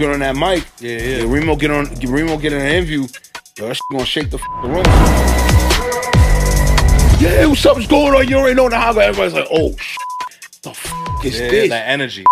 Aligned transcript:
Get 0.00 0.08
on 0.12 0.20
that 0.20 0.34
mic. 0.34 0.64
Yeah, 0.80 0.92
yeah. 0.92 1.22
Reemo 1.24 1.58
get 1.58 1.70
on. 1.70 1.84
Reemo 1.88 2.40
get 2.40 2.54
in 2.54 2.60
an 2.62 2.68
interview. 2.68 3.00
Yo, 3.58 3.68
that 3.68 3.74
shit 3.74 3.82
gonna 3.92 4.06
shake 4.06 4.30
the, 4.30 4.38
f- 4.38 4.62
the 4.62 4.68
room. 4.70 4.82
Yeah, 7.20 7.44
what's 7.44 7.66
up? 7.66 7.76
What's 7.76 7.86
going 7.86 8.14
on? 8.14 8.26
You 8.26 8.36
already 8.38 8.54
know 8.54 8.70
the 8.70 8.78
how. 8.78 8.98
Everybody's 8.98 9.34
like, 9.34 9.48
oh, 9.50 9.76
sh- 9.76 9.96
the 10.62 10.70
f- 10.70 10.90
is 11.22 11.38
Yeah, 11.38 11.50
this? 11.50 11.68
that 11.68 11.86
energy. 11.86 12.24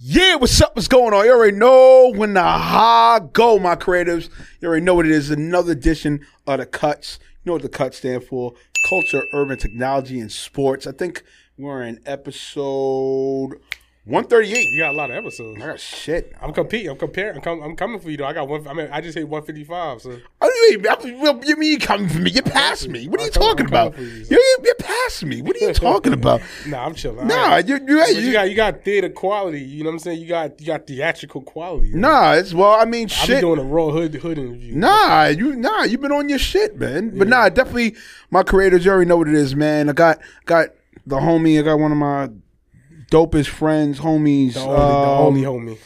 Yeah, 0.00 0.36
what's 0.36 0.58
up? 0.62 0.74
What's 0.74 0.88
going 0.88 1.12
on? 1.12 1.26
You 1.26 1.32
already 1.32 1.54
know 1.58 2.12
when 2.16 2.32
the 2.32 2.42
ha 2.42 3.18
go, 3.30 3.58
my 3.58 3.76
creatives. 3.76 4.30
You 4.62 4.68
already 4.68 4.82
know 4.86 4.94
what 4.94 5.04
it 5.04 5.12
is. 5.12 5.30
Another 5.30 5.72
edition 5.72 6.26
of 6.46 6.60
the 6.60 6.64
cuts. 6.66 7.18
You 7.44 7.50
know 7.50 7.52
what 7.56 7.62
the 7.62 7.68
cuts 7.68 7.98
stand 7.98 8.24
for? 8.24 8.54
Culture, 8.88 9.22
urban 9.34 9.58
technology, 9.58 10.18
and 10.18 10.32
sports. 10.32 10.86
I 10.86 10.92
think 10.92 11.24
we're 11.58 11.82
in 11.82 12.00
episode 12.06 13.60
138. 14.06 14.70
You 14.70 14.78
got 14.78 14.94
a 14.94 14.96
lot 14.96 15.10
of 15.10 15.16
episodes. 15.16 15.60
I 15.60 15.66
got 15.66 15.80
shit. 15.80 16.32
I'm 16.40 16.52
competing. 16.52 16.90
I'm 16.90 16.96
comparing. 16.96 17.38
I'm, 17.38 17.42
com- 17.42 17.60
I'm 17.60 17.74
coming 17.74 17.98
for 17.98 18.08
you 18.08 18.16
though. 18.16 18.26
I 18.26 18.34
got 18.34 18.46
one. 18.46 18.64
I 18.68 18.72
mean, 18.72 18.88
I 18.92 19.00
just 19.00 19.18
hit 19.18 19.28
155. 19.28 20.00
So 20.02 20.10
oh, 20.12 20.18
I 20.40 20.76
mean, 20.76 20.86
I- 20.86 21.20
well, 21.20 21.44
you 21.44 21.56
mean 21.56 21.72
you 21.72 21.78
coming 21.80 22.08
for 22.08 22.20
me? 22.20 22.30
You're 22.30 22.44
past 22.44 22.88
me. 22.88 23.08
What 23.08 23.18
are 23.18 23.24
you 23.24 23.30
I'm 23.30 23.32
talking 23.32 23.66
coming 23.66 23.88
about? 23.88 23.98
you, 23.98 24.06
You're, 24.06 24.40
you're, 24.40 24.64
you're 24.64 24.74
past 24.76 25.24
me. 25.24 25.42
What 25.42 25.56
are 25.56 25.58
you 25.58 25.72
talking 25.72 26.12
about? 26.12 26.40
nah, 26.68 26.84
I'm 26.86 26.94
chilling. 26.94 27.26
Nah, 27.26 27.48
right. 27.48 27.66
you, 27.66 27.80
you, 27.84 28.06
you, 28.06 28.20
you 28.20 28.32
got 28.32 28.48
you 28.48 28.54
got 28.54 28.84
theater 28.84 29.08
quality. 29.08 29.60
You 29.60 29.82
know 29.82 29.90
what 29.90 29.94
I'm 29.94 29.98
saying? 29.98 30.20
You 30.20 30.28
got 30.28 30.60
you 30.60 30.66
got 30.68 30.86
theatrical 30.86 31.40
quality. 31.42 31.90
nah. 31.92 32.34
It's 32.34 32.54
well, 32.54 32.74
I 32.74 32.84
mean, 32.84 33.08
shit. 33.08 33.18
I 33.18 33.26
be 33.26 33.32
shit. 33.32 33.40
doing 33.40 33.58
a 33.58 33.64
raw 33.64 33.90
hood 33.90 34.14
hood 34.14 34.38
interview. 34.38 34.76
Nah, 34.76 35.26
you 35.26 35.56
nah, 35.56 35.82
You've 35.82 36.00
been 36.00 36.12
on 36.12 36.28
your 36.28 36.38
shit, 36.38 36.78
man. 36.78 37.18
But 37.18 37.26
nah, 37.26 37.48
definitely 37.48 37.96
my 38.30 38.44
creators, 38.44 38.84
you 38.84 38.92
already 38.92 39.08
know 39.08 39.16
what 39.16 39.26
it 39.26 39.34
is, 39.34 39.56
man. 39.56 39.90
I 39.90 39.94
got 39.94 40.20
got 40.44 40.68
the 41.04 41.16
homie, 41.16 41.58
I 41.58 41.62
got 41.62 41.80
one 41.80 41.90
of 41.90 41.98
my 41.98 42.28
dopest 43.10 43.48
friends, 43.48 44.00
homies. 44.00 44.54
the 44.54 44.60
only, 44.60 44.76
um, 44.76 45.42
the 45.42 45.48
only 45.48 45.74
homie. 45.74 45.78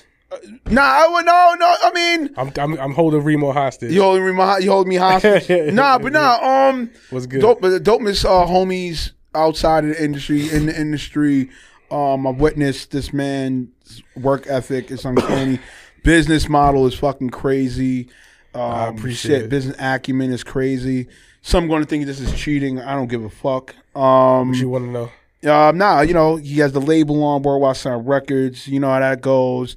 Nah, 0.70 0.82
I 0.82 1.08
would 1.08 1.27
no, 1.27 1.56
no. 1.58 1.77
I 1.82 1.90
mean, 1.92 2.30
I'm, 2.36 2.52
I'm 2.56 2.78
I'm 2.80 2.92
holding 2.92 3.22
Reemo 3.22 3.52
hostage. 3.52 3.92
you 3.92 4.02
hold 4.02 4.20
me, 4.20 4.64
you 4.64 4.70
hold 4.70 4.86
me 4.86 4.96
hostage. 4.96 5.48
nah, 5.74 5.98
but 5.98 6.12
nah. 6.12 6.68
Um, 6.68 6.90
What's 7.10 7.27
good? 7.27 7.40
dope, 7.40 7.60
dopest 7.60 8.24
uh, 8.24 8.46
homies 8.46 9.10
outside 9.34 9.84
of 9.84 9.90
the 9.90 10.02
industry, 10.02 10.48
in 10.50 10.66
the 10.66 10.78
industry. 10.78 11.50
Um, 11.90 12.27
I've 12.27 12.36
witnessed 12.36 12.92
this 12.92 13.12
man's 13.12 14.02
work 14.16 14.46
ethic 14.46 14.92
is 14.92 15.05
uncanny. 15.05 15.58
Business 16.05 16.48
model 16.48 16.86
is 16.86 16.94
fucking 16.94 17.30
crazy. 17.30 18.08
Um, 18.55 18.96
appreciate 18.96 19.36
shit, 19.36 19.44
it. 19.44 19.50
Business 19.50 19.77
acumen 19.78 20.30
is 20.32 20.44
crazy. 20.44 21.08
Some 21.42 21.68
going 21.68 21.82
to 21.82 21.88
think 21.88 22.06
this 22.06 22.20
is 22.20 22.32
cheating. 22.38 22.80
I 22.80 22.94
don't 22.94 23.08
give 23.08 23.24
a 23.24 23.30
fuck. 23.30 23.74
Um, 23.96 24.48
What 24.48 24.58
you 24.58 24.68
want 24.68 24.84
to 24.84 24.90
know? 24.90 25.10
Um, 25.46 25.78
nah, 25.78 26.00
you 26.02 26.14
know, 26.14 26.36
he 26.36 26.58
has 26.60 26.72
the 26.72 26.80
label 26.80 27.22
on 27.24 27.42
Worldwide 27.42 27.77
Sound 27.77 28.06
Records. 28.08 28.69
You 28.69 28.80
know 28.80 28.88
how 28.91 29.00
that 29.00 29.20
goes. 29.20 29.77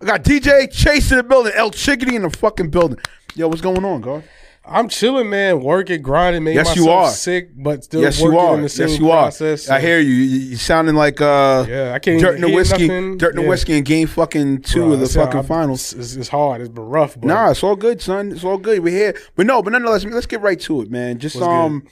I 0.00 0.06
got 0.06 0.22
DJ 0.24 0.70
Chase 0.72 1.10
in 1.12 1.18
the 1.18 1.22
building, 1.22 1.52
El 1.54 1.70
Chickadee 1.70 2.16
in 2.16 2.22
the 2.22 2.30
fucking 2.30 2.70
building. 2.70 2.98
Yo, 3.34 3.48
what's 3.48 3.60
going 3.60 3.84
on, 3.84 4.00
God? 4.00 4.24
I'm 4.64 4.88
chilling, 4.88 5.28
man. 5.28 5.60
Working, 5.60 6.02
grinding, 6.02 6.44
making 6.44 6.56
Yes, 6.58 6.68
myself 6.68 6.86
you 6.86 6.92
are. 6.92 7.10
sick, 7.10 7.50
but 7.56 7.82
still 7.82 8.00
Yes, 8.00 8.20
working 8.20 8.32
you 8.34 8.38
are. 8.38 8.54
in 8.54 8.62
the 8.62 8.68
same 8.68 8.88
Yes, 8.88 8.98
you 9.00 9.06
process. 9.06 9.68
are. 9.68 9.76
I 9.76 9.80
hear 9.80 9.98
you. 9.98 10.12
You, 10.12 10.38
you 10.50 10.56
sounding 10.56 10.94
like 10.94 11.20
uh, 11.20 11.66
Yeah, 11.68 11.92
I 11.92 11.98
can't 11.98 12.20
Dirt 12.20 12.36
and 12.36 12.44
the 12.44 12.48
whiskey, 12.50 12.86
nothing. 12.86 13.18
Dirt 13.18 13.30
and 13.30 13.38
the 13.38 13.42
Yeah. 13.42 13.48
whiskey, 13.48 13.76
and 13.76 13.84
game 13.84 14.06
fucking 14.06 14.62
two 14.62 14.80
Bro, 14.82 14.92
of 14.92 15.00
the 15.00 15.08
fucking 15.08 15.36
I'm- 15.38 15.46
finals. 15.46 15.92
It's, 15.94 16.14
it's 16.14 16.28
hard. 16.28 16.60
It's 16.60 16.70
been 16.70 16.84
rough, 16.84 17.14
but 17.18 17.24
Nah, 17.26 17.50
it's 17.50 17.64
all 17.64 17.74
good, 17.74 18.00
son. 18.00 18.30
It's 18.30 18.44
all 18.44 18.56
good. 18.58 18.78
We're 18.84 18.96
here, 18.96 19.16
but 19.34 19.46
no, 19.46 19.62
but 19.62 19.72
nonetheless, 19.72 20.04
let's 20.04 20.26
get 20.26 20.40
right 20.42 20.60
to 20.60 20.82
it, 20.82 20.90
man. 20.92 21.18
Just 21.18 21.34
What's 21.36 21.46
good? 21.48 21.52
um, 21.52 21.82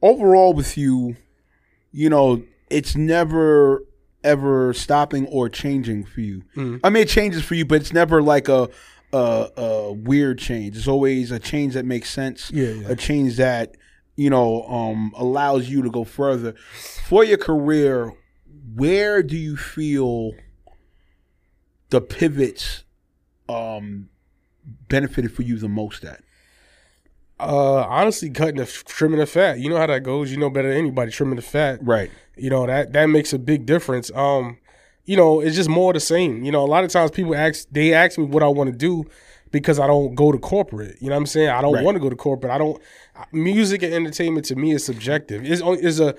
overall 0.00 0.52
with 0.54 0.78
you, 0.78 1.16
you 1.92 2.08
know, 2.08 2.42
it's 2.70 2.96
never 2.96 3.84
ever 4.24 4.72
stopping 4.74 5.26
or 5.26 5.48
changing 5.48 6.04
for 6.04 6.20
you. 6.20 6.42
Mm-hmm. 6.56 6.78
I 6.84 6.90
mean, 6.90 7.04
it 7.04 7.08
changes 7.08 7.44
for 7.44 7.54
you, 7.54 7.64
but 7.64 7.80
it's 7.80 7.92
never 7.92 8.22
like 8.22 8.48
a 8.48 8.68
a, 9.12 9.48
a 9.56 9.92
weird 9.92 10.38
change. 10.38 10.76
It's 10.76 10.88
always 10.88 11.30
a 11.30 11.38
change 11.38 11.74
that 11.74 11.84
makes 11.84 12.10
sense. 12.10 12.50
Yeah, 12.50 12.68
yeah. 12.68 12.88
a 12.88 12.96
change 12.96 13.36
that 13.36 13.76
you 14.16 14.30
know 14.30 14.62
um 14.64 15.12
allows 15.16 15.68
you 15.68 15.82
to 15.82 15.90
go 15.90 16.04
further 16.04 16.54
for 17.06 17.24
your 17.24 17.38
career. 17.38 18.12
Where 18.74 19.22
do 19.22 19.36
you 19.36 19.56
feel 19.56 20.32
the 21.90 22.00
pivots 22.00 22.84
um 23.48 24.10
benefited 24.88 25.32
for 25.32 25.42
you 25.42 25.56
the 25.56 25.68
most 25.68 26.04
at? 26.04 26.22
Uh, 27.40 27.84
honestly, 27.84 28.30
cutting 28.30 28.56
the 28.56 28.66
trimming 28.66 29.18
the 29.20 29.26
fat. 29.26 29.58
You 29.60 29.68
know 29.70 29.76
how 29.76 29.86
that 29.86 30.02
goes. 30.02 30.30
You 30.30 30.36
know 30.38 30.50
better 30.50 30.68
than 30.68 30.78
anybody. 30.78 31.10
Trimming 31.12 31.36
the 31.36 31.42
fat. 31.42 31.78
Right. 31.82 32.10
You 32.36 32.50
know 32.50 32.66
that 32.66 32.92
that 32.92 33.06
makes 33.06 33.32
a 33.32 33.38
big 33.38 33.66
difference. 33.66 34.10
Um, 34.14 34.58
you 35.04 35.16
know, 35.16 35.40
it's 35.40 35.56
just 35.56 35.68
more 35.68 35.92
the 35.92 36.00
same. 36.00 36.44
You 36.44 36.52
know, 36.52 36.62
a 36.64 36.66
lot 36.66 36.84
of 36.84 36.90
times 36.90 37.10
people 37.10 37.34
ask 37.34 37.66
they 37.70 37.94
ask 37.94 38.18
me 38.18 38.24
what 38.24 38.42
I 38.42 38.48
want 38.48 38.70
to 38.70 38.76
do 38.76 39.04
because 39.50 39.78
I 39.78 39.86
don't 39.86 40.14
go 40.14 40.30
to 40.32 40.38
corporate. 40.38 40.96
You 41.00 41.08
know 41.08 41.14
what 41.14 41.20
I'm 41.20 41.26
saying? 41.26 41.48
I 41.48 41.62
don't 41.62 41.74
Right. 41.74 41.84
want 41.84 41.94
to 41.96 42.00
go 42.00 42.10
to 42.10 42.16
corporate. 42.16 42.52
I 42.52 42.58
don't. 42.58 42.80
Music 43.32 43.82
and 43.82 43.92
entertainment 43.94 44.44
to 44.46 44.54
me 44.56 44.72
is 44.72 44.84
subjective. 44.84 45.44
Is 45.44 45.62
is 45.80 46.00
a. 46.00 46.14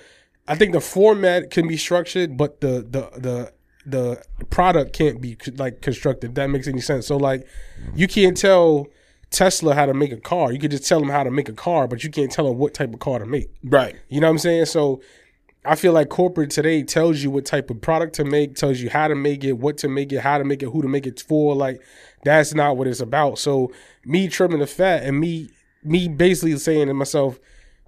I 0.48 0.56
think 0.56 0.74
the 0.74 0.82
format 0.82 1.52
can 1.52 1.68
be 1.68 1.78
structured, 1.78 2.36
but 2.38 2.60
the 2.62 2.82
the 2.90 3.10
the 3.20 3.54
the 3.86 4.24
product 4.50 4.94
can't 4.94 5.22
be 5.22 5.38
like 5.58 5.82
constructed. 5.82 6.36
That 6.36 6.48
makes 6.50 6.68
any 6.68 6.82
sense. 6.82 7.08
So 7.08 7.18
like, 7.18 7.48
you 7.96 8.08
can't 8.08 8.36
tell 8.36 8.88
Tesla 9.32 9.76
how 9.76 9.86
to 9.86 9.94
make 9.94 10.12
a 10.12 10.18
car. 10.18 10.52
You 10.52 10.60
could 10.60 10.72
just 10.72 10.88
tell 10.88 11.00
them 11.00 11.10
how 11.10 11.24
to 11.24 11.32
make 11.32 11.50
a 11.50 11.54
car, 11.54 11.88
but 11.88 12.04
you 12.04 12.10
can't 12.10 12.32
tell 12.32 12.46
them 12.46 12.58
what 12.58 12.74
type 12.74 12.94
of 12.94 13.00
car 13.00 13.20
to 13.20 13.26
make. 13.26 13.50
Right. 13.64 13.96
You 14.10 14.20
know 14.20 14.28
what 14.28 14.32
I'm 14.32 14.40
saying? 14.40 14.66
So 14.66 15.02
I 15.66 15.76
feel 15.76 15.94
like 15.94 16.10
corporate 16.10 16.50
today 16.50 16.84
tells 16.84 17.22
you 17.22 17.30
what 17.30 17.46
type 17.46 17.70
of 17.70 17.82
product 17.82 18.16
to 18.16 18.24
make, 18.24 18.56
tells 18.56 18.80
you 18.80 18.90
how 18.90 19.08
to 19.08 19.16
make 19.16 19.44
it, 19.44 19.54
what 19.54 19.78
to 19.80 19.90
make 19.90 20.12
it, 20.12 20.22
how 20.22 20.38
to 20.38 20.44
make 20.44 20.64
it, 20.64 20.70
who 20.70 20.82
to 20.82 20.88
make 20.88 21.06
it 21.06 21.22
for. 21.22 21.56
Like 21.56 21.82
that's 22.24 22.54
not 22.54 22.78
what 22.78 22.88
it's 22.88 23.02
about. 23.02 23.40
So 23.40 23.72
me 24.06 24.30
trimming 24.30 24.60
the 24.60 24.68
fat 24.68 25.04
and 25.04 25.20
me 25.20 25.50
me 25.84 26.08
basically 26.08 26.58
saying 26.58 26.88
to 26.88 26.94
myself, 26.94 27.40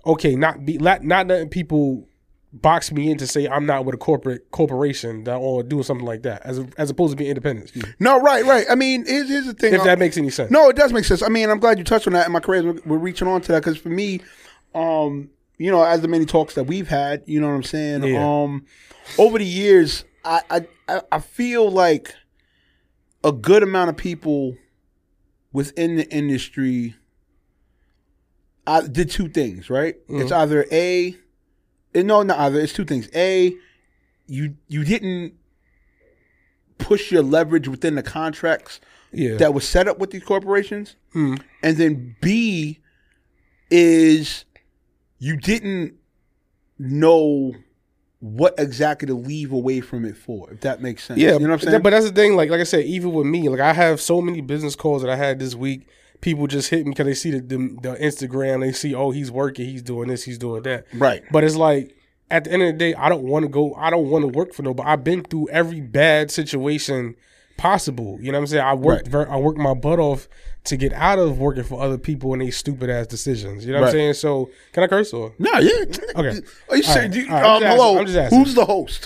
okay, 0.05 0.35
not 0.35 0.65
be 0.65 0.77
not, 0.77 1.03
not 1.03 1.27
letting 1.27 1.49
people 1.49 2.07
box 2.53 2.91
me 2.91 3.09
in 3.09 3.17
to 3.17 3.27
say 3.27 3.47
I'm 3.47 3.65
not 3.65 3.85
with 3.85 3.95
a 3.95 3.97
corporate 3.97 4.51
corporation 4.51 5.23
that 5.23 5.35
or 5.35 5.63
doing 5.63 5.83
something 5.83 6.05
like 6.05 6.23
that, 6.23 6.41
as 6.43 6.59
as 6.77 6.89
opposed 6.89 7.11
to 7.11 7.17
being 7.17 7.29
independent. 7.29 7.75
Me. 7.75 7.83
No, 7.99 8.19
right, 8.19 8.45
right. 8.45 8.65
I 8.69 8.75
mean, 8.75 9.05
here's, 9.05 9.29
here's 9.29 9.45
the 9.45 9.53
thing. 9.53 9.73
If 9.73 9.81
uh, 9.81 9.85
that 9.85 9.99
makes 9.99 10.17
any 10.17 10.29
sense. 10.29 10.51
No, 10.51 10.69
it 10.69 10.75
does 10.75 10.91
make 10.91 11.05
sense. 11.05 11.21
I 11.21 11.29
mean, 11.29 11.49
I'm 11.49 11.59
glad 11.59 11.77
you 11.77 11.83
touched 11.83 12.07
on 12.07 12.13
that. 12.13 12.25
In 12.25 12.31
my 12.33 12.39
career, 12.39 12.63
we're, 12.63 12.81
we're 12.85 12.97
reaching 12.97 13.27
on 13.27 13.41
to 13.41 13.51
that 13.53 13.59
because 13.59 13.77
for 13.77 13.89
me, 13.89 14.21
um, 14.75 15.29
you 15.57 15.71
know, 15.71 15.83
as 15.83 16.01
the 16.01 16.07
many 16.07 16.25
talks 16.25 16.55
that 16.55 16.65
we've 16.65 16.87
had, 16.87 17.23
you 17.25 17.39
know 17.39 17.47
what 17.47 17.55
I'm 17.55 17.63
saying. 17.63 18.03
Yeah. 18.03 18.25
Um, 18.25 18.65
over 19.17 19.37
the 19.37 19.45
years, 19.45 20.03
I, 20.25 20.41
I 20.49 20.67
I 20.87 21.01
I 21.13 21.19
feel 21.19 21.69
like 21.69 22.13
a 23.23 23.31
good 23.31 23.63
amount 23.63 23.89
of 23.89 23.97
people 23.97 24.57
within 25.53 25.95
the 25.95 26.09
industry 26.09 26.95
I 28.67 28.87
did 28.87 29.09
two 29.09 29.29
things. 29.29 29.69
Right? 29.69 29.95
It's 30.09 30.31
either 30.31 30.65
a 30.71 31.15
eh, 31.95 32.01
no, 32.03 32.23
not. 32.23 32.53
It's 32.53 32.73
two 32.73 32.85
things. 32.85 33.09
A 33.15 33.55
you 34.27 34.55
you 34.67 34.83
didn't 34.83 35.33
push 36.77 37.11
your 37.11 37.21
leverage 37.23 37.67
within 37.67 37.95
the 37.95 38.03
contracts 38.03 38.79
Yeah. 39.11 39.35
that 39.37 39.53
was 39.53 39.67
set 39.67 39.87
up 39.87 39.99
with 39.99 40.11
these 40.11 40.23
corporations. 40.23 40.95
Hmm. 41.13 41.35
And 41.61 41.77
then 41.77 42.15
B 42.21 42.79
is 43.69 44.45
you 45.19 45.37
didn't 45.37 45.93
know 46.79 47.53
what 48.19 48.53
exactly 48.57 49.07
to 49.07 49.13
leave 49.13 49.51
away 49.51 49.81
from 49.81 50.05
it 50.05 50.15
for, 50.15 50.51
if 50.51 50.61
that 50.61 50.81
makes 50.81 51.03
sense. 51.03 51.19
Yeah, 51.19 51.33
You 51.33 51.39
know 51.39 51.49
what 51.49 51.63
I'm 51.63 51.69
saying? 51.69 51.81
But 51.81 51.89
that's 51.91 52.05
the 52.05 52.11
thing. 52.13 52.35
Like, 52.35 52.49
like 52.49 52.59
I 52.59 52.65
said, 52.65 52.85
even 52.85 53.13
with 53.13 53.25
me, 53.25 53.49
like 53.49 53.59
I 53.59 53.73
have 53.73 53.99
so 53.99 54.21
many 54.21 54.41
business 54.41 54.75
calls 54.75 55.01
that 55.01 55.09
I 55.09 55.15
had 55.15 55.39
this 55.39 55.55
week. 55.55 55.87
People 56.21 56.47
just 56.47 56.69
hit 56.69 56.85
me 56.85 56.91
because 56.91 57.05
they 57.05 57.13
see 57.13 57.31
the, 57.31 57.39
the 57.41 57.57
the 57.81 57.95
Instagram. 57.97 58.61
They 58.61 58.71
see, 58.71 58.93
oh, 58.95 59.11
he's 59.11 59.31
working, 59.31 59.65
he's 59.65 59.81
doing 59.81 60.07
this, 60.07 60.23
he's 60.23 60.37
doing 60.37 60.63
that. 60.63 60.85
right. 60.93 61.23
But 61.31 61.43
it's 61.43 61.55
like 61.55 61.95
at 62.29 62.45
the 62.45 62.51
end 62.51 62.61
of 62.63 62.67
the 62.73 62.77
day, 62.77 62.93
I 62.95 63.09
don't 63.09 63.23
want 63.23 63.43
to 63.43 63.49
go. 63.49 63.73
I 63.75 63.89
don't 63.89 64.09
want 64.09 64.23
to 64.23 64.27
work 64.27 64.53
for 64.53 64.63
nobody. 64.63 64.87
I've 64.87 65.03
been 65.03 65.23
through 65.23 65.49
every 65.49 65.81
bad 65.81 66.31
situation 66.31 67.15
possible. 67.61 68.17
You 68.19 68.31
know 68.31 68.39
what 68.39 68.43
I'm 68.43 68.47
saying? 68.47 68.63
I 68.65 68.73
worked. 68.73 69.03
Right. 69.03 69.27
Ver- 69.27 69.29
I 69.29 69.37
worked 69.37 69.59
my 69.59 69.73
butt 69.75 69.99
off 69.99 70.27
to 70.63 70.77
get 70.77 70.93
out 70.93 71.17
of 71.17 71.39
working 71.39 71.63
for 71.63 71.81
other 71.81 71.97
people 71.97 72.33
and 72.33 72.41
these 72.41 72.55
stupid 72.55 72.87
ass 72.89 73.07
decisions. 73.07 73.65
You 73.65 73.71
know 73.73 73.79
what 73.79 73.85
Right. 73.85 73.89
I'm 73.89 73.99
saying? 73.99 74.13
So 74.15 74.49
can 74.73 74.83
I 74.83 74.87
curse 74.87 75.11
or? 75.13 75.33
No, 75.39 75.51
yeah. 75.59 75.85
Okay. 76.15 76.39
Are 76.69 76.77
you 76.77 76.83
All 76.87 76.93
saying, 76.93 77.11
right. 77.11 77.19
you- 77.19 77.27
All 77.29 77.33
right. 77.33 77.45
I'm 77.45 77.63
um, 77.63 77.63
hello. 77.63 77.97
I'm 77.99 78.05
just 78.05 78.17
asking. 78.17 78.39
who's 78.39 78.53
the 78.53 78.65
host? 78.65 79.03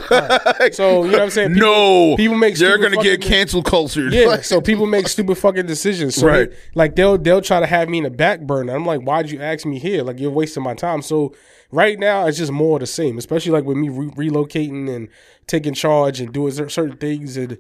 So 0.75 1.03
you 1.05 1.11
know 1.11 1.17
what 1.17 1.21
I'm 1.21 1.29
saying? 1.29 1.49
People- 1.53 1.67
no. 1.69 2.15
people 2.17 2.37
make 2.37 2.55
They're 2.55 2.77
going 2.77 2.91
to 2.91 2.97
get 3.03 3.19
fucking- 3.21 3.29
cancel 3.29 3.63
cultured. 3.63 4.11
Yeah, 4.13 4.37
so 4.41 4.59
people 4.61 4.85
make 4.85 5.07
stupid 5.07 5.37
fucking 5.37 5.65
decisions. 5.65 6.15
So 6.15 6.27
Right. 6.27 6.49
they- 6.49 6.55
like 6.75 6.95
they'll 6.95 7.17
they'll 7.17 7.41
try 7.41 7.59
to 7.61 7.65
have 7.67 7.87
me 7.89 7.99
in 7.99 8.03
the 8.05 8.09
back 8.09 8.41
burner. 8.41 8.75
I'm 8.75 8.85
like, 8.85 9.01
why'd 9.01 9.29
you 9.31 9.41
ask 9.41 9.65
me 9.65 9.79
here? 9.79 10.03
Like 10.03 10.19
you're 10.19 10.31
wasting 10.31 10.63
my 10.63 10.73
time. 10.73 11.01
So 11.01 11.33
right 11.75 11.99
now 11.99 12.25
it's 12.27 12.37
just 12.37 12.51
more 12.51 12.77
of 12.77 12.81
the 12.81 12.87
same, 12.87 13.17
especially 13.17 13.51
like 13.51 13.63
with 13.65 13.77
me 13.77 13.89
re- 13.89 14.29
relocating 14.29 14.93
and 14.93 15.09
taking 15.47 15.73
charge 15.73 16.19
and 16.19 16.33
doing 16.33 16.51
certain 16.51 16.97
things 16.97 17.37
and 17.37 17.57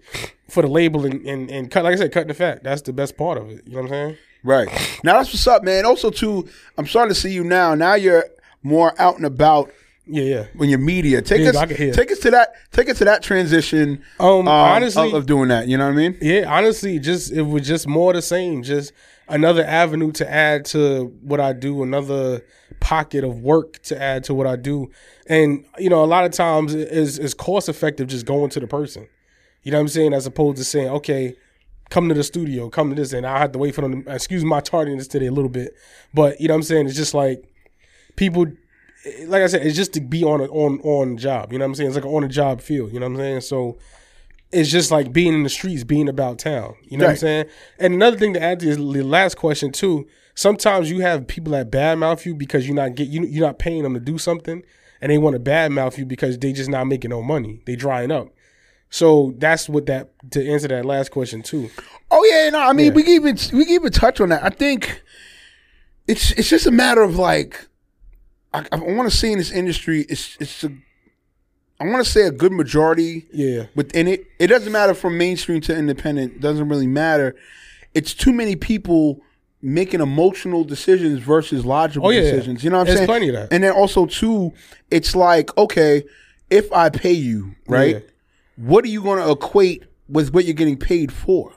for 0.49 0.61
the 0.63 0.67
label 0.69 1.05
and, 1.05 1.25
and 1.27 1.51
and 1.51 1.69
cut 1.69 1.83
like 1.83 1.93
I 1.93 1.97
said, 1.97 2.11
cutting 2.11 2.29
the 2.29 2.33
fat. 2.33 2.63
That's 2.63 2.81
the 2.81 2.93
best 2.93 3.17
part 3.17 3.37
of 3.37 3.49
it. 3.49 3.63
You 3.67 3.73
know 3.75 3.81
what 3.81 3.85
I'm 3.85 3.89
saying? 3.89 4.17
Right. 4.43 4.99
Now 5.03 5.17
that's 5.17 5.29
what's 5.33 5.47
up, 5.47 5.63
man. 5.63 5.85
Also, 5.85 6.09
too, 6.09 6.47
I'm 6.77 6.85
starting 6.87 7.13
to 7.13 7.19
see 7.19 7.31
you 7.31 7.43
now. 7.43 7.75
Now 7.75 7.95
you're 7.95 8.25
more 8.63 8.93
out 9.01 9.17
and 9.17 9.25
about 9.25 9.71
Yeah, 10.07 10.23
yeah. 10.23 10.45
when 10.55 10.69
you're 10.69 10.77
media. 10.79 11.21
Take 11.23 11.41
Yeah, 11.41 11.49
us, 11.49 11.55
I 11.55 11.65
can 11.65 11.77
hear. 11.77 11.93
take 11.93 12.11
us 12.11 12.19
to 12.19 12.31
that, 12.31 12.53
take 12.71 12.89
us 12.89 12.99
to 12.99 13.05
that 13.05 13.23
transition. 13.23 14.03
Um, 14.19 14.47
honestly- 14.47 15.07
of, 15.07 15.13
of 15.15 15.25
doing 15.25 15.49
that, 15.49 15.67
you 15.67 15.77
know 15.77 15.85
what 15.85 15.93
I 15.93 15.95
mean? 15.95 16.17
Yeah, 16.21 16.45
honestly, 16.47 16.99
just 16.99 17.31
it 17.31 17.41
was 17.41 17.67
just 17.67 17.87
more 17.87 18.13
the 18.13 18.21
same. 18.21 18.61
Just 18.63 18.93
another 19.27 19.63
avenue 19.63 20.11
to 20.13 20.29
add 20.29 20.65
to 20.65 21.05
what 21.21 21.39
I 21.39 21.53
do, 21.53 21.83
another 21.83 22.41
pocket 22.79 23.23
of 23.23 23.41
work 23.41 23.81
to 23.83 24.01
add 24.01 24.23
to 24.25 24.33
what 24.33 24.47
I 24.47 24.55
do. 24.55 24.91
And 25.27 25.65
you 25.77 25.89
know, 25.89 26.03
a 26.03 26.05
lot 26.05 26.25
of 26.25 26.31
times 26.31 26.73
is 26.73 27.17
is 27.17 27.33
cost 27.33 27.69
effective 27.69 28.07
just 28.07 28.25
going 28.25 28.49
to 28.51 28.59
the 28.59 28.67
person. 28.67 29.07
You 29.63 29.71
know 29.71 29.77
what 29.77 29.81
I'm 29.83 29.87
saying? 29.87 30.13
As 30.13 30.27
opposed 30.27 30.57
to 30.57 30.63
saying, 30.63 30.89
okay, 30.89 31.35
come 31.89 32.07
to 32.09 32.15
the 32.15 32.23
studio, 32.23 32.69
come 32.69 32.89
to 32.89 32.95
this, 32.95 33.13
and 33.13 33.25
I 33.25 33.39
have 33.39 33.51
to 33.53 33.59
wait 33.59 33.73
for 33.73 33.81
them. 33.81 34.03
To, 34.03 34.13
excuse 34.13 34.43
my 34.43 34.61
tardiness 34.61 35.07
today 35.07 35.27
a 35.27 35.31
little 35.31 35.49
bit, 35.49 35.73
but 36.13 36.39
you 36.39 36.47
know 36.47 36.53
what 36.53 36.59
I'm 36.59 36.63
saying? 36.63 36.87
It's 36.87 36.95
just 36.95 37.13
like 37.13 37.43
people. 38.15 38.45
Like 39.27 39.43
I 39.43 39.47
said, 39.47 39.63
it's 39.63 39.75
just 39.75 39.93
to 39.93 40.01
be 40.01 40.23
on 40.23 40.41
a, 40.41 40.45
on 40.45 40.79
on 40.81 41.17
job. 41.17 41.51
You 41.51 41.59
know 41.59 41.65
what 41.65 41.69
I'm 41.69 41.75
saying? 41.75 41.89
It's 41.89 41.95
like 41.95 42.05
an 42.05 42.11
on 42.11 42.23
a 42.23 42.27
job 42.27 42.59
feel. 42.59 42.89
You 42.89 42.99
know 42.99 43.07
what 43.07 43.13
I'm 43.13 43.17
saying? 43.17 43.41
So 43.41 43.77
it's 44.55 44.71
just 44.71 44.89
like 44.89 45.11
being 45.11 45.33
in 45.33 45.43
the 45.43 45.49
streets, 45.49 45.83
being 45.83 46.07
about 46.07 46.39
town. 46.39 46.75
You 46.83 46.97
know 46.97 47.05
what 47.05 47.11
I'm 47.11 47.17
saying? 47.17 47.45
And 47.77 47.93
another 47.93 48.17
thing 48.17 48.33
to 48.33 48.41
add 48.41 48.59
to 48.61 48.75
the 48.75 49.03
last 49.03 49.35
question 49.35 49.71
too. 49.71 50.07
Sometimes 50.33 50.89
you 50.89 50.99
have 50.99 51.27
people 51.27 51.51
that 51.53 51.71
badmouth 51.71 52.25
you 52.25 52.35
because 52.35 52.65
you're 52.65 52.75
not 52.75 52.95
get 52.95 53.07
you 53.07 53.23
you're 53.25 53.45
not 53.45 53.59
paying 53.59 53.83
them 53.83 53.93
to 53.93 53.99
do 53.99 54.17
something, 54.17 54.63
and 55.01 55.11
they 55.11 55.17
want 55.17 55.35
to 55.35 55.39
badmouth 55.39 55.97
you 55.97 56.05
because 56.05 56.37
they 56.39 56.53
just 56.53 56.69
not 56.69 56.85
making 56.85 57.09
no 57.09 57.21
money. 57.21 57.61
They 57.65 57.75
drying 57.75 58.11
up. 58.11 58.29
So 58.89 59.33
that's 59.37 59.67
what 59.67 59.85
that 59.87 60.11
to 60.31 60.49
answer 60.49 60.69
that 60.69 60.85
last 60.85 61.11
question 61.11 61.41
too. 61.41 61.69
Oh 62.09 62.23
yeah, 62.31 62.49
no, 62.49 62.59
I 62.59 62.73
mean 62.73 62.93
we 62.93 63.03
can 63.03 63.13
even 63.13 63.37
we 63.53 63.65
can 63.65 63.73
even 63.75 63.91
touch 63.91 64.21
on 64.21 64.29
that. 64.29 64.43
I 64.43 64.49
think 64.49 65.01
it's 66.07 66.31
it's 66.31 66.49
just 66.49 66.65
a 66.65 66.71
matter 66.71 67.01
of 67.01 67.17
like 67.17 67.67
I, 68.53 68.65
I 68.71 68.77
want 68.77 69.09
to 69.09 69.15
say 69.15 69.31
in 69.31 69.37
this 69.37 69.51
industry, 69.51 70.05
it's 70.07 70.37
it's 70.39 70.63
a 70.63 70.71
I 71.79 71.85
want 71.85 72.05
to 72.05 72.09
say 72.09 72.21
a 72.21 72.31
good 72.31 72.51
majority 72.53 73.25
Yeah. 73.33 73.65
within 73.75 74.07
it. 74.07 74.25
It 74.39 74.47
doesn't 74.47 74.71
matter 74.71 74.93
from 74.93 75.17
mainstream 75.17 75.59
to 75.61 75.75
independent. 75.75 76.39
Doesn't 76.39 76.69
really 76.69 76.87
matter. 76.87 77.35
It's 77.93 78.13
too 78.13 78.31
many 78.31 78.55
people 78.55 79.21
making 79.61 79.99
emotional 79.99 80.63
decisions 80.63 81.19
versus 81.19 81.65
logical 81.65 82.07
Oh, 82.07 82.11
yeah. 82.11 82.21
decisions. 82.21 82.63
You 82.63 82.69
know 82.69 82.77
what 82.77 82.81
I'm 82.81 82.85
There's 82.87 82.97
saying? 82.99 83.07
plenty 83.07 83.29
of 83.29 83.35
that. 83.35 83.47
And 83.51 83.63
then 83.63 83.71
also 83.73 84.05
too, 84.05 84.53
it's 84.91 85.15
like 85.15 85.55
okay, 85.57 86.03
if 86.49 86.71
I 86.71 86.89
pay 86.89 87.11
you 87.13 87.55
right, 87.67 87.95
Yeah. 87.95 87.99
what 88.67 88.85
are 88.85 88.89
you 88.89 89.01
going 89.01 89.19
to 89.23 89.31
equate 89.31 89.83
with 90.07 90.33
what 90.33 90.45
you're 90.45 90.53
getting 90.53 90.77
paid 90.77 91.11
for? 91.11 91.51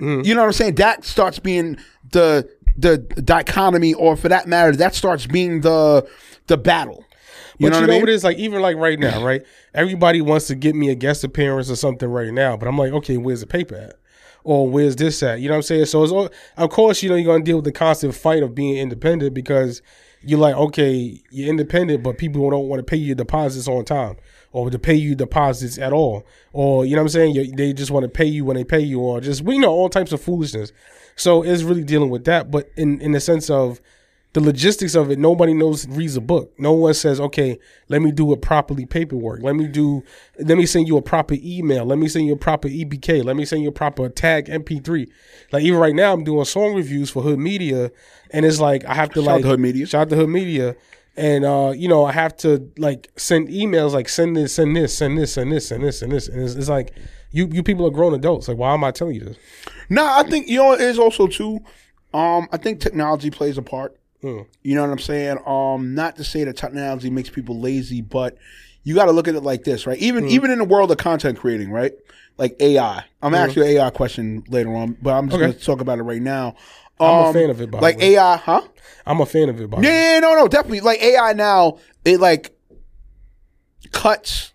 Mm-hmm. 0.00 0.24
You 0.26 0.34
know 0.34 0.40
what 0.40 0.46
I'm 0.46 0.52
saying? 0.54 0.76
That 0.76 1.04
starts 1.04 1.38
being 1.38 1.76
the 2.10 2.48
the 2.76 2.96
dichotomy, 2.98 3.92
or 3.94 4.16
for 4.16 4.28
that 4.30 4.46
matter, 4.48 4.74
that 4.76 4.94
starts 4.94 5.26
being 5.26 5.60
the 5.60 6.06
the 6.46 6.56
battle. 6.56 7.04
You 7.60 7.66
But 7.66 7.72
know 7.72 7.76
you 7.76 7.80
what 7.82 7.86
know 7.88 7.92
I 7.92 7.96
mean? 7.96 8.02
what 8.02 8.08
it 8.08 8.14
is 8.14 8.24
like 8.24 8.38
even 8.38 8.62
like 8.62 8.76
right 8.76 8.98
now, 8.98 9.22
right? 9.22 9.42
Everybody 9.74 10.22
wants 10.22 10.46
to 10.46 10.54
get 10.54 10.74
me 10.74 10.88
a 10.88 10.94
guest 10.94 11.24
appearance 11.24 11.70
or 11.70 11.76
something 11.76 12.08
right 12.08 12.32
now, 12.32 12.56
but 12.56 12.66
I'm 12.68 12.78
like, 12.78 12.92
okay, 12.94 13.18
where's 13.18 13.40
the 13.40 13.46
paper 13.46 13.74
at? 13.76 13.96
Or 14.44 14.66
where's 14.70 14.96
this 14.96 15.22
at? 15.22 15.40
You 15.40 15.48
know 15.48 15.54
what 15.54 15.58
I'm 15.58 15.62
saying? 15.64 15.84
So 15.86 16.02
it's 16.02 16.10
all, 16.12 16.30
of 16.56 16.70
course, 16.70 17.02
you 17.02 17.10
know, 17.10 17.16
you're 17.16 17.30
gonna 17.30 17.44
deal 17.44 17.56
with 17.56 17.66
the 17.66 17.72
constant 17.72 18.14
fight 18.14 18.42
of 18.42 18.54
being 18.54 18.78
independent 18.78 19.34
because 19.34 19.82
you're 20.22 20.38
like, 20.38 20.54
okay, 20.54 21.20
you're 21.30 21.50
independent, 21.50 22.02
but 22.02 22.16
people 22.16 22.48
don't 22.48 22.66
want 22.68 22.80
to 22.80 22.82
pay 22.82 22.96
you 22.96 23.14
deposits 23.14 23.68
on 23.68 23.84
time 23.84 24.16
or 24.52 24.70
to 24.70 24.78
pay 24.78 24.94
you 24.94 25.14
deposits 25.14 25.76
at 25.76 25.92
all. 25.92 26.26
Or 26.54 26.86
you 26.86 26.96
know 26.96 27.02
what 27.02 27.04
I'm 27.04 27.08
saying? 27.10 27.34
You, 27.34 27.52
they 27.54 27.74
just 27.74 27.90
want 27.90 28.04
to 28.04 28.08
pay 28.08 28.24
you 28.24 28.46
when 28.46 28.56
they 28.56 28.64
pay 28.64 28.80
you, 28.80 29.00
or 29.00 29.20
just 29.20 29.42
we 29.42 29.58
know 29.58 29.70
all 29.70 29.90
types 29.90 30.12
of 30.12 30.22
foolishness. 30.22 30.72
So 31.16 31.42
it's 31.42 31.62
really 31.62 31.84
dealing 31.84 32.08
with 32.08 32.24
that, 32.24 32.50
but 32.50 32.70
in 32.78 33.00
in 33.02 33.12
the 33.12 33.20
sense 33.20 33.50
of 33.50 33.82
the 34.32 34.40
logistics 34.40 34.94
of 34.94 35.10
it, 35.10 35.18
nobody 35.18 35.52
knows 35.52 35.88
reads 35.88 36.16
a 36.16 36.20
book. 36.20 36.52
No 36.56 36.72
one 36.72 36.94
says, 36.94 37.20
okay, 37.20 37.58
let 37.88 38.00
me 38.00 38.12
do 38.12 38.32
it 38.32 38.40
properly 38.40 38.86
paperwork. 38.86 39.42
Let 39.42 39.56
me 39.56 39.66
do 39.66 40.04
let 40.38 40.56
me 40.56 40.66
send 40.66 40.86
you 40.86 40.96
a 40.96 41.02
proper 41.02 41.34
email. 41.38 41.84
Let 41.84 41.98
me 41.98 42.06
send 42.06 42.26
you 42.26 42.34
a 42.34 42.38
proper 42.38 42.68
EPK. 42.68 43.24
Let 43.24 43.34
me 43.34 43.44
send 43.44 43.62
you 43.62 43.70
a 43.70 43.72
proper 43.72 44.08
tag 44.08 44.46
MP3. 44.46 45.08
Like 45.50 45.64
even 45.64 45.80
right 45.80 45.94
now 45.94 46.12
I'm 46.12 46.22
doing 46.22 46.44
song 46.44 46.74
reviews 46.74 47.10
for 47.10 47.22
Hood 47.22 47.40
Media 47.40 47.90
and 48.30 48.46
it's 48.46 48.60
like 48.60 48.84
I 48.84 48.94
have 48.94 49.10
to 49.10 49.20
Shout 49.20 49.26
like 49.26 49.42
to 49.42 49.48
Hood 49.48 49.60
Media. 49.60 49.86
Shout 49.86 50.02
out 50.02 50.10
to 50.10 50.16
Hood 50.16 50.28
Media. 50.28 50.76
And 51.16 51.44
uh, 51.44 51.72
you 51.76 51.88
know, 51.88 52.04
I 52.04 52.12
have 52.12 52.36
to 52.38 52.70
like 52.78 53.10
send 53.16 53.48
emails 53.48 53.92
like 53.92 54.08
send 54.08 54.36
this, 54.36 54.54
send 54.54 54.76
this, 54.76 54.96
send 54.96 55.18
this, 55.18 55.34
send 55.34 55.52
this, 55.52 55.68
send 55.68 55.82
this, 55.82 56.02
and 56.02 56.12
this. 56.12 56.28
And 56.28 56.40
it's, 56.40 56.54
it's 56.54 56.68
like 56.68 56.94
you 57.32 57.48
you 57.50 57.64
people 57.64 57.84
are 57.84 57.90
grown 57.90 58.14
adults. 58.14 58.46
Like 58.46 58.58
why 58.58 58.72
am 58.74 58.84
I 58.84 58.92
telling 58.92 59.16
you 59.16 59.24
this? 59.24 59.36
No, 59.88 60.06
I 60.06 60.22
think 60.22 60.46
you 60.46 60.58
know 60.58 60.72
it 60.72 60.80
is 60.80 61.00
also 61.00 61.26
too. 61.26 61.58
Um, 62.14 62.48
I 62.52 62.56
think 62.58 62.80
technology 62.80 63.30
plays 63.30 63.58
a 63.58 63.62
part. 63.62 63.99
Hmm. 64.22 64.40
You 64.62 64.74
know 64.74 64.82
what 64.82 64.90
I'm 64.90 64.98
saying? 64.98 65.38
Um, 65.46 65.94
not 65.94 66.16
to 66.16 66.24
say 66.24 66.44
that 66.44 66.56
technology 66.56 67.10
makes 67.10 67.30
people 67.30 67.58
lazy, 67.60 68.02
but 68.02 68.36
you 68.82 68.94
got 68.94 69.06
to 69.06 69.12
look 69.12 69.28
at 69.28 69.34
it 69.34 69.42
like 69.42 69.64
this, 69.64 69.86
right? 69.86 69.98
Even 69.98 70.24
Hmm. 70.24 70.30
even 70.30 70.50
in 70.50 70.58
the 70.58 70.64
world 70.64 70.90
of 70.90 70.98
content 70.98 71.38
creating, 71.38 71.70
right? 71.70 71.92
Like 72.36 72.56
AI. 72.60 73.04
I'm 73.22 73.34
actually 73.34 73.76
an 73.76 73.82
AI 73.82 73.90
question 73.90 74.44
later 74.48 74.74
on, 74.74 74.96
but 75.02 75.14
I'm 75.14 75.26
just. 75.28 75.34
Okay. 75.36 75.46
going 75.46 75.58
to 75.58 75.64
talk 75.64 75.80
about 75.80 75.98
it 75.98 76.02
right 76.02 76.22
now. 76.22 76.54
I'm 76.98 77.20
a 77.20 77.26
Um, 77.28 77.32
fan 77.34 77.50
of 77.50 77.60
it, 77.60 77.70
by 77.70 77.78
the 77.78 77.82
Like 77.82 77.98
way. 77.98 78.14
AI, 78.16 78.36
huh? 78.36 78.62
I'm 79.06 79.20
a 79.20 79.26
fan 79.26 79.48
of 79.48 79.60
it. 79.60 79.68
By 79.70 79.80
the. 79.80 79.86
Yeah, 79.86 80.14
yeah, 80.14 80.18
no, 80.20 80.34
no, 80.34 80.48
definitely. 80.48 80.80
Like 80.80 81.02
AI 81.02 81.32
now, 81.34 81.78
it 82.04 82.20
like 82.20 82.54
cuts 83.92 84.52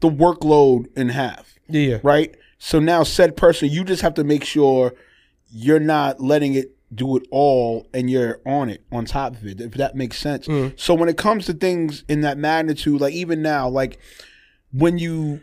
the 0.00 0.08
workload 0.08 0.86
in 0.96 1.08
half 1.10 1.58
Yeah, 1.68 1.80
yeah. 1.80 1.98
right? 2.02 2.34
So 2.58 2.78
now, 2.80 3.02
said 3.02 3.36
person, 3.36 3.68
you 3.68 3.84
just 3.84 4.02
have 4.02 4.14
to 4.14 4.24
make 4.24 4.44
sure 4.44 4.94
you're 5.50 5.80
not 5.80 6.20
letting 6.20 6.54
it 6.54 6.76
do 6.94 7.16
it 7.16 7.22
all 7.30 7.86
and 7.92 8.08
you're 8.10 8.40
on 8.46 8.70
it, 8.70 8.82
on 8.90 9.04
top 9.04 9.34
of 9.36 9.44
it, 9.46 9.60
if 9.60 9.72
that 9.74 9.94
makes 9.94 10.18
sense. 10.18 10.46
Mm. 10.48 10.78
So 10.80 10.94
when 10.94 11.08
it 11.08 11.16
comes 11.18 11.44
to 11.46 11.52
things 11.52 12.02
in 12.08 12.22
that 12.22 12.38
magnitude, 12.38 13.00
like 13.00 13.12
even 13.14 13.42
now, 13.42 13.68
like 13.68 13.98
when 14.72 14.98
you 14.98 15.42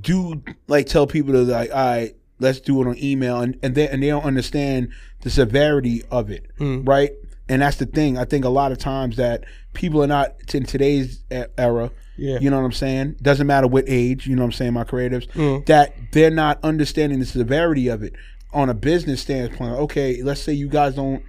do 0.00 0.42
like 0.66 0.86
tell 0.86 1.06
people 1.06 1.32
to 1.32 1.42
like, 1.42 1.70
all 1.70 1.76
right, 1.76 2.16
let's 2.38 2.60
do 2.60 2.80
it 2.82 2.88
on 2.88 2.96
email, 3.02 3.40
and 3.40 3.58
and 3.62 3.74
they 3.74 3.88
and 3.88 4.02
they 4.02 4.08
don't 4.08 4.24
understand 4.24 4.88
the 5.20 5.30
severity 5.30 6.02
of 6.10 6.30
it, 6.30 6.46
Mm. 6.58 6.86
right? 6.88 7.12
And 7.48 7.60
that's 7.60 7.76
the 7.76 7.86
thing. 7.86 8.16
I 8.16 8.24
think 8.24 8.44
a 8.46 8.48
lot 8.48 8.72
of 8.72 8.78
times 8.78 9.16
that 9.16 9.44
people 9.74 10.02
are 10.02 10.06
not 10.06 10.34
in 10.54 10.64
today's 10.64 11.22
era. 11.30 11.90
Yeah. 12.16 12.38
You 12.40 12.48
know 12.48 12.58
what 12.58 12.64
I'm 12.64 12.72
saying? 12.72 13.16
Doesn't 13.20 13.46
matter 13.46 13.66
what 13.66 13.84
age, 13.88 14.26
you 14.26 14.36
know 14.36 14.42
what 14.42 14.46
I'm 14.46 14.52
saying, 14.52 14.72
my 14.72 14.84
creatives, 14.84 15.26
Mm. 15.32 15.66
that 15.66 15.94
they're 16.12 16.30
not 16.30 16.58
understanding 16.62 17.18
the 17.18 17.26
severity 17.26 17.88
of 17.88 18.02
it 18.02 18.14
on 18.54 18.68
a 18.70 18.74
business 18.74 19.20
standpoint. 19.20 19.72
Okay, 19.80 20.22
let's 20.22 20.40
say 20.40 20.52
you 20.52 20.68
guys 20.68 20.94
don't 20.94 21.22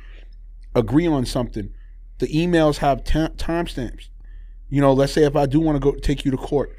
agree 0.75 1.07
on 1.07 1.25
something. 1.25 1.73
The 2.19 2.27
emails 2.27 2.77
have 2.77 3.03
ta- 3.03 3.29
timestamps. 3.35 4.07
You 4.69 4.81
know, 4.81 4.93
let's 4.93 5.13
say 5.13 5.23
if 5.23 5.35
I 5.35 5.45
do 5.45 5.59
want 5.59 5.75
to 5.75 5.79
go 5.79 5.97
take 5.97 6.25
you 6.25 6.31
to 6.31 6.37
court 6.37 6.75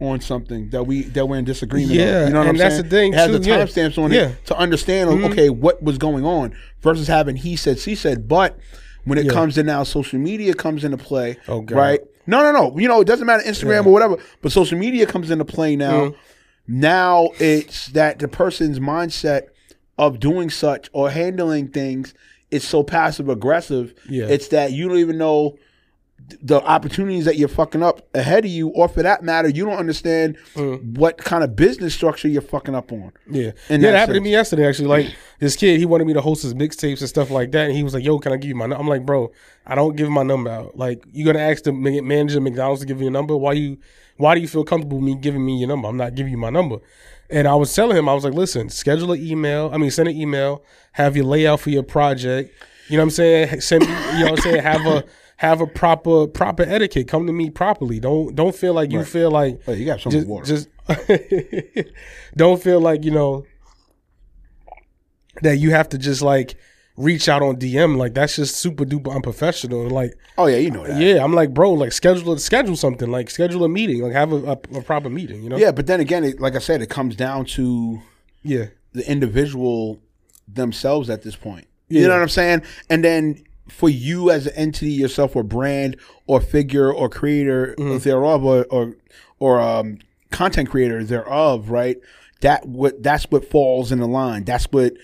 on 0.00 0.20
something 0.20 0.70
that 0.70 0.84
we 0.84 1.02
that 1.02 1.26
we're 1.28 1.36
in 1.38 1.44
disagreement 1.44 1.92
Yeah, 1.92 2.22
on. 2.22 2.26
You 2.28 2.32
know 2.32 2.38
what 2.40 2.48
and 2.48 2.48
I'm 2.50 2.56
that's 2.56 2.74
saying? 2.76 2.84
the 2.84 2.90
thing, 2.90 3.12
It 3.12 3.16
has 3.16 3.26
too, 3.28 3.38
the 3.38 3.48
yeah. 3.48 3.64
timestamps 3.64 3.98
on 4.02 4.10
Yeah. 4.12 4.28
it 4.30 4.46
to 4.46 4.56
understand 4.56 5.10
okay 5.26 5.48
what 5.50 5.82
was 5.82 5.98
going 5.98 6.24
on 6.24 6.54
versus 6.80 7.06
having 7.06 7.36
he 7.36 7.54
said 7.56 7.78
she 7.78 7.94
said. 7.94 8.26
But 8.26 8.58
when 9.04 9.18
it 9.18 9.26
Yeah. 9.26 9.32
comes 9.32 9.54
to 9.56 9.62
now 9.62 9.84
social 9.84 10.18
media 10.18 10.54
comes 10.54 10.82
into 10.84 10.96
play, 10.96 11.36
Oh, 11.48 11.60
God. 11.60 11.76
right? 11.76 12.00
No, 12.26 12.42
no, 12.42 12.52
no. 12.52 12.76
You 12.78 12.88
know, 12.88 13.00
it 13.00 13.06
doesn't 13.06 13.26
matter 13.26 13.42
Instagram 13.44 13.84
or 13.86 13.92
whatever, 13.92 14.16
but 14.42 14.50
social 14.52 14.78
media 14.78 15.06
comes 15.06 15.30
into 15.30 15.44
play 15.44 15.76
now. 15.76 16.06
Mm. 16.06 16.14
Now 16.68 17.28
it's 17.38 17.86
that 17.88 18.18
the 18.18 18.28
person's 18.28 18.78
mindset 18.80 19.48
of 19.98 20.20
doing 20.20 20.50
such 20.50 20.88
or 20.92 21.10
handling 21.10 21.68
things 21.68 22.14
is 22.50 22.64
so 22.64 22.82
passive 22.82 23.28
aggressive. 23.28 23.94
Yeah. 24.08 24.26
It's 24.26 24.48
that 24.48 24.72
you 24.72 24.88
don't 24.88 24.98
even 24.98 25.18
know 25.18 25.58
the 26.40 26.62
opportunities 26.62 27.24
that 27.24 27.36
you're 27.36 27.48
fucking 27.48 27.82
up 27.82 28.06
ahead 28.14 28.44
of 28.44 28.50
you, 28.50 28.68
or 28.68 28.88
for 28.88 29.02
that 29.02 29.22
matter, 29.22 29.48
you 29.48 29.64
don't 29.64 29.76
understand 29.76 30.36
mm. 30.54 30.96
what 30.96 31.18
kind 31.18 31.42
of 31.44 31.56
business 31.56 31.94
structure 31.94 32.28
you're 32.28 32.42
fucking 32.42 32.74
up 32.74 32.92
on. 32.92 33.12
Yeah, 33.28 33.42
In 33.42 33.42
yeah, 33.42 33.52
that 33.52 33.80
that 33.80 33.98
happened 33.98 34.16
to 34.16 34.20
me 34.20 34.30
yesterday. 34.30 34.66
Actually, 34.66 34.88
like 34.88 35.14
this 35.40 35.56
kid, 35.56 35.78
he 35.78 35.86
wanted 35.86 36.06
me 36.06 36.12
to 36.14 36.20
host 36.20 36.42
his 36.42 36.54
mixtapes 36.54 37.00
and 37.00 37.08
stuff 37.08 37.30
like 37.30 37.52
that, 37.52 37.66
and 37.66 37.76
he 37.76 37.82
was 37.82 37.94
like, 37.94 38.04
"Yo, 38.04 38.18
can 38.18 38.32
I 38.32 38.36
give 38.36 38.48
you 38.48 38.54
my?" 38.54 38.66
number? 38.66 38.80
I'm 38.80 38.88
like, 38.88 39.04
"Bro, 39.04 39.32
I 39.66 39.74
don't 39.74 39.96
give 39.96 40.08
my 40.10 40.22
number 40.22 40.50
out. 40.50 40.76
Like, 40.76 41.04
you're 41.12 41.30
gonna 41.30 41.44
ask 41.44 41.64
the 41.64 41.72
manager 41.72 42.38
of 42.38 42.44
McDonald's 42.44 42.80
to 42.80 42.86
give 42.86 43.00
you 43.00 43.08
a 43.08 43.10
number? 43.10 43.36
Why 43.36 43.54
you? 43.54 43.78
Why 44.16 44.34
do 44.34 44.40
you 44.40 44.48
feel 44.48 44.64
comfortable 44.64 44.98
with 44.98 45.06
me 45.06 45.16
giving 45.16 45.44
me 45.44 45.58
your 45.58 45.68
number? 45.68 45.88
I'm 45.88 45.96
not 45.96 46.14
giving 46.14 46.32
you 46.32 46.38
my 46.38 46.50
number." 46.50 46.78
And 47.32 47.48
I 47.48 47.54
was 47.54 47.74
telling 47.74 47.96
him, 47.96 48.08
I 48.08 48.14
was 48.14 48.24
like, 48.24 48.34
"Listen, 48.34 48.68
schedule 48.68 49.12
an 49.12 49.20
email. 49.20 49.70
I 49.72 49.78
mean, 49.78 49.90
send 49.90 50.08
an 50.08 50.16
email. 50.16 50.62
Have 50.92 51.16
your 51.16 51.24
layout 51.24 51.60
for 51.60 51.70
your 51.70 51.82
project. 51.82 52.52
You 52.88 52.96
know 52.98 53.02
what 53.02 53.06
I'm 53.06 53.10
saying? 53.10 53.60
Send 53.60 53.82
me. 53.86 53.92
You 54.18 54.24
know 54.24 54.30
what 54.32 54.32
I'm 54.32 54.36
saying? 54.38 54.62
Have 54.62 54.86
a." 54.86 55.04
Have 55.38 55.60
a 55.60 55.66
proper 55.66 56.28
proper 56.28 56.62
etiquette. 56.62 57.08
Come 57.08 57.26
to 57.26 57.32
me 57.32 57.50
properly. 57.50 57.98
Don't 57.98 58.32
don't 58.36 58.54
feel 58.54 58.74
like 58.74 58.92
you 58.92 59.02
feel 59.02 59.28
like 59.28 59.60
Oh, 59.66 59.72
you 59.72 59.84
got 59.84 60.00
some 60.00 60.12
just, 60.12 60.28
water. 60.28 60.44
just 60.44 60.68
don't 62.36 62.62
feel 62.62 62.80
like 62.80 63.04
you 63.04 63.10
know 63.10 63.44
that 65.40 65.56
you 65.56 65.72
have 65.72 65.88
to 65.88 65.98
just 65.98 66.22
like 66.22 66.54
reach 66.96 67.28
out 67.28 67.42
on 67.42 67.56
DM 67.56 67.96
like 67.96 68.14
that's 68.14 68.36
just 68.36 68.56
super 68.56 68.84
duper 68.84 69.14
unprofessional. 69.14 69.88
Like, 69.88 70.14
oh 70.38 70.46
yeah, 70.46 70.58
you 70.58 70.70
know 70.70 70.86
that. 70.86 71.00
yeah, 71.00 71.22
I'm 71.22 71.32
like, 71.32 71.54
bro, 71.54 71.72
like 71.72 71.92
schedule 71.92 72.36
schedule 72.38 72.76
something, 72.76 73.10
like 73.10 73.30
schedule 73.30 73.64
a 73.64 73.68
meeting, 73.68 74.02
like 74.02 74.12
have 74.12 74.32
a, 74.32 74.36
a, 74.36 74.52
a 74.52 74.82
proper 74.82 75.08
meeting. 75.08 75.42
You 75.42 75.50
know? 75.50 75.56
Yeah, 75.56 75.72
but 75.72 75.86
then 75.86 76.00
again, 76.00 76.24
it, 76.24 76.40
like 76.40 76.54
I 76.54 76.58
said, 76.58 76.82
it 76.82 76.90
comes 76.90 77.16
down 77.16 77.46
to 77.46 78.00
yeah, 78.42 78.66
the 78.92 79.08
individual 79.10 80.00
themselves 80.46 81.08
at 81.08 81.22
this 81.22 81.36
point. 81.36 81.66
Yeah. 81.88 82.02
You 82.02 82.08
know 82.08 82.14
what 82.14 82.22
I'm 82.22 82.28
saying? 82.28 82.62
And 82.90 83.04
then 83.04 83.44
for 83.68 83.88
you 83.88 84.30
as 84.30 84.46
an 84.46 84.54
entity 84.54 84.92
yourself 84.92 85.36
or 85.36 85.42
brand 85.42 85.96
or 86.26 86.40
figure 86.40 86.92
or 86.92 87.08
creator 87.08 87.74
thereof 87.76 88.44
or 88.44 88.64
or, 88.70 88.96
or 89.38 89.60
um, 89.60 89.98
content 90.30 90.70
creator 90.70 91.02
thereof, 91.04 91.70
right? 91.70 91.98
That 92.40 92.66
what 92.66 93.02
that's 93.02 93.24
what 93.30 93.44
falls 93.44 93.92
in 93.92 94.00
the 94.00 94.08
line. 94.08 94.44
That's 94.44 94.64
what 94.66 94.94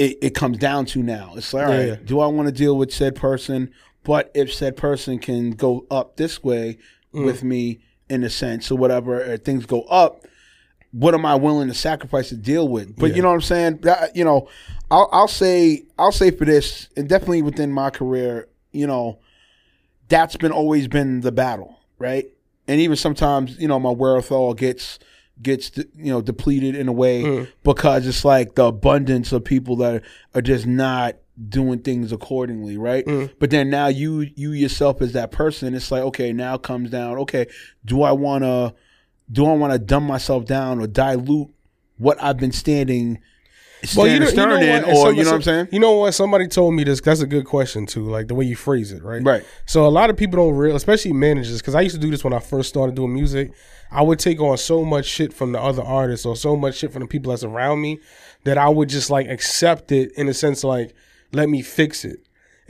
it, 0.00 0.18
it 0.22 0.34
comes 0.34 0.56
down 0.58 0.86
to 0.86 1.02
now. 1.02 1.34
It's 1.36 1.52
like, 1.52 1.66
all 1.66 1.72
right, 1.74 1.88
Yeah. 1.88 1.96
do 2.04 2.20
I 2.20 2.26
want 2.26 2.46
to 2.48 2.52
deal 2.52 2.76
with 2.76 2.90
said 2.92 3.14
person? 3.14 3.70
But 4.02 4.30
if 4.34 4.52
said 4.52 4.76
person 4.76 5.18
can 5.18 5.50
go 5.50 5.86
up 5.90 6.16
this 6.16 6.42
way 6.42 6.78
Mm. 7.14 7.24
with 7.24 7.42
me 7.42 7.80
in 8.08 8.22
a 8.24 8.30
sense 8.30 8.70
or 8.70 8.76
whatever, 8.78 9.32
or 9.32 9.36
things 9.36 9.66
go 9.66 9.82
up, 9.82 10.24
what 10.92 11.12
am 11.12 11.26
I 11.26 11.34
willing 11.34 11.68
to 11.68 11.74
sacrifice 11.74 12.28
to 12.30 12.36
deal 12.36 12.66
with? 12.68 12.96
But 12.96 13.10
Yeah. 13.10 13.16
you 13.16 13.22
know 13.22 13.28
what 13.28 13.34
I'm 13.34 13.40
saying? 13.42 13.78
That, 13.82 14.14
you 14.16 14.24
know, 14.24 14.48
I'll, 14.90 15.08
I'll 15.12 15.28
say 15.28 15.82
I'll 15.98 16.12
say 16.12 16.30
for 16.30 16.44
this, 16.44 16.88
and 16.96 17.08
definitely 17.08 17.42
within 17.42 17.70
my 17.72 17.90
career, 17.90 18.48
you 18.72 18.86
know, 18.86 19.18
that's 20.08 20.36
been 20.36 20.52
always 20.52 20.88
been 20.88 21.20
the 21.20 21.32
battle, 21.32 21.78
right? 21.98 22.26
And 22.66 22.80
even 22.80 22.96
sometimes, 22.96 23.58
you 23.58 23.68
know, 23.68 23.78
my 23.78 23.90
wherewithal 23.90 24.54
gets 24.54 24.98
gets 25.42 25.70
you 25.76 26.12
know 26.12 26.20
depleted 26.20 26.74
in 26.74 26.88
a 26.88 26.92
way 26.92 27.22
Mm. 27.22 27.48
because 27.62 28.06
it's 28.06 28.24
like 28.24 28.54
the 28.54 28.64
abundance 28.66 29.32
of 29.32 29.44
people 29.44 29.76
that 29.76 30.02
are 30.34 30.42
just 30.42 30.66
not 30.66 31.16
doing 31.48 31.78
things 31.78 32.12
accordingly, 32.12 32.76
right? 32.76 33.06
Mm. 33.06 33.30
But 33.38 33.50
then 33.50 33.70
now 33.70 33.86
you 33.86 34.30
you 34.36 34.52
yourself 34.52 35.00
as 35.00 35.12
that 35.12 35.30
person, 35.30 35.74
it's 35.74 35.90
like 35.90 36.02
okay, 36.02 36.32
now 36.32 36.58
comes 36.58 36.90
down. 36.90 37.16
Okay, 37.18 37.46
do 37.84 38.02
I 38.02 38.12
want 38.12 38.44
to 38.44 38.74
do 39.32 39.46
I 39.46 39.54
want 39.54 39.72
to 39.72 39.78
dumb 39.78 40.04
myself 40.04 40.44
down 40.44 40.80
or 40.80 40.86
dilute 40.86 41.48
what 41.98 42.22
I've 42.22 42.36
been 42.38 42.52
standing 42.52 43.18
standing 43.84 44.28
stern 44.28 44.62
in, 44.62 44.68
And 44.68 44.84
or 44.86 45.06
some- 45.06 45.14
you 45.14 45.24
know 45.24 45.30
what 45.30 45.36
I'm 45.36 45.42
saying? 45.42 45.68
You 45.72 45.80
know 45.80 45.92
what? 45.92 46.12
Somebody 46.12 46.46
told 46.48 46.74
me 46.74 46.84
this. 46.84 47.00
That's 47.00 47.20
a 47.20 47.26
good 47.26 47.44
question 47.44 47.86
too. 47.86 48.04
Like 48.04 48.28
the 48.28 48.34
way 48.34 48.44
you 48.44 48.56
phrase 48.56 48.92
it, 48.92 49.02
right? 49.02 49.22
Right. 49.22 49.44
So 49.66 49.86
a 49.86 49.88
lot 49.88 50.10
of 50.10 50.16
people 50.16 50.36
don't 50.44 50.54
real, 50.56 50.76
especially 50.76 51.12
managers, 51.12 51.58
because 51.60 51.74
I 51.74 51.80
used 51.80 51.94
to 51.94 52.00
do 52.00 52.10
this 52.10 52.22
when 52.24 52.32
I 52.32 52.38
first 52.38 52.68
started 52.68 52.94
doing 52.94 53.12
music. 53.14 53.52
I 53.92 54.02
would 54.02 54.18
take 54.20 54.40
on 54.40 54.56
so 54.56 54.84
much 54.84 55.06
shit 55.06 55.32
from 55.32 55.52
the 55.52 55.60
other 55.60 55.82
artists 55.82 56.24
or 56.24 56.36
so 56.36 56.54
much 56.56 56.76
shit 56.76 56.92
from 56.92 57.02
the 57.02 57.08
people 57.08 57.30
that's 57.30 57.42
around 57.42 57.80
me 57.80 57.98
that 58.44 58.56
I 58.56 58.68
would 58.68 58.88
just 58.88 59.10
like 59.10 59.28
accept 59.28 59.90
it 59.92 60.12
in 60.16 60.28
a 60.28 60.34
sense 60.34 60.62
like 60.62 60.94
let 61.32 61.48
me 61.48 61.62
fix 61.62 62.04
it. 62.04 62.20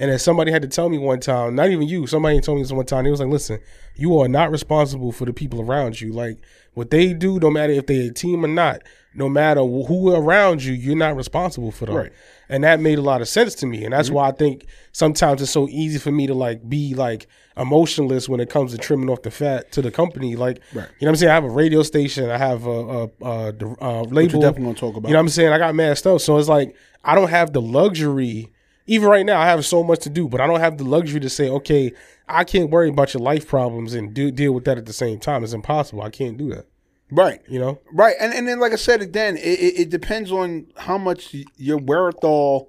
And 0.00 0.10
then 0.10 0.18
somebody 0.18 0.50
had 0.50 0.62
to 0.62 0.68
tell 0.68 0.88
me 0.88 0.96
one 0.96 1.20
time, 1.20 1.54
not 1.54 1.68
even 1.68 1.86
you, 1.86 2.06
somebody 2.06 2.40
told 2.40 2.56
me 2.56 2.62
this 2.62 2.72
one 2.72 2.86
time. 2.86 3.04
He 3.04 3.10
was 3.10 3.20
like, 3.20 3.28
"Listen, 3.28 3.60
you 3.94 4.18
are 4.18 4.28
not 4.28 4.50
responsible 4.50 5.12
for 5.12 5.26
the 5.26 5.32
people 5.34 5.60
around 5.60 6.00
you. 6.00 6.10
Like 6.10 6.38
what 6.72 6.90
they 6.90 7.12
do, 7.12 7.38
no 7.38 7.50
matter 7.50 7.74
if 7.74 7.86
they're 7.86 8.10
a 8.10 8.14
team 8.14 8.42
or 8.42 8.48
not, 8.48 8.82
no 9.12 9.28
matter 9.28 9.60
who 9.60 10.14
around 10.14 10.64
you, 10.64 10.72
you're 10.72 10.96
not 10.96 11.16
responsible 11.16 11.70
for 11.70 11.84
them." 11.84 11.96
Right. 11.96 12.12
And 12.48 12.64
that 12.64 12.80
made 12.80 12.98
a 12.98 13.02
lot 13.02 13.20
of 13.20 13.28
sense 13.28 13.54
to 13.56 13.66
me, 13.66 13.84
and 13.84 13.92
that's 13.92 14.08
mm-hmm. 14.08 14.16
why 14.16 14.28
I 14.28 14.32
think 14.32 14.64
sometimes 14.92 15.42
it's 15.42 15.52
so 15.52 15.68
easy 15.68 15.98
for 15.98 16.10
me 16.10 16.26
to 16.28 16.34
like 16.34 16.66
be 16.66 16.94
like 16.94 17.26
emotionless 17.58 18.26
when 18.26 18.40
it 18.40 18.48
comes 18.48 18.72
to 18.72 18.78
trimming 18.78 19.10
off 19.10 19.20
the 19.20 19.30
fat 19.30 19.70
to 19.72 19.82
the 19.82 19.90
company. 19.90 20.34
Like, 20.34 20.60
Right. 20.72 20.88
you 20.98 21.04
know 21.04 21.08
what 21.08 21.08
I'm 21.10 21.16
saying? 21.16 21.30
I 21.30 21.34
have 21.34 21.44
a 21.44 21.50
radio 21.50 21.82
station, 21.82 22.30
I 22.30 22.38
have 22.38 22.64
a, 22.64 22.70
a, 22.70 23.04
a, 23.04 23.52
a 23.52 23.74
uh, 23.82 24.02
label. 24.04 24.40
definitely 24.40 24.64
gonna 24.64 24.74
talk 24.76 24.96
about. 24.96 25.08
You 25.10 25.12
know 25.12 25.18
what 25.18 25.24
I'm 25.24 25.28
saying? 25.28 25.52
I 25.52 25.58
got 25.58 25.74
mad 25.74 25.98
stuff. 25.98 26.22
So 26.22 26.38
it's 26.38 26.48
like 26.48 26.74
I 27.04 27.14
don't 27.14 27.28
have 27.28 27.52
the 27.52 27.60
luxury. 27.60 28.50
Even 28.90 29.08
right 29.08 29.24
now, 29.24 29.40
I 29.40 29.46
have 29.46 29.64
so 29.64 29.84
much 29.84 30.00
to 30.00 30.10
do, 30.10 30.28
but 30.28 30.40
I 30.40 30.48
don't 30.48 30.58
have 30.58 30.76
the 30.76 30.82
luxury 30.82 31.20
to 31.20 31.30
say, 31.30 31.48
okay, 31.48 31.92
I 32.28 32.42
can't 32.42 32.70
worry 32.70 32.88
about 32.88 33.14
your 33.14 33.22
life 33.22 33.46
problems 33.46 33.94
and 33.94 34.12
do, 34.12 34.32
deal 34.32 34.50
with 34.52 34.64
that 34.64 34.78
at 34.78 34.86
the 34.86 34.92
same 34.92 35.20
time. 35.20 35.44
It's 35.44 35.52
impossible. 35.52 36.02
I 36.02 36.10
can't 36.10 36.36
do 36.36 36.48
that. 36.54 36.66
right. 37.12 37.40
You 37.48 37.60
know? 37.60 37.78
Right, 37.92 38.16
and 38.20 38.34
and 38.34 38.48
then 38.48 38.58
like 38.58 38.72
I 38.72 38.76
said 38.76 39.00
again, 39.00 39.36
it, 39.36 39.42
it, 39.42 39.80
it 39.82 39.90
depends 39.90 40.32
on 40.32 40.66
how 40.76 40.98
much 40.98 41.36
your 41.56 41.78
wherewithal 41.78 42.68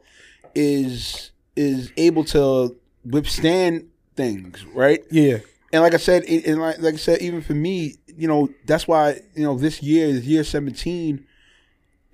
is 0.54 1.32
is 1.56 1.92
able 1.98 2.24
to 2.26 2.78
withstand 3.04 3.90
things, 4.16 4.64
right? 4.76 5.04
Yeah. 5.10 5.40
And 5.74 5.82
like 5.82 5.96
I 5.96 5.98
said, 5.98 6.24
it, 6.28 6.46
and 6.46 6.62
like, 6.62 6.78
like 6.80 6.94
I 6.94 6.98
said, 6.98 7.22
even 7.22 7.42
for 7.42 7.56
me, 7.56 7.96
you 8.06 8.28
know, 8.28 8.50
that's 8.68 8.88
why 8.88 9.22
you 9.36 9.44
know 9.44 9.58
this 9.58 9.82
year, 9.82 10.12
this 10.14 10.26
year 10.26 10.44
seventeen, 10.44 11.26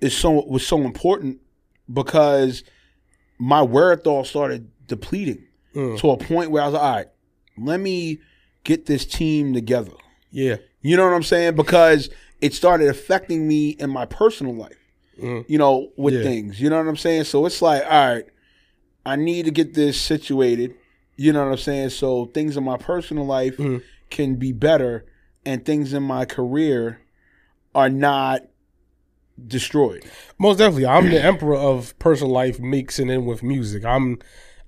is 0.00 0.16
so 0.16 0.30
was 0.46 0.66
so 0.66 0.80
important 0.80 1.40
because 1.92 2.62
my 3.38 3.62
wherewithal 3.62 4.24
started 4.24 4.70
depleting 4.86 5.44
Mm. 5.74 5.98
to 6.00 6.10
a 6.10 6.16
point 6.16 6.50
where 6.50 6.62
I 6.62 6.66
was 6.66 6.72
like, 6.74 6.82
all 6.82 6.94
right, 6.96 7.06
let 7.58 7.78
me 7.78 8.18
get 8.64 8.86
this 8.86 9.04
team 9.04 9.52
together. 9.52 9.92
Yeah. 10.30 10.56
You 10.80 10.96
know 10.96 11.04
what 11.04 11.12
I'm 11.14 11.22
saying? 11.22 11.56
Because 11.56 12.08
it 12.40 12.54
started 12.54 12.88
affecting 12.88 13.46
me 13.46 13.70
in 13.70 13.90
my 13.90 14.06
personal 14.06 14.54
life, 14.54 14.78
Mhm. 15.20 15.44
you 15.46 15.58
know, 15.58 15.90
with 15.96 16.14
Yeah. 16.14 16.22
things. 16.22 16.58
You 16.60 16.70
know 16.70 16.78
what 16.78 16.88
I'm 16.88 16.96
saying? 16.96 17.24
So 17.24 17.44
it's 17.46 17.60
like, 17.60 17.82
all 17.84 17.90
right, 18.14 18.24
I 19.04 19.16
need 19.16 19.44
to 19.44 19.50
get 19.50 19.74
this 19.74 20.00
situated. 20.00 20.74
You 21.16 21.32
know 21.32 21.44
what 21.44 21.52
I'm 21.52 21.58
saying? 21.58 21.90
So 21.90 22.26
things 22.26 22.56
in 22.56 22.64
my 22.64 22.76
personal 22.78 23.26
life 23.26 23.56
Mhm. 23.58 23.82
can 24.10 24.36
be 24.36 24.52
better 24.52 25.04
and 25.44 25.64
things 25.64 25.92
in 25.92 26.02
my 26.02 26.24
career 26.24 27.00
are 27.74 27.90
not 27.90 28.42
destroyed. 29.46 30.04
Most 30.38 30.58
definitely. 30.58 30.86
I'm 30.86 31.10
the 31.10 31.22
emperor 31.22 31.56
of 31.56 31.98
personal 31.98 32.32
life 32.32 32.58
mixing 32.60 33.08
in 33.08 33.24
with 33.24 33.42
music. 33.42 33.84
I'm 33.84 34.18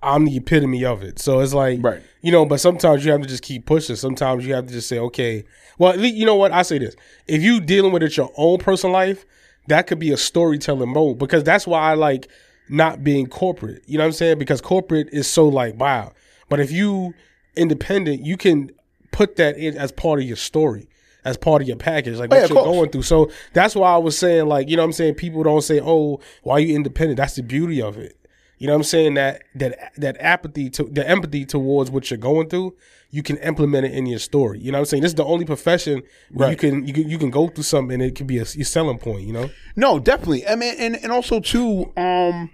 I'm 0.03 0.25
the 0.25 0.37
epitome 0.37 0.85
of 0.85 1.03
it. 1.03 1.19
So 1.19 1.41
it's 1.41 1.53
like 1.53 1.81
Right. 1.83 2.03
you 2.23 2.33
know, 2.33 2.47
but 2.47 2.61
sometimes 2.61 3.05
you 3.05 3.13
have 3.13 3.21
to 3.23 3.29
just 3.29 3.43
keep 3.43 3.67
pushing. 3.67 3.97
Sometimes 3.97 4.47
you 4.47 4.55
have 4.55 4.67
to 4.67 4.73
just 4.73 4.89
say, 4.89 4.99
okay, 4.99 5.45
well, 5.79 5.95
least, 5.95 6.17
you 6.17 6.27
know 6.27 6.37
what? 6.37 6.53
I 6.53 6.63
say 6.63 6.79
this: 6.79 6.97
if 7.27 7.43
you 7.43 7.61
dealing 7.61 7.93
with 7.93 8.03
it 8.03 8.17
your 8.17 8.31
own 8.37 8.59
personal 8.59 8.93
life, 8.93 9.25
that 9.69 9.87
could 9.87 9.99
be 9.99 10.11
a 10.11 10.17
storytelling 10.17 10.93
mode 10.93 11.19
because 11.19 11.45
that's 11.45 11.67
why 11.67 11.81
I 11.81 11.95
like 11.95 12.29
not 12.69 13.03
being 13.03 13.27
corporate. 13.27 13.83
You 13.87 13.99
know 13.99 14.05
what 14.05 14.09
I'm 14.09 14.13
saying? 14.13 14.39
Because 14.39 14.61
corporate 14.61 15.09
is 15.13 15.27
so 15.27 15.49
like 15.49 15.79
wow, 15.79 16.13
but 16.49 16.61
if 16.61 16.71
you 16.71 17.15
independent, 17.57 18.25
you 18.25 18.37
can 18.37 18.71
put 19.11 19.37
that 19.37 19.57
in 19.59 19.77
as 19.77 19.93
part 19.93 20.21
of 20.21 20.27
your 20.27 20.37
story. 20.37 20.89
As 21.25 21.37
part 21.37 21.61
of 21.63 21.69
your 21.69 21.77
package, 21.77 22.17
like 22.17 22.33
Oh, 22.33 22.37
what 22.37 22.49
yeah, 22.49 22.55
you're 22.55 22.65
going 22.65 22.91
through. 22.91 23.03
So 23.03 23.31
that's 23.53 23.75
why 23.75 23.93
I 23.93 23.99
was 23.99 24.17
saying, 24.19 24.47
like, 24.47 24.69
you 24.69 24.77
know 24.77 24.83
what 24.83 24.87
I'm 24.87 24.93
saying? 24.93 25.15
People 25.15 25.43
don't 25.43 25.63
say, 25.63 25.81
Oh, 25.83 26.21
why 26.43 26.55
are 26.55 26.61
you 26.61 26.75
independent? 26.75 27.19
That's 27.19 27.37
the 27.37 27.43
beauty 27.43 27.83
of 27.83 27.99
it. 27.99 28.17
You 28.61 28.67
know 28.67 28.75
what 28.75 28.81
I'm 28.81 28.85
saying? 28.85 29.15
That 29.15 29.43
that 29.55 29.93
that 29.97 30.17
apathy 30.21 30.69
to 30.71 30.85
the 30.85 31.09
empathy 31.09 31.47
towards 31.47 31.91
what 31.91 32.11
you're 32.11 32.19
going 32.19 32.51
through, 32.51 32.77
you 33.11 33.23
can 33.23 33.39
implement 33.39 33.87
it 33.87 33.93
in 33.93 34.05
your 34.05 34.19
story. 34.19 34.59
You 34.61 34.71
know 34.71 34.77
what 34.77 34.83
I'm 34.83 34.87
saying? 34.87 35.03
This 35.03 35.13
is 35.13 35.17
the 35.17 35.25
only 35.25 35.47
profession 35.47 36.03
where 36.31 36.51
you 36.51 36.57
can 36.59 36.87
you 36.87 36.93
can 36.93 37.09
you 37.09 37.19
can 37.19 37.31
go 37.31 37.49
through 37.49 37.65
something 37.65 37.95
and 37.95 38.03
it 38.03 38.15
can 38.15 38.27
be 38.27 38.37
a 38.37 38.45
your 38.45 38.67
selling 38.67 38.99
point. 38.99 39.23
You 39.23 39.33
know? 39.33 39.51
No, 39.77 39.99
definitely. 39.99 40.47
I 40.47 40.57
mean, 40.57 40.75
and, 40.79 40.97
and 40.97 41.11
also 41.11 41.41
too, 41.41 41.91
um, 41.97 42.51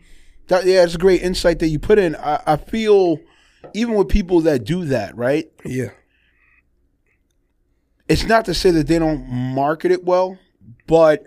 that, 0.47 0.65
yeah, 0.65 0.85
it's 0.85 0.95
a 0.95 0.99
great 0.99 1.23
insight 1.23 1.59
that 1.59 1.69
you 1.69 1.81
put 1.81 1.99
in. 1.99 2.15
I, 2.15 2.41
I 2.47 2.57
feel 2.57 3.19
even 3.75 3.95
with 3.95 4.09
people 4.09 4.41
that 4.43 4.63
do 4.65 4.85
that, 4.85 5.17
right? 5.17 5.51
Yeah. 5.65 5.91
It's 8.09 8.25
not 8.25 8.45
to 8.47 8.55
say 8.55 8.71
that 8.71 8.87
they 8.87 8.99
don't 8.99 9.29
market 9.29 9.91
it 9.91 10.05
well, 10.05 10.39
but 10.87 11.27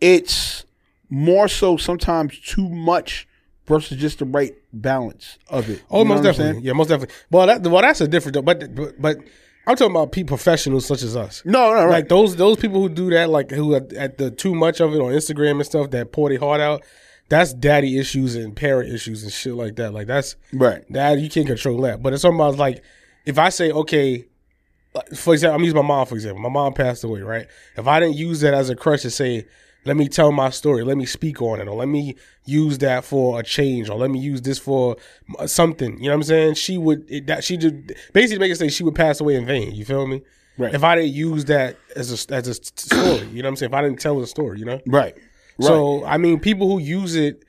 it's 0.00 0.64
more 1.08 1.48
so 1.48 1.76
sometimes 1.76 2.38
too 2.38 2.68
much 2.68 3.26
versus 3.66 3.98
just 3.98 4.18
the 4.20 4.24
right 4.24 4.54
balance 4.72 5.38
of 5.48 5.68
it. 5.68 5.82
Oh, 5.90 5.98
You 5.98 6.04
know 6.04 6.14
most 6.14 6.22
definitely. 6.22 6.62
Yeah, 6.62 6.72
most 6.72 6.88
definitely. 6.88 7.14
Well, 7.30 7.46
that 7.46 7.62
well 7.62 7.82
that's 7.82 8.00
a 8.00 8.08
different. 8.08 8.44
But 8.44 8.74
but 8.74 9.00
but 9.00 9.18
I'm 9.66 9.76
talking 9.76 9.94
about 9.94 10.12
people 10.12 10.36
professionals 10.36 10.86
such 10.86 11.02
as 11.02 11.16
us. 11.16 11.42
No, 11.44 11.72
no, 11.74 11.84
right. 11.84 11.90
Like 11.90 12.08
those 12.08 12.36
those 12.36 12.56
people 12.56 12.80
who 12.80 12.88
do 12.88 13.10
that, 13.10 13.30
like 13.30 13.50
who 13.50 13.74
are 13.74 13.86
at 13.96 14.18
the 14.18 14.30
too 14.30 14.54
much 14.54 14.80
of 14.80 14.94
it 14.94 15.00
on 15.00 15.12
Instagram 15.12 15.52
and 15.52 15.66
stuff, 15.66 15.90
that 15.90 16.12
pour 16.12 16.28
their 16.28 16.38
heart 16.38 16.60
out. 16.60 16.82
That's 17.28 17.52
daddy 17.54 17.96
issues 17.96 18.34
and 18.34 18.56
parent 18.56 18.92
issues 18.92 19.22
and 19.22 19.32
shit 19.32 19.54
like 19.54 19.76
that. 19.76 19.92
Like 19.94 20.08
that's 20.08 20.34
right. 20.52 20.82
that 20.90 21.20
you 21.20 21.30
can't 21.30 21.46
control 21.46 21.80
that. 21.82 22.02
But 22.02 22.12
it's 22.12 22.22
something 22.22 22.40
about 22.40 22.56
like 22.56 22.82
if 23.24 23.38
I 23.38 23.50
say 23.50 23.70
okay, 23.70 24.26
for 25.14 25.34
example, 25.34 25.56
I'm 25.56 25.62
using 25.62 25.76
my 25.76 25.82
mom 25.82 26.06
for 26.06 26.14
example. 26.14 26.42
My 26.42 26.48
mom 26.48 26.72
passed 26.72 27.04
away, 27.04 27.20
right? 27.20 27.46
If 27.76 27.86
I 27.86 28.00
didn't 28.00 28.16
use 28.16 28.40
that 28.40 28.54
as 28.54 28.70
a 28.70 28.76
crutch 28.76 29.02
to 29.02 29.10
say, 29.10 29.46
let 29.84 29.96
me 29.96 30.08
tell 30.08 30.30
my 30.30 30.50
story, 30.50 30.84
let 30.84 30.96
me 30.96 31.06
speak 31.06 31.40
on 31.40 31.60
it, 31.60 31.68
or 31.68 31.74
let 31.74 31.88
me 31.88 32.16
use 32.44 32.78
that 32.78 33.04
for 33.04 33.40
a 33.40 33.42
change, 33.42 33.88
or 33.88 33.96
let 33.96 34.10
me 34.10 34.18
use 34.18 34.42
this 34.42 34.58
for 34.58 34.96
uh, 35.38 35.46
something. 35.46 35.98
You 35.98 36.06
know 36.06 36.10
what 36.10 36.16
I'm 36.16 36.22
saying? 36.24 36.54
She 36.54 36.76
would 36.76 37.10
it, 37.10 37.26
that 37.28 37.44
she 37.44 37.56
just 37.56 37.74
basically 38.12 38.36
to 38.36 38.40
make 38.40 38.52
it 38.52 38.56
say 38.56 38.68
she 38.68 38.84
would 38.84 38.94
pass 38.94 39.20
away 39.20 39.36
in 39.36 39.46
vain. 39.46 39.74
You 39.74 39.84
feel 39.84 40.06
me? 40.06 40.22
Right. 40.58 40.74
If 40.74 40.84
I 40.84 40.96
didn't 40.96 41.12
use 41.12 41.46
that 41.46 41.76
as 41.96 42.10
a 42.10 42.34
as 42.34 42.48
a 42.48 42.54
story, 42.54 43.26
you 43.28 43.42
know 43.42 43.46
what 43.46 43.50
I'm 43.50 43.56
saying? 43.56 43.70
If 43.70 43.74
I 43.74 43.82
didn't 43.82 44.00
tell 44.00 44.20
the 44.20 44.26
story, 44.26 44.58
you 44.58 44.66
know. 44.66 44.80
Right. 44.86 45.14
Right. 45.14 45.66
So 45.66 46.04
I 46.04 46.18
mean, 46.18 46.40
people 46.40 46.68
who 46.68 46.78
use 46.78 47.14
it 47.14 47.44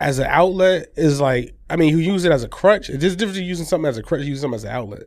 as 0.00 0.18
an 0.18 0.26
outlet 0.28 0.88
is 0.96 1.20
like, 1.20 1.54
I 1.70 1.76
mean, 1.76 1.92
who 1.92 1.98
use 1.98 2.24
it 2.24 2.32
as 2.32 2.42
a 2.42 2.48
crutch. 2.48 2.88
There's 2.88 3.12
a 3.12 3.16
difference 3.16 3.36
between 3.36 3.48
using 3.48 3.66
something 3.66 3.88
as 3.88 3.98
a 3.98 4.02
crutch, 4.02 4.20
using 4.22 4.42
something 4.42 4.56
as 4.56 4.64
an 4.64 4.70
outlet. 4.70 5.04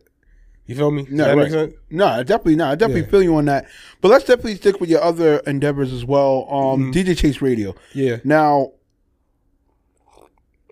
You 0.68 0.76
feel 0.76 0.92
me? 0.92 1.04
Does 1.04 1.12
No, 1.12 1.36
right. 1.36 1.74
No, 1.90 2.06
I 2.06 2.24
definitely 2.24 2.56
not. 2.56 2.72
I 2.72 2.76
definitely 2.76 3.02
Yeah. 3.04 3.08
feel 3.08 3.24
you 3.24 3.36
on 3.36 3.46
that. 3.46 3.68
But 4.00 4.10
let's 4.10 4.24
definitely 4.26 4.56
stick 4.56 4.80
with 4.80 4.90
your 4.90 5.02
other 5.04 5.38
endeavors 5.40 5.92
as 5.92 6.06
well. 6.06 6.48
Um, 6.50 6.92
DJ 6.94 7.18
Chase 7.18 7.42
Radio. 7.42 7.76
Yeah. 7.94 8.18
Now, 8.24 8.72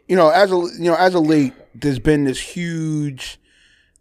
you 0.08 0.15
know, 0.15 0.29
as 0.29 0.51
a 0.51 0.55
you 0.55 0.86
know, 0.89 0.96
as 0.96 1.13
a 1.13 1.19
late, 1.19 1.53
there's 1.75 2.00
been 2.00 2.24
this 2.24 2.39
huge, 2.39 3.39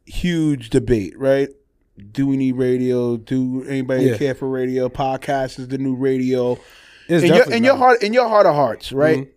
huge 0.06 0.70
debate, 0.70 1.18
right? 1.18 1.48
Do 2.12 2.26
we 2.26 2.36
need 2.36 2.52
radio? 2.56 3.16
Do 3.16 3.64
anybody 3.64 4.04
Yeah. 4.04 4.16
care 4.18 4.34
for 4.34 4.48
radio? 4.48 4.88
Podcast 4.88 5.58
is 5.58 5.68
the 5.68 5.78
new 5.78 5.94
radio. 5.96 6.58
It's 7.08 7.24
in 7.24 7.34
your 7.34 7.52
in 7.52 7.64
your 7.64 7.76
heart 7.76 8.02
in 8.02 8.12
your 8.12 8.28
heart 8.28 8.46
of 8.46 8.54
hearts, 8.54 8.92
right? 8.92 9.18
Mhm. 9.20 9.28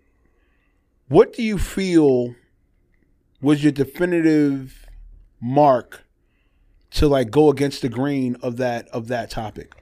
What 1.07 1.33
do 1.33 1.43
you 1.43 1.57
feel 1.57 2.35
was 3.41 3.63
your 3.63 3.71
definitive 3.71 4.85
mark 5.41 6.03
to 6.91 7.07
like 7.07 7.31
go 7.31 7.49
against 7.49 7.81
the 7.81 7.89
grain 7.89 8.37
of 8.41 8.57
that 8.57 8.87
of 8.89 9.07
that 9.07 9.29
topic? 9.29 9.75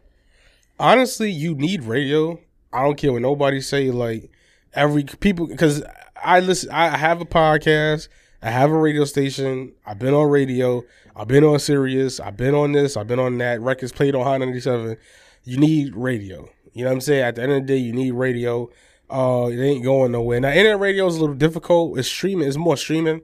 honestly, 0.79 1.29
you 1.29 1.53
need 1.55 1.83
radio. 1.83 2.39
I 2.71 2.83
don't 2.83 2.97
care 2.97 3.11
what 3.11 3.21
nobody 3.21 3.61
say. 3.61 3.91
Like 3.91 4.31
every 4.73 5.03
people, 5.03 5.47
because 5.47 5.83
I 6.23 6.39
listen. 6.39 6.71
I 6.71 6.97
have 6.97 7.21
a 7.21 7.25
podcast. 7.25 8.07
I 8.41 8.51
have 8.51 8.71
a 8.71 8.77
radio 8.77 9.03
station. 9.03 9.73
I've 9.85 9.99
been 9.99 10.13
on 10.13 10.29
radio. 10.29 10.83
I've 11.15 11.27
been 11.27 11.43
on 11.43 11.59
Sirius. 11.59 12.19
I've 12.19 12.37
been 12.37 12.55
on 12.55 12.71
this. 12.71 12.95
I've 12.95 13.07
been 13.07 13.19
on 13.19 13.37
that. 13.39 13.59
Records 13.59 13.91
played 13.91 14.15
on 14.15 14.23
Hot 14.23 14.39
97. 14.39 14.95
You 15.43 15.57
need 15.57 15.93
radio. 15.93 16.49
You 16.71 16.85
know 16.85 16.91
what 16.91 16.95
I'm 16.95 17.01
saying? 17.01 17.23
At 17.23 17.35
the 17.35 17.43
end 17.43 17.51
of 17.51 17.61
the 17.63 17.67
day, 17.67 17.77
you 17.77 17.91
need 17.91 18.11
radio. 18.11 18.69
Uh, 19.09 19.49
it 19.51 19.59
ain't 19.59 19.83
going 19.83 20.13
nowhere. 20.13 20.39
Now, 20.39 20.49
internet 20.49 20.79
radio 20.79 21.07
is 21.07 21.17
a 21.17 21.19
little 21.19 21.35
difficult. 21.35 21.97
It's 21.97 22.07
streaming. 22.07 22.47
It's 22.47 22.55
more 22.55 22.77
streaming. 22.77 23.21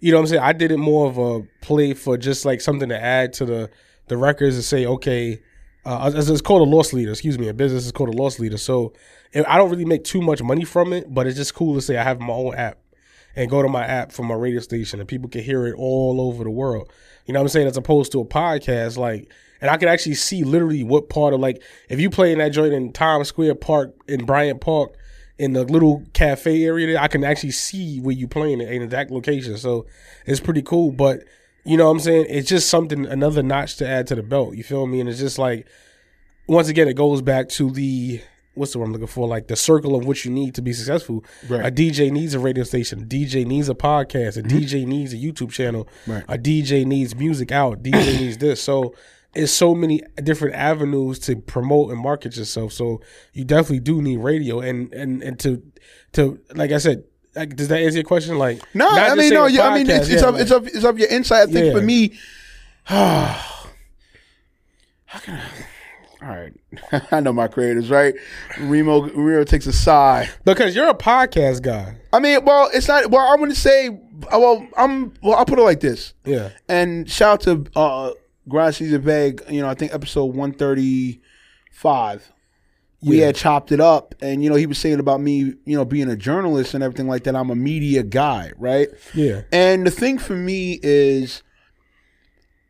You 0.00 0.12
know 0.12 0.18
what 0.18 0.22
I'm 0.22 0.26
saying? 0.28 0.42
I 0.42 0.52
did 0.52 0.70
it 0.70 0.78
more 0.78 1.06
of 1.08 1.18
a 1.18 1.42
play 1.60 1.94
for 1.94 2.16
just 2.16 2.44
like 2.44 2.60
something 2.60 2.88
to 2.88 3.02
add 3.02 3.32
to 3.34 3.44
the 3.44 3.70
the 4.06 4.16
records 4.16 4.54
and 4.54 4.64
say, 4.64 4.86
okay, 4.86 5.40
uh, 5.84 6.10
it's 6.14 6.40
called 6.40 6.66
a 6.66 6.70
loss 6.70 6.92
leader. 6.92 7.10
Excuse 7.10 7.38
me, 7.38 7.48
a 7.48 7.54
business 7.54 7.86
is 7.86 7.92
called 7.92 8.08
a 8.08 8.16
loss 8.16 8.38
leader. 8.38 8.58
So 8.58 8.92
I 9.34 9.56
don't 9.56 9.70
really 9.70 9.84
make 9.84 10.04
too 10.04 10.20
much 10.20 10.42
money 10.42 10.64
from 10.64 10.92
it, 10.92 11.12
but 11.12 11.26
it's 11.26 11.36
just 11.36 11.54
cool 11.54 11.74
to 11.74 11.80
say 11.80 11.96
I 11.96 12.02
have 12.02 12.20
my 12.20 12.32
own 12.32 12.54
app 12.54 12.78
and 13.36 13.50
go 13.50 13.62
to 13.62 13.68
my 13.68 13.84
app 13.84 14.12
from 14.12 14.26
my 14.26 14.34
radio 14.34 14.60
station 14.60 15.00
and 15.00 15.08
people 15.08 15.28
can 15.28 15.42
hear 15.42 15.66
it 15.66 15.74
all 15.76 16.20
over 16.20 16.44
the 16.44 16.50
world. 16.50 16.92
You 17.26 17.34
know 17.34 17.40
what 17.40 17.44
I'm 17.44 17.48
saying? 17.48 17.66
As 17.68 17.76
opposed 17.76 18.12
to 18.12 18.20
a 18.20 18.24
podcast, 18.24 18.96
like, 18.96 19.32
and 19.60 19.70
I 19.70 19.76
can 19.76 19.88
actually 19.88 20.14
see 20.14 20.44
literally 20.44 20.82
what 20.82 21.08
part 21.08 21.34
of 21.34 21.40
like 21.40 21.62
if 21.88 22.00
you 22.00 22.10
play 22.10 22.32
in 22.32 22.38
that 22.38 22.50
joint 22.50 22.72
in 22.72 22.92
Times 22.92 23.28
Square 23.28 23.56
Park 23.56 23.94
in 24.08 24.24
Bryant 24.24 24.60
Park 24.60 24.96
in 25.38 25.52
the 25.52 25.64
little 25.64 26.04
cafe 26.12 26.64
area 26.64 26.86
there, 26.86 27.02
I 27.02 27.08
can 27.08 27.24
actually 27.24 27.52
see 27.52 28.00
where 28.00 28.14
you 28.14 28.26
playing 28.26 28.60
it 28.60 28.70
in 28.70 28.88
that 28.88 29.10
location. 29.10 29.56
So 29.56 29.86
it's 30.26 30.40
pretty 30.40 30.62
cool. 30.62 30.90
But 30.92 31.24
you 31.64 31.76
know 31.76 31.86
what 31.86 31.92
I'm 31.92 32.00
saying? 32.00 32.26
It's 32.28 32.48
just 32.48 32.68
something 32.68 33.06
another 33.06 33.42
notch 33.42 33.76
to 33.76 33.86
add 33.86 34.06
to 34.08 34.14
the 34.14 34.22
belt. 34.22 34.56
You 34.56 34.64
feel 34.64 34.86
me? 34.86 35.00
And 35.00 35.08
it's 35.08 35.20
just 35.20 35.38
like 35.38 35.66
once 36.48 36.68
again, 36.68 36.88
it 36.88 36.94
goes 36.94 37.22
back 37.22 37.48
to 37.50 37.70
the 37.70 38.20
what's 38.54 38.72
the 38.72 38.78
word 38.78 38.86
I'm 38.86 38.92
looking 38.92 39.06
for? 39.06 39.28
Like 39.28 39.46
the 39.46 39.56
circle 39.56 39.94
of 39.94 40.04
what 40.04 40.24
you 40.24 40.30
need 40.30 40.54
to 40.56 40.62
be 40.62 40.72
successful. 40.72 41.24
Right. 41.48 41.64
A 41.64 41.70
DJ 41.70 42.10
needs 42.10 42.34
a 42.34 42.40
radio 42.40 42.64
station. 42.64 43.02
A 43.02 43.06
DJ 43.06 43.46
needs 43.46 43.68
a 43.68 43.74
podcast. 43.74 44.36
A 44.36 44.42
mm-hmm. 44.42 44.58
DJ 44.58 44.86
needs 44.86 45.12
a 45.12 45.16
YouTube 45.16 45.52
channel. 45.52 45.88
Right. 46.06 46.24
A 46.28 46.36
DJ 46.36 46.84
needs 46.84 47.14
music 47.14 47.52
out. 47.52 47.82
DJ 47.82 48.20
needs 48.20 48.38
this. 48.38 48.60
So 48.60 48.94
it's 49.34 49.52
so 49.52 49.74
many 49.74 50.02
different 50.22 50.54
avenues 50.54 51.18
to 51.20 51.36
promote 51.36 51.90
and 51.90 52.00
market 52.00 52.36
yourself. 52.36 52.72
So 52.72 53.00
you 53.32 53.44
definitely 53.44 53.80
do 53.80 54.00
need 54.02 54.18
radio 54.18 54.60
and 54.60 54.92
and 54.94 55.22
and 55.22 55.38
to 55.40 55.62
to 56.12 56.40
like 56.54 56.72
I 56.72 56.78
said. 56.78 57.04
Like, 57.36 57.54
does 57.54 57.68
that 57.68 57.80
answer 57.80 57.98
your 57.98 58.04
question? 58.04 58.36
Like, 58.36 58.60
No, 58.74 58.88
I 58.88 59.14
mean, 59.14 59.32
no, 59.32 59.46
yeah, 59.46 59.68
I 59.68 59.74
mean, 59.78 59.88
it's, 59.88 60.08
it's 60.08 60.22
yeah, 60.22 60.28
up, 60.28 60.32
like- 60.34 60.42
it's 60.42 60.50
up, 60.50 60.66
it's 60.66 60.84
up 60.84 60.98
your 60.98 61.08
insight. 61.08 61.48
I 61.48 61.52
think 61.52 61.66
Yeah. 61.66 61.72
for 61.72 61.82
me, 61.82 62.18
how 62.84 63.38
can 65.20 65.34
I? 65.34 65.44
All 66.20 66.28
right, 66.36 66.52
I 67.12 67.20
know 67.20 67.32
my 67.32 67.46
creators, 67.46 67.90
right? 67.90 68.14
Reemo, 68.56 69.08
Reemo 69.14 69.46
takes 69.46 69.66
a 69.66 69.72
sigh. 69.72 70.28
because 70.44 70.74
you're 70.74 70.88
a 70.88 70.94
podcast 70.94 71.62
guy. 71.62 71.94
I 72.12 72.18
mean, 72.18 72.44
well, 72.44 72.68
it's 72.74 72.88
not. 72.88 73.08
Well, 73.10 73.24
I'm 73.24 73.38
going 73.38 73.50
to 73.50 73.56
say, 73.56 73.90
well, 74.32 74.66
I'm. 74.76 75.14
Well, 75.22 75.38
I'll 75.38 75.46
put 75.46 75.60
it 75.60 75.62
like 75.62 75.78
this. 75.80 76.14
Yeah. 76.24 76.50
And 76.68 77.08
shout 77.08 77.46
out 77.46 77.66
to 77.72 77.78
uh, 77.78 78.10
Grind 78.48 78.74
Season 78.74 79.00
Bag. 79.02 79.42
You 79.48 79.60
know, 79.62 79.68
I 79.68 79.74
think 79.74 79.92
episode 79.94 80.34
135. 80.34 82.32
We 83.00 83.20
Yeah. 83.20 83.26
had 83.26 83.36
chopped 83.36 83.70
it 83.70 83.80
up, 83.80 84.14
and 84.20 84.42
you 84.42 84.50
know, 84.50 84.56
he 84.56 84.66
was 84.66 84.78
saying 84.78 84.98
about 84.98 85.20
me, 85.20 85.54
you 85.64 85.76
know, 85.76 85.84
being 85.84 86.08
a 86.10 86.16
journalist 86.16 86.74
and 86.74 86.82
everything 86.82 87.06
like 87.06 87.24
that. 87.24 87.36
I'm 87.36 87.50
a 87.50 87.54
media 87.54 88.02
guy, 88.02 88.50
right? 88.58 88.88
Yeah. 89.14 89.42
And 89.52 89.86
the 89.86 89.90
thing 89.92 90.18
for 90.18 90.34
me 90.34 90.80
is, 90.82 91.42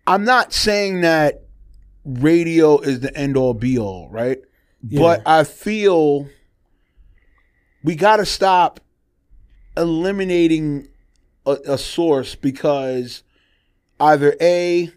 I'm 0.07 0.25
not 0.25 0.53
saying 0.53 1.01
that 1.01 1.43
radio 2.05 2.79
is 2.79 3.01
the 3.01 3.15
end 3.17 3.37
all 3.39 3.55
be 3.55 3.79
all, 3.79 4.09
right? 4.11 4.39
But 4.83 5.23
I 5.27 5.45
feel 5.45 6.29
we 7.83 7.95
got 7.95 8.17
to 8.19 8.27
stop 8.27 8.81
eliminating 9.77 10.89
a, 11.47 11.57
a 11.67 11.79
source 11.79 12.35
because 12.35 13.23
either 13.99 14.35
A, 14.41 14.91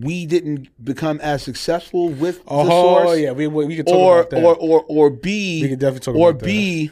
we 0.00 0.26
didn't 0.26 0.68
become 0.84 1.18
as 1.20 1.42
successful 1.42 2.08
with 2.10 2.38
the 2.44 2.50
Oh 2.50 2.68
source, 3.04 3.18
yeah, 3.20 3.32
we 3.32 3.46
we, 3.46 3.64
we 3.66 3.76
can 3.76 3.84
talk 3.86 3.94
or, 3.94 4.18
about 4.20 4.30
that. 4.30 4.44
or 4.44 4.54
or 4.56 4.84
or 4.88 5.10
B, 5.10 5.62
we 5.62 5.68
can 5.68 5.78
definitely 5.78 6.00
talk 6.12 6.14
or 6.20 6.30
about 6.30 6.40
that. 6.40 6.46
B, 6.46 6.90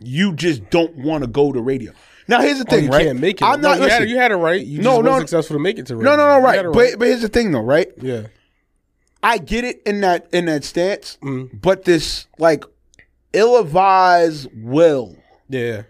you 0.00 0.32
just 0.34 0.70
don't 0.70 0.94
want 0.96 1.22
to 1.24 1.28
go 1.28 1.52
to 1.52 1.60
radio. 1.60 1.92
Now 2.28 2.40
here's 2.40 2.58
the 2.58 2.64
Oh, 2.68 2.70
thing, 2.70 2.84
you 2.84 2.90
right? 2.90 3.06
can't 3.06 3.20
make 3.20 3.42
it. 3.42 3.44
I'm 3.44 3.60
No, 3.60 3.70
not. 3.70 3.80
you, 3.80 3.88
had, 3.88 4.08
you 4.08 4.16
had 4.16 4.30
it 4.30 4.36
right. 4.36 4.64
You 4.64 4.80
No, 4.82 5.02
just 5.02 5.04
no, 5.04 5.18
successful 5.18 5.56
to 5.56 5.60
make 5.62 5.78
it 5.78 5.86
to 5.86 5.96
radio. 5.96 6.12
no, 6.12 6.16
no, 6.16 6.38
no, 6.38 6.44
right. 6.44 6.64
it 6.64 6.72
But 6.72 6.98
but 6.98 7.08
here's 7.08 7.22
the 7.22 7.28
thing, 7.28 7.50
though, 7.52 7.60
right? 7.62 7.88
yeah, 8.00 8.26
I 9.22 9.38
get 9.38 9.64
it 9.64 9.82
in 9.84 10.00
that 10.02 10.28
in 10.32 10.46
that 10.46 10.64
stance, 10.64 11.18
Mm. 11.22 11.60
but 11.60 11.84
this 11.84 12.26
like 12.38 12.64
ill-advised 13.32 14.48
will 14.54 15.16
yeah, 15.48 15.82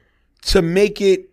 to 0.46 0.62
make 0.62 1.00
it 1.00 1.28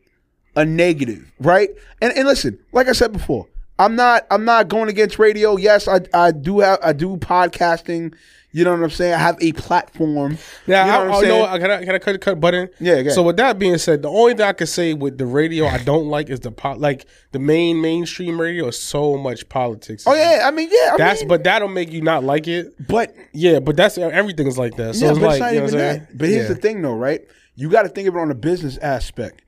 a 0.55 0.65
negative, 0.65 1.31
right? 1.39 1.69
And 2.01 2.11
and 2.15 2.27
listen, 2.27 2.59
like 2.73 2.87
I 2.87 2.91
said 2.91 3.11
before, 3.13 3.47
I'm 3.79 3.95
not 3.95 4.25
I'm 4.31 4.45
not 4.45 4.67
going 4.69 4.89
against 4.89 5.19
radio. 5.19 5.55
Yes, 5.57 5.87
I 5.87 6.01
I 6.13 6.31
do 6.31 6.59
have 6.59 6.79
I 6.83 6.93
do 6.93 7.17
podcasting. 7.17 8.13
You 8.53 8.63
know 8.63 8.71
what 8.71 8.81
I'm 8.81 8.89
saying? 8.89 9.13
I 9.13 9.17
have 9.17 9.37
a 9.41 9.51
platform. 9.51 10.37
Now, 10.65 10.85
you 10.85 10.91
know 10.91 10.97
I, 10.97 10.97
what 10.99 11.07
I'm 11.07 11.11
oh, 11.13 11.17
I 11.17 11.21
saying? 11.21 11.39
know. 11.41 11.45
I- 11.45 11.49
uh, 11.55 11.59
Can 11.59 11.71
I, 11.71 11.85
can 11.85 11.95
I 11.95 11.99
cut 11.99 12.21
cut 12.21 12.39
button? 12.39 12.69
Yeah, 12.79 13.09
So 13.09 13.21
with 13.21 13.37
that 13.37 13.59
being 13.59 13.77
said, 13.77 14.01
the 14.01 14.09
only 14.09 14.33
thing 14.33 14.45
I 14.47 14.53
can 14.53 14.65
say 14.65 14.93
with 14.93 15.17
the 15.19 15.25
radio 15.27 15.67
I 15.67 15.77
don't 15.79 16.07
like 16.07 16.29
is 16.29 16.39
the 16.39 16.49
pot. 16.51 16.79
Like 16.79 17.05
the 17.33 17.39
main 17.39 17.81
mainstream 17.81 18.39
radio 18.41 18.67
is 18.69 18.79
so 18.79 19.15
much 19.17 19.47
politics. 19.49 20.05
oh 20.07 20.15
yeah, 20.15 20.43
I 20.47 20.51
mean 20.51 20.69
yeah, 20.71 20.93
I 20.93 20.97
that's 20.97 21.21
mean, 21.21 21.27
but 21.27 21.43
that'll 21.43 21.67
make 21.67 21.91
you 21.91 22.01
not 22.01 22.23
like 22.23 22.47
it. 22.47 22.73
but 22.87 23.13
Yeah, 23.33 23.59
but 23.59 23.75
that's 23.75 23.97
everything's 23.97 24.57
like 24.57 24.75
that. 24.77 24.95
So 24.95 25.05
yeah, 25.05 25.11
it's 25.11 25.19
but 25.19 25.39
like 25.39 25.53
it's 25.53 25.71
you 25.73 25.77
know. 25.77 26.07
But 26.15 26.29
here's 26.29 26.47
Yeah. 26.47 26.53
the 26.55 26.59
thing, 26.59 26.81
though, 26.81 26.95
right? 26.95 27.27
You 27.55 27.69
got 27.69 27.83
to 27.83 27.89
think 27.89 28.07
of 28.07 28.15
it 28.15 28.19
on 28.19 28.29
the 28.29 28.35
business 28.35 28.77
aspect. 28.77 29.41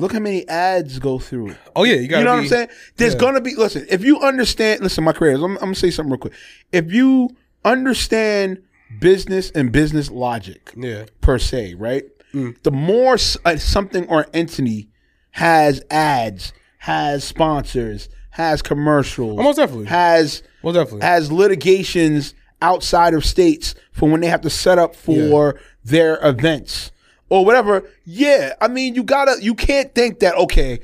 Look 0.00 0.12
how 0.12 0.18
many 0.18 0.48
ads 0.48 0.98
go 0.98 1.18
through. 1.18 1.54
Oh 1.76 1.84
yeah, 1.84 1.96
you 1.96 2.08
got. 2.08 2.18
You 2.18 2.24
know 2.24 2.32
what 2.32 2.40
I'm 2.40 2.48
saying? 2.48 2.68
There's 2.96 3.14
yeah. 3.14 3.20
gonna 3.20 3.40
be 3.40 3.54
listen. 3.54 3.86
If 3.88 4.02
you 4.04 4.18
understand, 4.20 4.80
listen, 4.80 5.04
my 5.04 5.12
creators, 5.12 5.42
I'm, 5.42 5.52
I'm 5.52 5.58
gonna 5.58 5.74
say 5.74 5.90
something 5.90 6.10
real 6.10 6.18
quick. 6.18 6.32
If 6.72 6.92
you 6.92 7.36
understand 7.64 8.62
business 8.98 9.50
and 9.50 9.70
business 9.70 10.10
logic 10.10 10.72
Yeah, 10.76 11.04
per 11.20 11.38
se, 11.38 11.74
right? 11.74 12.04
Mm. 12.34 12.60
The 12.62 12.70
more 12.70 13.14
uh, 13.44 13.56
something 13.56 14.08
or 14.08 14.26
entity 14.32 14.88
has 15.32 15.82
ads, 15.90 16.52
has 16.78 17.22
sponsors, 17.24 18.08
has 18.30 18.62
commercials, 18.62 19.38
almost 19.38 19.58
definitely. 19.58 19.86
has 19.86 20.42
Most 20.62 20.74
definitely. 20.74 21.06
has 21.06 21.30
litigations 21.30 22.34
outside 22.62 23.14
of 23.14 23.24
states 23.24 23.74
for 23.92 24.08
when 24.08 24.20
they 24.20 24.28
have 24.28 24.42
to 24.42 24.50
set 24.50 24.78
up 24.78 24.94
for 24.94 25.60
their 25.84 26.18
events 26.26 26.90
or 27.30 27.44
whatever. 27.44 27.88
Yeah, 28.04 28.52
I 28.60 28.68
mean, 28.68 28.94
you 28.94 29.02
gotta, 29.02 29.42
you 29.42 29.54
can't 29.54 29.94
think 29.94 30.18
that 30.20 30.34
okay, 30.34 30.80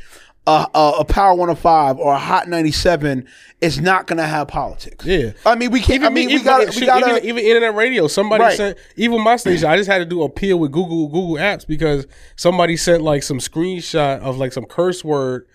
uh, 0.46 0.66
uh, 0.74 0.92
a 1.00 1.04
Power 1.04 1.34
105 1.34 1.98
or 1.98 2.14
a 2.14 2.18
Hot 2.18 2.48
97 2.48 3.26
is 3.60 3.80
not 3.80 4.06
gonna 4.06 4.26
have 4.26 4.46
politics. 4.48 5.04
Yeah. 5.04 5.32
I 5.44 5.56
mean, 5.56 5.70
we 5.72 5.80
can't. 5.80 6.04
I 6.04 6.08
mean, 6.08 6.28
we 6.28 6.34
even, 6.34 6.44
gotta, 6.44 6.72
we 6.78 6.86
gotta. 6.86 7.16
even, 7.16 7.24
even 7.24 7.44
internet 7.44 7.74
radio. 7.74 8.06
Somebody 8.06 8.44
Right. 8.44 8.56
sent 8.56 8.78
even 8.96 9.20
my 9.22 9.36
station. 9.36 9.66
I 9.68 9.76
just 9.76 9.90
had 9.90 9.98
to 9.98 10.04
do 10.04 10.22
a 10.22 10.26
appeal 10.26 10.58
with 10.58 10.72
Google 10.72 11.08
Google 11.08 11.34
Apps 11.34 11.66
because 11.66 12.06
somebody 12.36 12.76
sent 12.76 13.02
like 13.02 13.22
some 13.22 13.38
screenshot 13.38 14.20
of 14.20 14.38
like 14.38 14.52
some 14.52 14.64
curse 14.66 15.04
word 15.04 15.46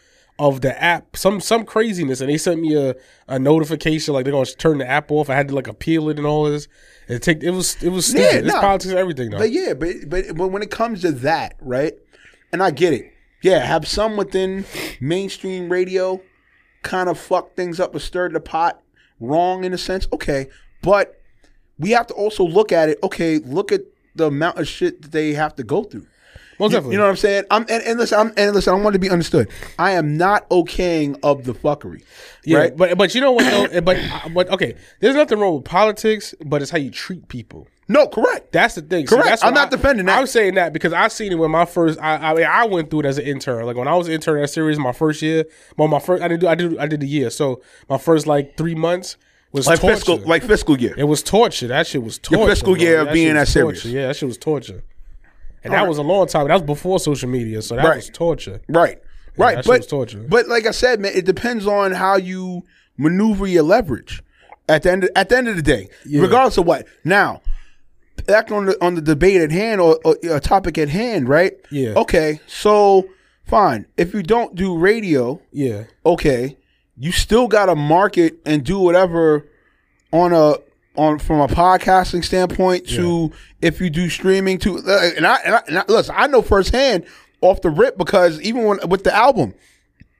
of 0.41 0.61
the 0.61 0.83
app, 0.83 1.15
some 1.15 1.39
some 1.39 1.63
craziness, 1.63 2.19
and 2.19 2.27
they 2.27 2.37
sent 2.37 2.59
me 2.59 2.75
a, 2.75 2.95
a 3.27 3.37
notification 3.37 4.15
like 4.15 4.25
they're 4.25 4.33
gonna 4.33 4.45
turn 4.47 4.79
the 4.79 4.89
app 4.89 5.11
off. 5.11 5.29
I 5.29 5.35
had 5.35 5.49
to 5.49 5.55
like 5.55 5.67
appeal 5.67 6.09
it 6.09 6.17
and 6.17 6.25
all 6.25 6.45
this. 6.45 6.67
It 7.07 7.21
take 7.21 7.43
it 7.43 7.51
was 7.51 7.81
it 7.83 7.89
was 7.89 8.07
stupid. 8.07 8.23
Yeah, 8.23 8.37
it's 8.39 8.47
nah. 8.47 8.59
politics 8.59 8.89
and 8.89 8.97
everything 8.97 9.29
though. 9.29 9.37
But 9.37 9.51
yeah, 9.51 9.75
but, 9.75 10.09
but 10.09 10.35
but 10.35 10.47
when 10.47 10.63
it 10.63 10.71
comes 10.71 11.01
to 11.01 11.11
that, 11.11 11.57
right? 11.61 11.93
And 12.51 12.63
I 12.63 12.71
get 12.71 12.91
it. 12.91 13.13
Yeah, 13.43 13.59
have 13.59 13.87
some 13.87 14.17
within 14.17 14.65
mainstream 14.99 15.71
radio 15.71 16.21
kind 16.81 17.07
of 17.07 17.19
fuck 17.19 17.55
things 17.55 17.79
up 17.79 17.93
or 17.93 17.99
stir 17.99 18.29
the 18.29 18.39
pot 18.39 18.81
wrong 19.19 19.63
in 19.63 19.73
a 19.73 19.77
sense. 19.77 20.07
Okay, 20.11 20.47
but 20.81 21.21
we 21.77 21.91
have 21.91 22.07
to 22.07 22.15
also 22.15 22.43
look 22.43 22.71
at 22.71 22.89
it. 22.89 22.97
Okay, 23.03 23.37
look 23.37 23.71
at 23.71 23.81
the 24.15 24.25
amount 24.25 24.57
of 24.57 24.67
shit 24.67 25.03
that 25.03 25.11
they 25.11 25.33
have 25.33 25.53
to 25.57 25.63
go 25.63 25.83
through. 25.83 26.07
Most 26.61 26.71
You, 26.71 26.77
definitely. 26.77 26.93
you 26.93 26.97
know 26.99 27.03
what 27.05 27.09
I'm 27.09 27.15
saying? 27.17 27.43
I'm 27.51 27.61
and, 27.67 27.83
and 27.83 27.99
listen, 27.99 28.17
I'm 28.19 28.33
and 28.37 28.55
listen, 28.55 28.73
I 28.73 28.77
want 28.77 28.93
to 28.93 28.99
be 28.99 29.09
understood. 29.09 29.49
I 29.77 29.91
am 29.91 30.15
not 30.15 30.47
okaying 30.49 31.19
of 31.23 31.43
the 31.43 31.53
fuckery. 31.53 32.03
yeah, 32.45 32.57
right? 32.59 32.77
but 32.77 32.97
but 32.97 33.13
you 33.13 33.19
know 33.19 33.33
what 33.33 33.71
though? 33.71 33.81
but 33.81 33.97
but 34.33 34.49
okay, 34.51 34.75
there's 35.01 35.15
nothing 35.15 35.39
wrong 35.39 35.55
with 35.55 35.65
politics, 35.65 36.33
but 36.45 36.61
it's 36.61 36.71
how 36.71 36.77
you 36.77 36.91
treat 36.91 37.27
people. 37.27 37.67
No, 37.87 38.07
correct. 38.07 38.53
That's 38.53 38.75
the 38.75 38.81
thing. 38.83 39.05
Correct. 39.05 39.25
that's 39.25 39.43
I'm 39.43 39.53
not 39.53 39.67
I- 39.67 39.71
defending 39.71 40.05
that. 40.05 40.17
I'm 40.17 40.27
saying 40.27 40.53
that 40.55 40.71
because 40.71 40.93
I 40.93 41.09
seen 41.09 41.33
it 41.33 41.35
when 41.35 41.51
my 41.51 41.65
first. 41.65 41.99
I, 42.01 42.31
I 42.31 42.33
mean, 42.35 42.45
I 42.45 42.65
went 42.65 42.89
through 42.89 43.01
it 43.01 43.05
as 43.07 43.17
an 43.17 43.25
intern. 43.25 43.65
Like 43.65 43.75
when 43.75 43.89
I 43.89 43.95
was 43.95 44.07
an 44.07 44.13
intern 44.13 44.41
at 44.41 44.49
Sirius, 44.49 44.77
my 44.77 44.93
first 44.93 45.21
year. 45.21 45.43
Well, 45.77 45.89
my 45.89 45.99
first. 45.99 46.23
I 46.23 46.29
didn't 46.29 46.41
do. 46.41 46.47
I 46.47 46.55
did. 46.55 46.77
I 46.77 46.87
did 46.87 46.99
the 47.01 47.07
year. 47.07 47.29
So 47.29 47.61
my 47.89 47.97
first 47.97 48.27
like 48.27 48.55
three 48.55 48.75
months 48.75 49.17
was 49.51 49.67
Like 49.67 49.79
torture. 49.81 49.95
fiscal 49.95 50.17
like 50.19 50.43
fiscal 50.43 50.79
year. 50.79 50.93
it 50.97 51.03
was 51.03 51.21
torture. 51.21 51.67
That 51.67 51.85
shit 51.85 52.01
was 52.01 52.17
torture. 52.17 52.47
fiscal 52.51 52.75
bro. 52.75 52.81
year 52.83 52.99
of 52.99 53.07
That 53.07 53.13
being 53.13 53.27
shit 53.29 53.35
at 53.35 53.47
Sirius. 53.49 53.81
torture. 53.83 53.97
Yeah, 53.97 54.07
that 54.07 54.15
shit 54.15 54.27
was 54.27 54.37
torture. 54.37 54.83
And 55.63 55.73
that 55.73 55.87
was 55.87 55.97
a 55.97 56.01
long 56.03 56.27
time. 56.27 56.47
That 56.47 56.55
was 56.55 56.63
before 56.63 56.99
social 56.99 57.29
media, 57.29 57.61
so 57.61 57.75
that 57.75 57.85
Right. 57.85 57.95
was 57.97 58.09
torture. 58.09 58.61
Right. 58.67 58.99
Right, 59.37 59.55
that 59.55 59.63
shit 59.65 59.71
but 59.71 59.79
was 59.79 59.87
torture. 59.87 60.25
but 60.27 60.47
like 60.49 60.65
I 60.65 60.71
said, 60.71 60.99
man, 60.99 61.13
it 61.15 61.23
depends 61.25 61.65
on 61.65 61.93
how 61.93 62.17
you 62.17 62.63
maneuver 62.97 63.47
your 63.47 63.63
leverage. 63.63 64.21
At 64.67 64.83
the 64.83 64.91
end, 64.91 65.03
of, 65.05 65.09
at 65.15 65.29
the 65.29 65.37
end 65.37 65.47
of 65.47 65.55
the 65.55 65.61
day, 65.61 65.89
regardless 66.05 66.57
of 66.57 66.65
what. 66.65 66.85
Now, 67.03 67.41
back 68.25 68.51
on 68.51 68.65
the 68.67 68.83
on 68.83 68.95
the 68.95 69.01
debate 69.01 69.41
at 69.41 69.51
hand 69.51 69.81
or, 69.81 69.99
or 70.05 70.15
a 70.29 70.39
topic 70.39 70.77
at 70.77 70.89
hand, 70.89 71.27
right? 71.29 71.53
Yeah. 71.71 71.93
Okay, 71.95 72.39
so 72.47 73.07
fine. 73.43 73.85
If 73.97 74.13
you 74.13 74.23
don't 74.23 74.55
do 74.55 74.77
radio, 74.77 75.41
yeah, 75.51 75.85
okay, 76.05 76.57
you 76.97 77.11
still 77.11 77.47
got 77.47 77.65
to 77.65 77.75
market 77.75 78.35
and 78.45 78.63
do 78.63 78.79
whatever 78.79 79.47
on 80.13 80.31
a 80.33 80.55
on 80.95 81.19
from 81.19 81.39
a 81.39 81.47
podcasting 81.47 82.23
standpoint 82.23 82.87
to 82.89 83.31
if 83.61 83.79
you 83.79 83.89
do 83.89 84.09
streaming 84.09 84.57
to 84.59 84.77
uh, 84.77 85.11
and 85.15 85.25
I, 85.25 85.35
and 85.45 85.55
I, 85.55 85.61
and 85.67 85.79
I 85.79 85.83
listen, 85.87 86.15
I 86.17 86.27
know 86.27 86.41
firsthand 86.41 87.05
off 87.41 87.61
the 87.61 87.69
rip 87.69 87.97
because 87.97 88.41
even 88.41 88.65
when 88.65 88.79
with 88.89 89.03
the 89.03 89.15
album, 89.15 89.53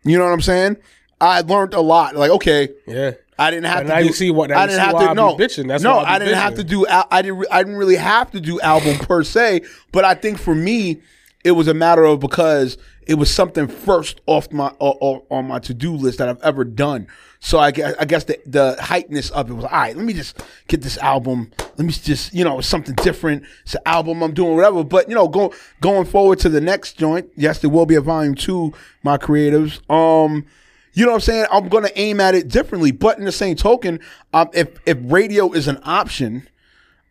you 0.03 0.17
know 0.17 0.23
what 0.25 0.33
I'm 0.33 0.41
saying, 0.41 0.77
I 1.19 1.41
learned 1.41 1.73
a 1.73 1.81
lot. 1.81 2.15
Like 2.15 2.31
okay, 2.31 2.69
yeah. 2.87 3.11
I 3.37 3.49
didn't 3.49 3.65
have 3.65 3.79
And 3.79 3.87
to. 3.87 3.93
now 3.95 3.99
do, 4.01 4.05
you 4.05 4.13
see 4.13 4.29
what- 4.29 4.51
I 4.51 4.67
didn't 4.67 4.81
have 4.81 4.97
to. 4.99 5.13
No, 5.15 5.35
bitching. 5.35 5.67
That's 5.67 5.83
no, 5.83 5.97
I 5.97 6.19
didn't 6.19 6.35
have 6.35 6.55
to 6.55 6.63
do. 6.63 6.85
I 6.87 7.21
didn't. 7.23 7.47
I 7.51 7.63
didn't 7.63 7.77
really 7.77 7.95
have 7.95 8.29
to 8.31 8.39
do 8.39 8.61
album 8.61 8.99
per 8.99 9.23
se. 9.23 9.61
But 9.91 10.05
I 10.05 10.13
think 10.13 10.37
for 10.37 10.53
me, 10.53 11.01
it 11.43 11.51
was 11.51 11.67
a 11.67 11.73
matter 11.73 12.05
of 12.05 12.19
because 12.19 12.77
it 13.07 13.15
was 13.15 13.33
something 13.33 13.67
first 13.67 14.21
off 14.27 14.51
my 14.51 14.71
or, 14.79 15.23
on 15.31 15.47
my 15.47 15.59
to 15.59 15.73
do 15.73 15.93
list 15.95 16.19
that 16.19 16.29
I've 16.29 16.41
ever 16.43 16.63
done. 16.63 17.07
So 17.43 17.57
I 17.57 17.71
guess 17.71 17.95
I 17.99 18.05
guess 18.05 18.23
the 18.25 18.39
the 18.45 18.77
hypeness 18.79 19.31
of 19.31 19.49
it 19.49 19.53
was 19.53 19.65
all 19.65 19.71
right. 19.71 19.95
Let 19.95 20.05
me 20.05 20.13
just 20.13 20.41
get 20.67 20.83
this 20.83 20.97
album. 20.99 21.51
Let 21.57 21.79
me 21.79 21.91
just 21.91 22.33
you 22.33 22.43
know 22.43 22.61
something 22.61 22.93
different. 22.95 23.43
It's 23.63 23.73
an 23.73 23.81
album 23.87 24.21
I'm 24.21 24.33
doing 24.33 24.55
whatever. 24.55 24.83
But 24.83 25.09
you 25.09 25.15
know 25.15 25.27
go, 25.27 25.51
going 25.81 26.05
forward 26.05 26.37
to 26.39 26.49
the 26.49 26.61
next 26.61 26.99
joint. 26.99 27.29
Yes, 27.35 27.57
there 27.57 27.71
will 27.71 27.87
be 27.87 27.95
a 27.95 28.01
volume 28.01 28.35
two. 28.35 28.73
My 29.03 29.17
creatives. 29.17 29.81
Um. 29.89 30.45
You 30.93 31.05
know 31.05 31.11
what 31.11 31.15
I'm 31.15 31.21
saying? 31.21 31.45
I'm 31.49 31.69
going 31.69 31.85
to 31.85 31.97
aim 31.97 32.19
at 32.19 32.35
it 32.35 32.49
differently. 32.49 32.91
But 32.91 33.17
in 33.17 33.23
the 33.23 33.31
same 33.31 33.55
token, 33.55 34.01
um, 34.33 34.49
if 34.53 34.67
if 34.85 34.97
radio 35.01 35.51
is 35.53 35.69
an 35.69 35.79
option, 35.83 36.49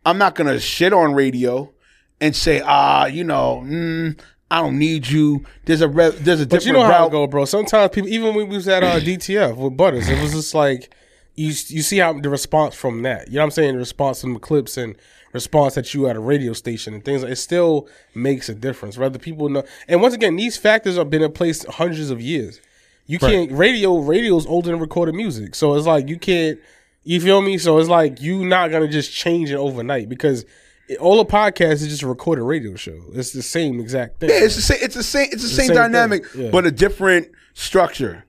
I'm 0.05 0.19
not 0.19 0.35
going 0.35 0.53
to 0.53 0.61
shit 0.61 0.93
on 0.93 1.15
radio 1.15 1.73
and 2.21 2.37
say, 2.37 2.61
ah, 2.61 3.07
you 3.07 3.25
know, 3.25 3.63
mm, 3.65 4.21
I 4.51 4.61
don't 4.61 4.79
need 4.79 5.07
you. 5.09 5.45
There's 5.65 5.81
a 5.81 5.89
re- 5.89 6.11
there's 6.11 6.41
a 6.41 6.47
different 6.47 6.51
But 6.51 6.67
you 6.67 6.73
know 6.73 6.83
how 6.83 7.03
route. 7.03 7.09
it 7.09 7.13
go, 7.13 7.27
bro. 7.27 7.45
Sometimes 7.45 7.93
people, 7.93 8.11
even 8.11 8.35
when 8.35 8.49
we 8.49 8.57
was 8.57 8.67
at 8.67 8.83
uh, 8.83 8.99
DTF 8.99 9.57
with 9.57 9.77
Butters, 9.77 10.09
it 10.09 10.21
was 10.21 10.33
just 10.33 10.55
like 10.55 10.93
you 11.37 11.47
you 11.49 11.83
see 11.83 11.99
how 11.99 12.13
the 12.15 12.29
response 12.29 12.75
from 12.75 13.03
that. 13.03 13.29
You 13.29 13.35
know 13.35 13.41
what 13.43 13.45
I'm 13.45 13.51
saying? 13.53 13.75
The 13.75 13.79
response 13.79 14.21
from 14.21 14.35
the 14.35 14.41
clips 14.41 14.77
and 14.77 14.97
response 15.33 15.75
that 15.77 15.95
you 15.95 16.09
at 16.09 16.17
a 16.17 16.21
radio 16.21 16.53
station 16.53 16.95
and 16.95 17.05
things. 17.05 17.23
It 17.23 17.37
still 17.37 17.89
makes 18.15 18.49
a 18.49 18.55
difference. 18.55 18.99
Whether 18.99 19.21
people 19.21 19.49
know, 19.49 19.63
and 19.87 20.03
once 20.03 20.15
again, 20.15 20.35
these 20.35 20.57
factors 20.57 20.97
have 20.97 21.11
been 21.11 21.23
in 21.23 21.31
place 21.33 21.65
hundreds 21.67 22.11
of 22.11 22.21
years. 22.21 22.61
You 23.07 23.19
can't 23.21 23.53
radio. 23.53 23.99
Radio's 23.99 24.47
older 24.47 24.71
than 24.73 24.81
recorded 24.81 25.15
music, 25.15 25.55
so 25.55 25.75
it's 25.75 25.87
like 25.87 26.09
you 26.09 26.19
can't. 26.19 26.59
You 27.05 27.21
feel 27.21 27.41
me? 27.41 27.57
So 27.59 27.79
it's 27.79 27.89
like 27.89 28.21
you 28.21 28.45
not 28.45 28.73
gonna 28.73 28.89
just 28.89 29.13
change 29.13 29.51
it 29.53 29.57
overnight 29.57 30.09
because. 30.09 30.45
All 30.99 31.21
a 31.21 31.25
podcast 31.25 31.75
is 31.75 31.89
just 31.89 32.03
a 32.03 32.09
recorded 32.09 32.43
radio 32.43 32.75
show. 32.75 32.99
It's 33.13 33.33
the 33.33 33.43
same 33.43 33.81
exact 33.81 34.21
thing. 34.21 34.31
Yeah, 34.31 34.45
it's 34.45 34.57
the 34.57 34.63
same. 34.63 34.79
It's 34.83 34.95
the 34.95 35.03
same. 35.03 35.29
It's 35.31 35.43
the 35.43 35.49
same, 35.49 35.67
same 35.69 35.77
dynamic, 35.77 36.25
yeah. 36.35 36.51
but 36.51 36.67
a 36.67 36.71
different 36.71 37.29
structure 37.55 38.25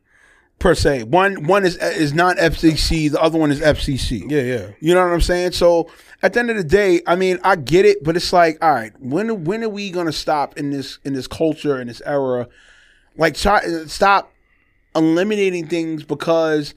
per 0.60 0.76
se. 0.76 1.04
One 1.04 1.48
one 1.48 1.66
is 1.66 1.76
is 1.78 2.14
not 2.14 2.38
FCC. 2.38 3.12
The 3.12 3.22
other 3.22 3.38
one 3.38 3.52
is 3.52 3.60
FCC. 3.60 4.30
yeah, 4.30 4.42
yeah. 4.42 4.68
You 4.80 4.94
know 4.94 5.04
what 5.04 5.14
I'm 5.14 5.22
saying? 5.22 5.54
So 5.54 5.90
at 6.22 6.34
the 6.34 6.40
end 6.40 6.52
of 6.52 6.58
the 6.58 6.64
day, 6.64 7.02
I 7.08 7.16
mean, 7.16 7.40
I 7.44 7.56
get 7.56 7.86
it, 7.86 8.04
but 8.04 8.16
it's 8.16 8.32
like, 8.32 8.64
all 8.64 8.74
right, 8.74 8.94
when 9.00 9.44
when 9.44 9.64
are 9.64 9.70
we 9.70 9.90
gonna 9.90 10.14
stop 10.14 10.58
in 10.58 10.70
this 10.70 11.00
in 11.04 11.14
this 11.14 11.28
culture 11.28 11.82
in 11.82 11.88
this 11.88 12.02
era? 12.06 12.48
Like, 13.18 13.36
try, 13.36 13.62
stop 13.88 14.32
eliminating 14.96 15.68
things 15.68 16.04
because 16.04 16.74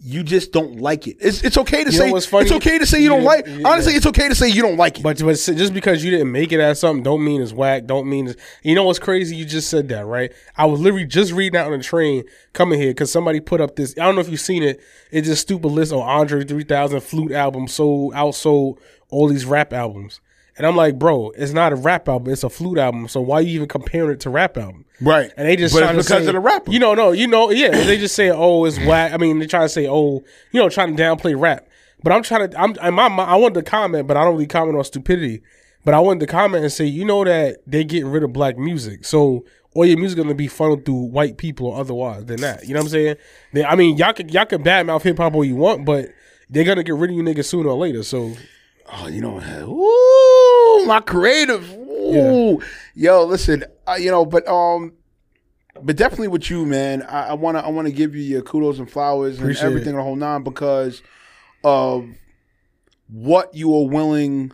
you 0.00 0.22
just 0.22 0.52
don't 0.52 0.80
like 0.80 1.08
it. 1.08 1.16
It's 1.20 1.42
it's 1.42 1.56
okay 1.58 1.82
to 1.82 1.90
You 1.90 1.96
say 1.96 2.20
funny? 2.26 2.44
it's 2.44 2.52
okay 2.52 2.78
to 2.78 2.86
say 2.86 3.02
you 3.02 3.08
don't 3.08 3.24
like. 3.24 3.46
Honestly, 3.64 3.94
it's 3.94 4.06
okay 4.06 4.28
to 4.28 4.34
say 4.34 4.48
you 4.48 4.62
don't 4.62 4.76
like 4.76 4.98
it. 4.98 5.02
But, 5.02 5.18
but 5.18 5.32
just 5.34 5.74
because 5.74 6.04
you 6.04 6.10
didn't 6.10 6.30
make 6.30 6.52
it 6.52 6.60
as 6.60 6.78
something, 6.78 7.02
don't 7.02 7.24
mean 7.24 7.42
it's 7.42 7.52
whack. 7.52 7.86
Don't 7.86 8.08
mean 8.08 8.28
it's. 8.28 8.40
You 8.62 8.76
know 8.76 8.84
what's 8.84 9.00
crazy? 9.00 9.34
You 9.34 9.44
just 9.44 9.68
said 9.68 9.88
that, 9.88 10.06
right? 10.06 10.32
I 10.56 10.66
was 10.66 10.80
literally 10.80 11.06
just 11.06 11.32
reading 11.32 11.58
out 11.58 11.72
on 11.72 11.76
the 11.76 11.84
train 11.84 12.24
coming 12.52 12.80
here 12.80 12.90
because 12.90 13.10
somebody 13.10 13.40
put 13.40 13.60
up 13.60 13.74
this. 13.74 13.94
I 13.98 14.04
don't 14.04 14.14
know 14.14 14.20
if 14.20 14.28
you've 14.28 14.40
seen 14.40 14.62
it. 14.62 14.80
It's 15.10 15.26
just 15.26 15.42
stupid 15.42 15.68
list 15.68 15.92
on 15.92 16.00
Andre 16.00 16.44
3000 16.44 17.00
flute 17.00 17.32
album 17.32 17.66
sold 17.66 18.14
outsold 18.14 18.78
all 19.10 19.28
these 19.28 19.46
rap 19.46 19.72
albums. 19.72 20.20
And 20.58 20.66
I'm 20.66 20.74
like, 20.74 20.98
bro, 20.98 21.30
it's 21.30 21.52
not 21.52 21.72
a 21.72 21.76
rap 21.76 22.08
album. 22.08 22.32
It's 22.32 22.42
a 22.42 22.50
flute 22.50 22.78
album. 22.78 23.06
So 23.06 23.20
why 23.20 23.36
are 23.36 23.42
you 23.42 23.54
even 23.54 23.68
comparing 23.68 24.10
it 24.10 24.20
to 24.20 24.30
rap 24.30 24.58
album? 24.58 24.84
Right. 25.00 25.30
And 25.36 25.48
they 25.48 25.54
just 25.54 25.72
But 25.72 25.80
trying 25.82 25.96
it's 25.96 26.08
to 26.08 26.14
because 26.14 26.24
say, 26.24 26.28
of 26.28 26.34
the 26.34 26.40
rapper. 26.40 26.72
You 26.72 26.80
know, 26.80 26.94
no, 26.94 27.12
you 27.12 27.28
know, 27.28 27.50
yeah. 27.50 27.70
They 27.70 27.96
just 27.96 28.16
say, 28.16 28.30
oh, 28.30 28.64
it's 28.64 28.78
whack. 28.78 29.12
I 29.12 29.18
mean, 29.18 29.38
they 29.38 29.46
try 29.46 29.60
to 29.62 29.68
say, 29.68 29.86
oh, 29.88 30.24
you 30.50 30.60
know, 30.60 30.68
trying 30.68 30.96
to 30.96 31.02
downplay 31.02 31.40
rap. 31.40 31.68
But 32.02 32.12
I'm 32.12 32.22
trying 32.24 32.50
to, 32.50 32.60
I'm, 32.60 32.76
in 32.76 32.94
my, 32.94 33.06
I 33.06 33.36
wanted 33.36 33.54
to 33.54 33.62
comment, 33.62 34.08
but 34.08 34.16
I 34.16 34.24
don't 34.24 34.34
really 34.34 34.46
comment 34.46 34.76
on 34.76 34.84
stupidity. 34.84 35.42
But 35.84 35.94
I 35.94 36.00
wanted 36.00 36.20
to 36.20 36.26
comment 36.26 36.64
and 36.64 36.72
say, 36.72 36.84
you 36.84 37.04
know 37.04 37.24
that 37.24 37.58
they 37.66 37.84
getting 37.84 38.10
rid 38.10 38.24
of 38.24 38.32
black 38.32 38.58
music, 38.58 39.04
so 39.04 39.44
all 39.74 39.86
your 39.86 39.96
music 39.96 40.18
gonna 40.18 40.34
be 40.34 40.48
funneled 40.48 40.84
through 40.84 41.04
white 41.04 41.38
people 41.38 41.68
or 41.68 41.78
otherwise 41.78 42.26
than 42.26 42.40
that. 42.40 42.66
You 42.66 42.74
know 42.74 42.80
what 42.80 42.86
I'm 42.86 42.90
saying? 42.90 43.16
They, 43.52 43.64
I 43.64 43.74
mean, 43.74 43.96
y'all 43.96 44.12
could 44.12 44.34
y'all 44.34 44.44
could 44.44 44.62
badmouth 44.62 45.02
hip 45.02 45.18
hop 45.18 45.34
all 45.34 45.44
you 45.44 45.56
want, 45.56 45.84
but 45.84 46.08
they're 46.50 46.64
gonna 46.64 46.82
get 46.82 46.96
rid 46.96 47.10
of 47.10 47.16
you 47.16 47.22
niggas 47.22 47.46
sooner 47.46 47.70
or 47.70 47.78
later. 47.78 48.02
So 48.02 48.34
Oh, 48.90 49.06
you 49.06 49.20
know, 49.20 49.38
ooh, 49.38 50.27
my 50.86 51.00
creative. 51.00 51.70
Ooh, 51.72 52.62
yo, 52.94 53.24
listen, 53.24 53.64
uh, 53.86 53.96
you 53.98 54.10
know, 54.10 54.24
but 54.24 54.46
um, 54.48 54.92
but 55.82 55.96
definitely 55.96 56.28
with 56.28 56.50
you, 56.50 56.64
man. 56.64 57.02
I, 57.02 57.28
I 57.28 57.32
wanna, 57.34 57.60
I 57.60 57.68
wanna 57.68 57.90
give 57.90 58.14
you 58.14 58.22
your 58.22 58.42
kudos 58.42 58.78
and 58.78 58.90
flowers 58.90 59.36
and 59.36 59.44
Appreciate 59.44 59.66
everything 59.66 59.96
the 59.96 60.02
whole 60.02 60.16
nine 60.16 60.42
because 60.42 61.02
of 61.64 62.08
what 63.08 63.54
you 63.54 63.74
are 63.74 63.86
willing 63.88 64.52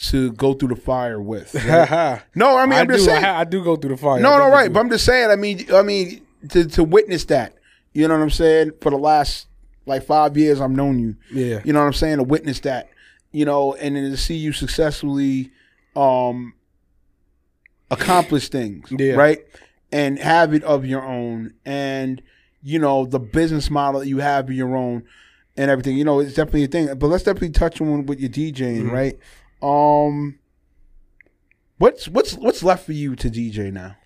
to 0.00 0.32
go 0.32 0.54
through 0.54 0.68
the 0.68 0.76
fire 0.76 1.20
with. 1.20 1.54
right? 1.54 2.22
no, 2.34 2.56
I 2.56 2.66
mean, 2.66 2.74
I 2.74 2.80
I'm 2.80 2.88
just 2.88 3.04
saying. 3.04 3.24
I, 3.24 3.40
I 3.40 3.44
do 3.44 3.62
go 3.64 3.76
through 3.76 3.90
the 3.90 3.96
fire. 3.96 4.20
no, 4.20 4.38
no, 4.38 4.48
right. 4.48 4.72
But 4.72 4.80
I'm 4.80 4.90
just 4.90 5.04
saying. 5.04 5.30
I 5.30 5.36
mean, 5.36 5.66
I 5.72 5.82
mean, 5.82 6.22
to 6.50 6.66
to 6.66 6.84
witness 6.84 7.24
that, 7.26 7.54
you 7.92 8.06
know 8.06 8.16
what 8.16 8.22
I'm 8.22 8.30
saying? 8.30 8.72
For 8.80 8.90
the 8.90 8.98
last 8.98 9.46
like 9.86 10.04
five 10.04 10.36
years, 10.36 10.60
I've 10.60 10.70
known 10.70 10.98
you. 10.98 11.16
Yeah. 11.32 11.60
You 11.64 11.72
know 11.72 11.80
what 11.80 11.86
I'm 11.86 11.92
saying? 11.92 12.18
To 12.18 12.22
witness 12.22 12.60
that, 12.60 12.88
you 13.32 13.44
know, 13.44 13.74
and 13.74 13.96
then 13.96 14.10
to 14.10 14.16
see 14.16 14.36
you 14.36 14.52
successfully 14.52 15.50
um 15.96 16.54
accomplish 17.90 18.48
things, 18.48 18.88
Yeah. 18.96 19.14
right? 19.14 19.38
And 19.90 20.18
have 20.18 20.52
it 20.52 20.62
of 20.64 20.84
your 20.84 21.02
own, 21.02 21.54
and 21.64 22.20
you 22.62 22.78
know 22.78 23.06
the 23.06 23.18
business 23.18 23.70
model 23.70 24.00
that 24.00 24.06
you 24.08 24.18
have 24.18 24.50
of 24.50 24.54
your 24.54 24.76
own, 24.76 25.04
and 25.56 25.70
everything. 25.70 25.96
You 25.96 26.04
know, 26.04 26.20
it's 26.20 26.34
definitely 26.34 26.64
a 26.64 26.68
thing. 26.68 26.86
But 26.98 27.06
let's 27.06 27.24
definitely 27.24 27.50
touch 27.50 27.80
on 27.80 28.04
with 28.04 28.20
your 28.20 28.28
DJing, 28.30 28.82
Mm-hmm. 28.82 28.90
right? 28.90 29.18
Um, 29.62 30.38
what's 31.78 32.06
what's 32.08 32.34
what's 32.34 32.62
left 32.62 32.84
for 32.84 32.92
you 32.92 33.16
to 33.16 33.30
DJ 33.30 33.72
now? 33.72 33.96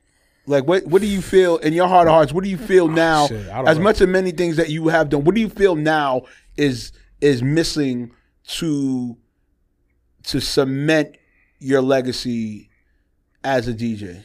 Like 0.46 0.66
what 0.66 0.86
what 0.86 1.02
do 1.02 1.08
you 1.08 1.20
feel 1.20 1.56
in 1.58 1.72
your 1.72 1.88
heart 1.88 2.06
of 2.06 2.12
hearts? 2.12 2.32
What 2.32 2.44
do 2.44 2.50
you 2.50 2.58
feel 2.72 2.86
now? 2.86 3.24
Oh, 3.24 3.28
shit, 3.28 3.46
as 3.48 3.76
know. 3.78 3.82
much 3.84 4.00
as 4.00 4.06
many 4.06 4.30
things 4.30 4.56
that 4.56 4.70
you 4.70 4.86
have 4.88 5.08
done, 5.08 5.24
what 5.24 5.34
do 5.34 5.40
you 5.40 5.48
feel 5.48 5.74
now 5.74 6.22
is 6.56 6.92
is 7.20 7.42
missing 7.42 8.12
to 8.48 9.16
to 10.24 10.40
cement 10.40 11.16
your 11.58 11.82
legacy 11.82 12.70
as 13.44 13.68
a 13.68 13.74
DJ? 13.74 14.24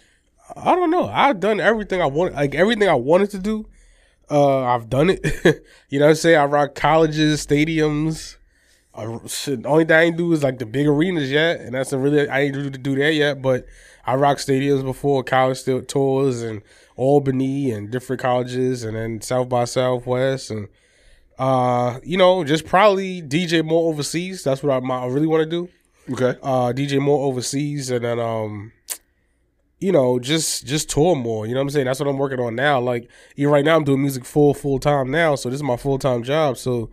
I 0.55 0.75
don't 0.75 0.91
know. 0.91 1.07
I've 1.07 1.39
done 1.39 1.59
everything 1.59 2.01
I 2.01 2.05
want, 2.05 2.33
like 2.33 2.55
everything 2.55 2.87
I 2.87 2.95
wanted 2.95 3.31
to 3.31 3.39
do. 3.39 3.67
Uh, 4.29 4.63
I've 4.63 4.89
done 4.89 5.09
it. 5.09 5.23
you 5.89 5.99
know 5.99 6.05
what 6.05 6.11
I'm 6.11 6.15
saying? 6.15 6.37
I 6.37 6.45
rock 6.45 6.75
colleges, 6.75 7.45
stadiums. 7.45 8.37
I, 8.93 9.03
only 9.03 9.85
thing 9.85 9.91
I 9.91 10.01
ain't 10.03 10.17
do 10.17 10.33
is 10.33 10.43
like 10.43 10.57
the 10.57 10.65
big 10.65 10.87
arenas 10.87 11.31
yet, 11.31 11.59
and 11.59 11.75
that's 11.75 11.93
a 11.93 11.99
really 11.99 12.27
I 12.27 12.41
ain't 12.41 12.55
do 12.55 12.69
to 12.69 12.77
do 12.77 12.95
that 12.95 13.13
yet. 13.13 13.41
But 13.41 13.65
I 14.05 14.15
rock 14.15 14.37
stadiums 14.37 14.83
before 14.83 15.23
college 15.23 15.63
tours 15.87 16.41
and 16.41 16.61
Albany 16.95 17.71
and 17.71 17.91
different 17.91 18.21
colleges, 18.21 18.83
and 18.83 18.95
then 18.95 19.21
South 19.21 19.49
by 19.49 19.65
Southwest, 19.65 20.49
and 20.49 20.67
uh, 21.39 21.99
you 22.03 22.17
know, 22.17 22.43
just 22.43 22.65
probably 22.65 23.21
DJ 23.21 23.63
more 23.63 23.89
overseas. 23.91 24.43
That's 24.43 24.63
what 24.63 24.73
I, 24.75 24.79
my- 24.79 25.03
I 25.03 25.05
really 25.07 25.27
want 25.27 25.43
to 25.43 25.49
do 25.49 25.69
Okay. 26.11 26.39
uh 26.41 26.71
DJ 26.71 27.01
more 27.01 27.25
overseas 27.27 27.89
and 27.91 28.05
then 28.05 28.17
um 28.17 28.71
you 29.79 29.91
know 29.91 30.19
just 30.19 30.65
just 30.65 30.89
tour 30.89 31.15
more 31.15 31.45
you 31.45 31.53
know 31.53 31.59
what 31.59 31.63
I'm 31.63 31.69
saying 31.71 31.85
that's 31.85 31.99
what 31.99 32.07
I'm 32.07 32.17
working 32.17 32.39
on 32.39 32.55
now 32.55 32.79
like 32.79 33.09
yeah, 33.35 33.47
right 33.49 33.65
now 33.65 33.75
I'm 33.75 33.83
doing 33.83 34.01
music 34.01 34.23
full 34.23 34.53
full 34.53 34.79
time 34.79 35.11
now 35.11 35.35
so 35.35 35.49
this 35.49 35.57
is 35.57 35.63
my 35.63 35.75
full 35.75 35.99
time 35.99 36.23
job 36.23 36.57
so 36.57 36.89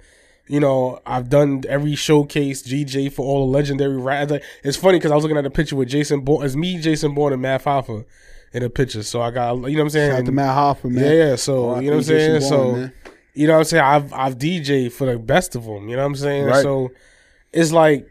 you 0.49 0.59
know 0.59 1.01
I've 1.07 1.29
done 1.29 1.63
every 1.69 1.95
showcase 1.95 2.65
GJ 2.65 3.13
for 3.13 3.25
all 3.25 3.47
the 3.47 3.53
legendary 3.53 3.97
rap 3.97 4.31
like, 4.33 4.43
it's 4.65 4.77
funny 4.77 4.99
because 4.99 5.13
I 5.13 5.15
was 5.15 5.23
looking 5.23 5.39
at 5.39 5.47
a 5.47 5.51
picture 5.51 5.77
with 5.77 5.89
Jason 5.89 6.23
Bourne 6.23 6.45
it's 6.45 6.57
me 6.57 6.79
Jason 6.79 7.15
Bourne 7.15 7.33
and 7.33 7.41
Matt 7.41 7.63
Hoffa 7.65 8.05
in 8.53 8.65
a 8.65 8.69
picture 8.69 9.05
so 9.05 9.23
I 9.23 9.31
got 9.31 9.55
you 9.55 9.61
know 9.61 9.69
what 9.79 9.81
I'm 9.83 9.91
saying 9.91 10.11
Shout 10.11 10.21
out 10.21 10.27
to 10.27 10.33
Matt 10.33 10.57
Hoffa, 10.57 10.91
man. 10.91 11.05
yeah 11.05 11.13
yeah 11.29 11.37
so 11.37 11.69
R.I.P. 11.71 11.85
you 11.85 11.91
know 11.93 11.97
what 11.99 12.01
I'm 12.01 12.05
saying 12.09 12.31
Bourne, 12.41 12.43
so 12.51 12.73
man. 12.73 12.93
You 13.35 13.47
know 13.47 13.55
what 13.55 13.59
I'm 13.61 13.65
saying 13.65 13.85
I've 13.85 14.13
I've 14.13 14.39
DJ 14.39 14.91
for 14.91 15.07
the 15.07 15.19
best 15.19 15.55
of 15.57 15.65
them 15.65 15.89
you 15.89 15.97
know 15.97 16.03
what 16.03 16.09
I'm 16.09 16.17
saying 16.17 16.45
Right. 16.47 16.63
so 16.63 16.91
it's 17.53 17.73
like 17.73 18.09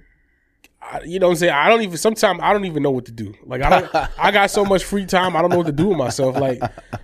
you 1.06 1.18
know 1.18 1.28
what 1.28 1.32
I'm 1.32 1.38
saying? 1.38 1.54
I 1.54 1.70
don't 1.70 1.82
even 1.82 1.98
sometimes 1.98 2.40
I 2.44 2.52
don't 2.54 2.66
even 2.66 2.84
know 2.84 2.92
what 2.92 3.06
to 3.06 3.12
do. 3.12 3.34
Like 3.46 3.62
I 3.62 3.70
don't 3.80 3.96
I 4.20 4.32
got 4.32 4.52
so 4.52 4.66
much 4.66 4.84
free 4.84 5.06
time, 5.06 5.36
I 5.36 5.42
don't 5.42 5.50
know 5.50 5.58
what 5.58 5.66
to 5.68 5.72
do 5.72 5.88
with 5.88 5.98
myself. 5.98 6.36
Like, 6.36 6.62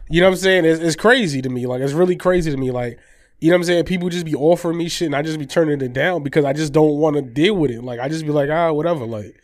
you 0.09 0.19
know 0.21 0.27
what 0.27 0.33
I'm 0.33 0.37
saying? 0.39 0.65
It's, 0.65 0.79
it's 0.81 0.95
crazy 0.95 1.41
to 1.41 1.49
me. 1.49 1.65
Like 1.65 1.81
it's 1.81 1.93
really 1.93 2.15
crazy 2.17 2.51
to 2.51 2.57
me. 2.57 2.71
Like, 2.71 2.99
you 3.39 3.49
know 3.49 3.55
what 3.55 3.61
I'm 3.61 3.63
saying? 3.63 3.85
People 3.85 4.09
just 4.09 4.25
be 4.25 4.35
offering 4.35 4.77
me 4.77 4.89
shit 4.89 5.05
and 5.07 5.15
I 5.15 5.21
just 5.21 5.39
be 5.39 5.45
turning 5.45 5.81
it 5.81 5.93
down 5.93 6.23
because 6.23 6.43
I 6.43 6.51
just 6.53 6.73
don't 6.73 6.97
want 6.97 7.15
to 7.15 7.21
deal 7.21 7.55
with 7.55 7.71
it. 7.71 7.81
Like 7.81 7.99
I 8.01 8.09
just 8.09 8.25
be 8.25 8.31
like, 8.31 8.49
ah, 8.49 8.71
whatever. 8.73 9.05
Like, 9.05 9.41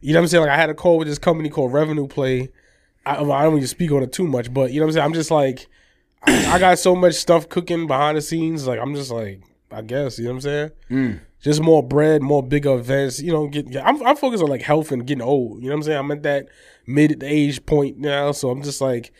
you 0.00 0.12
know 0.12 0.20
what 0.20 0.24
I'm 0.24 0.28
saying? 0.28 0.42
Like 0.44 0.52
I 0.52 0.56
had 0.56 0.70
a 0.70 0.74
call 0.74 0.98
with 0.98 1.08
this 1.08 1.18
company 1.18 1.48
called 1.48 1.72
Revenue 1.72 2.06
Play. 2.06 2.50
I, 3.06 3.16
I 3.16 3.42
don't 3.42 3.56
even 3.56 3.66
speak 3.66 3.90
on 3.90 4.02
it 4.02 4.12
too 4.12 4.26
much, 4.26 4.52
but 4.52 4.70
you 4.70 4.80
know 4.80 4.86
what 4.86 4.90
I'm 4.90 4.92
saying? 4.92 5.04
I'm 5.06 5.14
just 5.14 5.30
like 5.30 5.66
I, 6.24 6.54
I 6.54 6.58
got 6.58 6.78
so 6.78 6.94
much 6.94 7.14
stuff 7.14 7.48
cooking 7.48 7.86
behind 7.86 8.16
the 8.16 8.22
scenes. 8.22 8.66
Like 8.66 8.80
I'm 8.80 8.94
just 8.94 9.10
like, 9.10 9.40
I 9.70 9.82
guess, 9.82 10.18
you 10.18 10.24
know 10.26 10.30
what 10.34 10.44
I'm 10.46 10.70
saying? 10.90 11.20
just 11.40 11.60
more 11.60 11.82
bread, 11.82 12.22
more 12.22 12.42
bigger 12.42 12.74
events. 12.74 13.20
You 13.20 13.32
know, 13.32 13.48
get, 13.48 13.66
I'm, 13.84 14.00
I'm 14.06 14.16
focused 14.16 14.42
on 14.42 14.48
like 14.50 14.62
health 14.62 14.92
and 14.92 15.06
getting 15.06 15.22
old. 15.22 15.60
You 15.62 15.68
know 15.68 15.74
what 15.74 15.78
I'm 15.78 15.82
saying? 15.84 15.98
I'm 15.98 16.10
at 16.12 16.22
that 16.22 16.46
mid 16.86 17.22
age 17.22 17.64
point 17.66 17.98
now, 17.98 18.32
so 18.32 18.50
I'm 18.50 18.62
just 18.62 18.80
like 18.80 19.12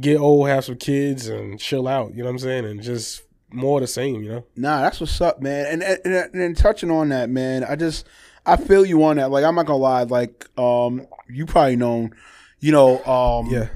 get 0.00 0.18
old, 0.18 0.48
have 0.48 0.64
some 0.64 0.76
kids, 0.76 1.26
and 1.28 1.58
chill 1.60 1.86
out. 1.88 2.12
You 2.12 2.18
know 2.18 2.24
what 2.26 2.30
I'm 2.32 2.38
saying? 2.38 2.64
And 2.64 2.82
just 2.82 3.22
more 3.50 3.78
of 3.78 3.82
the 3.82 3.86
same. 3.86 4.22
You 4.22 4.30
know? 4.30 4.46
Nah, 4.56 4.82
that's 4.82 5.00
what's 5.00 5.20
up, 5.20 5.40
man. 5.42 5.66
And 5.66 5.82
and, 5.82 6.00
and, 6.06 6.34
and 6.34 6.56
touching 6.56 6.90
on 6.90 7.08
that, 7.10 7.28
man, 7.30 7.64
I 7.64 7.76
just 7.76 8.06
I 8.46 8.56
feel 8.56 8.86
you 8.86 9.02
on 9.04 9.16
that. 9.16 9.30
Like 9.30 9.44
I'm 9.44 9.54
not 9.54 9.66
gonna 9.66 9.78
lie, 9.78 10.04
like 10.04 10.46
um, 10.58 11.06
you 11.28 11.44
probably 11.46 11.76
known, 11.76 12.14
you 12.60 12.72
know, 12.72 13.02
um, 13.04 13.48
Yeah. 13.50 13.68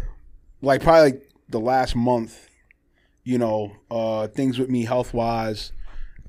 like 0.63 0.83
probably 0.83 1.13
like 1.13 1.31
the 1.49 1.61
last 1.61 1.97
month, 1.97 2.49
you 3.25 3.39
know, 3.39 3.73
uh, 3.91 4.29
things 4.29 4.59
with 4.59 4.71
me 4.71 4.85
health 4.85 5.13
wise 5.13 5.73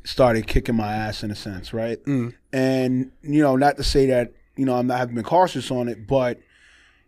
started 0.03 0.47
kicking 0.47 0.75
my 0.75 0.93
ass 0.93 1.23
in 1.23 1.31
a 1.31 1.35
sense, 1.35 1.73
right? 1.73 2.03
Mm. 2.05 2.33
And 2.51 3.11
you 3.21 3.41
know, 3.41 3.55
not 3.55 3.77
to 3.77 3.83
say 3.83 4.07
that 4.07 4.33
you 4.55 4.65
know 4.65 4.75
I'm 4.75 4.87
not 4.87 4.97
have 4.97 5.13
been 5.13 5.23
cautious 5.23 5.71
on 5.71 5.87
it, 5.87 6.07
but 6.07 6.39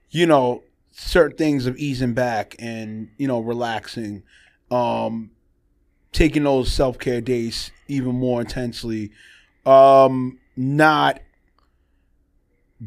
you 0.09 0.25
know, 0.25 0.63
certain 0.91 1.37
things 1.37 1.65
of 1.65 1.77
easing 1.77 2.13
back 2.13 2.55
and 2.59 3.09
you 3.17 3.27
know 3.27 3.39
relaxing, 3.39 4.23
um, 4.71 5.31
taking 6.11 6.43
those 6.43 6.71
self 6.71 6.97
care 6.97 7.21
days 7.21 7.71
even 7.87 8.15
more 8.15 8.41
intensely, 8.41 9.11
um, 9.65 10.39
not 10.55 11.19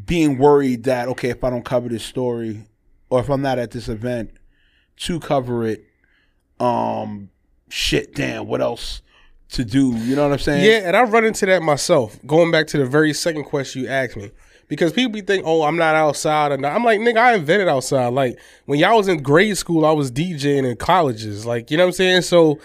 being 0.05 0.39
worried 0.39 0.85
that 0.85 1.09
okay 1.09 1.31
if 1.31 1.43
I 1.43 1.51
don't 1.51 1.65
cover 1.65 1.89
this 1.89 2.05
story 2.05 2.67
or 3.09 3.21
if 3.21 3.29
I'm 3.31 3.43
not 3.43 3.59
at 3.59 3.71
this 3.71 3.89
event 3.89 4.31
to 4.97 5.21
cover 5.21 5.67
it, 5.67 5.85
um, 6.61 7.31
shit, 7.69 8.14
damn, 8.14 8.47
what 8.47 8.61
else 8.61 9.03
to 9.51 9.64
do? 9.64 9.95
You 9.95 10.16
know 10.16 10.25
what 10.25 10.33
I'm 10.33 10.38
saying? 10.38 10.64
Yeah, 10.64 10.87
and 10.87 10.97
I 10.97 11.03
run 11.03 11.25
into 11.25 11.47
that 11.47 11.62
myself. 11.62 12.19
Going 12.27 12.51
back 12.51 12.66
to 12.69 12.79
the 12.79 12.87
very 12.87 13.12
second 13.12 13.45
question 13.45 13.83
you 13.83 13.88
asked 13.88 14.16
me, 14.16 14.31
because 14.69 14.92
people 14.92 15.12
be 15.12 15.21
think, 15.21 15.45
"Oh, 15.47 15.62
I'm 15.62 15.77
not 15.77 15.95
outside," 15.95 16.53
and 16.53 16.64
I'm 16.66 16.85
like, 16.85 17.01
"Nigga, 17.01 17.19
I 17.19 17.35
invented 17.35 17.69
outside." 17.69 18.09
Like 18.09 18.38
when 18.64 18.79
y'all 18.79 18.97
was 18.97 19.09
in 19.09 19.23
grade 19.23 19.57
school, 19.57 19.85
I 19.85 19.92
was 19.92 20.11
DJing 20.11 20.69
in 20.69 20.77
colleges. 20.77 21.47
Like 21.47 21.71
you 21.71 21.77
know 21.77 21.85
what 21.85 21.88
I'm 21.88 21.95
saying? 21.95 22.23
So 22.23 22.59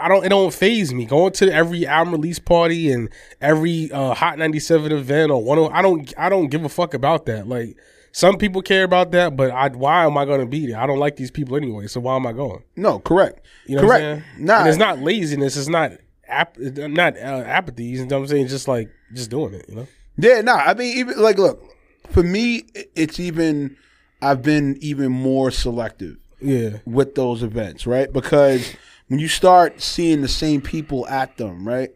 I 0.00 0.08
don't. 0.08 0.24
It 0.24 0.30
don't 0.30 0.52
phase 0.52 0.92
me 0.92 1.04
going 1.04 1.32
to 1.34 1.52
every 1.52 1.86
album 1.86 2.12
release 2.12 2.40
party 2.40 2.90
and 2.90 3.08
every 3.40 3.92
uh, 3.92 4.12
Hot 4.14 4.38
97 4.38 4.90
event 4.90 5.30
or 5.30 5.42
one. 5.42 5.72
I 5.72 5.82
don't. 5.82 6.12
I 6.18 6.28
don't 6.28 6.48
give 6.48 6.64
a 6.64 6.68
fuck 6.68 6.94
about 6.94 7.26
that. 7.26 7.46
Like 7.46 7.76
some 8.12 8.36
people 8.38 8.62
care 8.62 8.84
about 8.84 9.10
that, 9.12 9.36
but 9.36 9.50
I, 9.50 9.68
why 9.68 10.04
am 10.04 10.16
I 10.16 10.24
going 10.24 10.40
to 10.40 10.46
be 10.46 10.66
there? 10.66 10.80
I 10.80 10.86
don't 10.86 10.98
like 10.98 11.16
these 11.16 11.30
people 11.30 11.56
anyway. 11.56 11.86
So 11.86 12.00
why 12.00 12.16
am 12.16 12.26
I 12.26 12.32
going? 12.32 12.62
No, 12.76 12.98
correct. 13.00 13.44
You 13.66 13.76
know 13.76 13.82
correct. 13.82 14.02
what 14.02 14.10
I'm 14.10 14.20
saying? 14.20 14.46
Nah, 14.46 14.58
And 14.60 14.68
it's 14.68 14.78
not 14.78 14.98
laziness. 15.00 15.56
It's 15.56 15.68
not 15.68 15.92
ap- 16.26 16.58
not 16.58 17.16
uh, 17.16 17.42
apathy. 17.46 17.84
You 17.84 18.06
know 18.06 18.16
what 18.16 18.22
I'm 18.22 18.28
saying? 18.28 18.48
Just 18.48 18.66
like 18.68 18.90
just 19.12 19.30
doing 19.30 19.54
it. 19.54 19.66
You 19.68 19.74
know? 19.76 19.88
Yeah, 20.16 20.40
nah. 20.40 20.56
I 20.56 20.74
mean, 20.74 20.96
even 20.98 21.18
like, 21.20 21.38
look, 21.38 21.62
for 22.10 22.22
me, 22.22 22.64
it's 22.94 23.20
even. 23.20 23.76
I've 24.20 24.42
been 24.42 24.76
even 24.80 25.12
more 25.12 25.52
selective 25.52 26.16
Yeah. 26.40 26.78
with 26.84 27.14
those 27.14 27.44
events, 27.44 27.86
right? 27.86 28.12
Because 28.12 28.74
when 29.06 29.20
you 29.20 29.28
start 29.28 29.80
seeing 29.80 30.22
the 30.22 30.28
same 30.28 30.60
people 30.60 31.06
at 31.06 31.36
them, 31.36 31.66
right? 31.68 31.90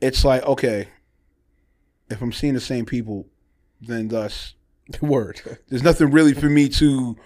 It's 0.00 0.24
like, 0.24 0.42
okay, 0.44 0.88
if 2.08 2.22
I'm 2.22 2.32
seeing 2.32 2.54
the 2.54 2.60
same 2.60 2.86
people, 2.86 3.26
then 3.78 4.08
thus 4.08 4.54
Word. 5.00 5.40
there's 5.68 5.82
nothing 5.82 6.10
really 6.10 6.34
for 6.34 6.48
me 6.48 6.68
to 6.70 7.16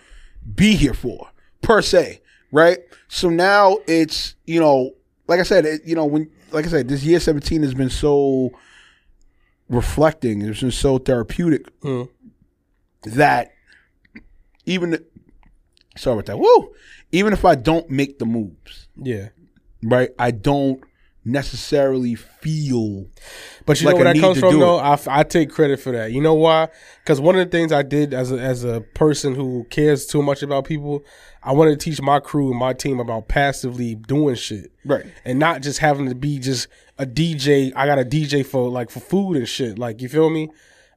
be 0.54 0.74
here 0.76 0.94
for 0.94 1.30
per 1.62 1.80
se, 1.82 2.20
right? 2.52 2.78
So 3.08 3.28
now 3.30 3.78
it's 3.86 4.34
you 4.46 4.60
know, 4.60 4.92
like 5.28 5.40
I 5.40 5.44
said, 5.44 5.64
it, 5.66 5.82
you 5.84 5.94
know, 5.94 6.04
when 6.04 6.30
like 6.52 6.66
I 6.66 6.68
said, 6.68 6.88
this 6.88 7.02
year 7.02 7.18
17 7.20 7.62
has 7.62 7.74
been 7.74 7.90
so 7.90 8.50
reflecting. 9.68 10.42
It's 10.42 10.60
been 10.60 10.70
so 10.70 10.98
therapeutic 10.98 11.66
Mm. 11.80 12.08
that 13.04 13.52
even 14.66 14.98
sorry 15.96 16.14
about 16.14 16.26
that. 16.26 16.38
Woo! 16.38 16.72
Even 17.12 17.32
if 17.32 17.44
I 17.44 17.54
don't 17.54 17.88
make 17.90 18.18
the 18.18 18.26
moves, 18.26 18.88
Yeah. 18.96 19.28
right? 19.82 20.10
I 20.18 20.30
don't 20.30 20.82
necessarily 21.24 22.14
feel 22.14 23.06
But 23.64 23.80
you 23.80 23.86
Like 23.86 23.96
know 23.96 24.04
where 24.04 24.14
that 24.14 24.20
comes 24.20 24.38
from, 24.38 24.60
though. 24.60 24.78
I, 24.78 24.98
I 25.08 25.22
take 25.22 25.50
credit 25.50 25.80
for 25.80 25.92
that. 25.92 26.12
You 26.12 26.20
know 26.20 26.34
why? 26.34 26.68
Because 27.02 27.20
one 27.20 27.36
of 27.38 27.44
the 27.44 27.50
things 27.50 27.72
I 27.72 27.82
did 27.82 28.12
as 28.12 28.30
a, 28.30 28.38
as 28.38 28.64
a 28.64 28.82
person 28.82 29.34
who 29.34 29.64
cares 29.70 30.06
too 30.06 30.22
much 30.22 30.42
about 30.42 30.66
people, 30.66 31.04
I 31.42 31.52
wanted 31.52 31.78
to 31.78 31.90
teach 31.90 32.00
my 32.00 32.20
crew 32.20 32.50
and 32.50 32.58
my 32.58 32.74
team 32.74 33.00
about 33.00 33.28
passively 33.28 33.94
doing 33.94 34.34
shit, 34.34 34.70
right. 34.84 35.06
and 35.24 35.38
not 35.38 35.62
just 35.62 35.78
having 35.78 36.08
to 36.08 36.14
be 36.14 36.38
just 36.38 36.68
a 36.98 37.06
DJ. 37.06 37.72
I 37.74 37.86
got 37.86 37.98
a 37.98 38.04
DJ 38.04 38.44
for 38.44 38.68
like 38.68 38.90
for 38.90 39.00
food 39.00 39.36
and 39.36 39.48
shit. 39.48 39.78
Like 39.78 40.02
you 40.02 40.08
feel 40.08 40.28
me? 40.28 40.50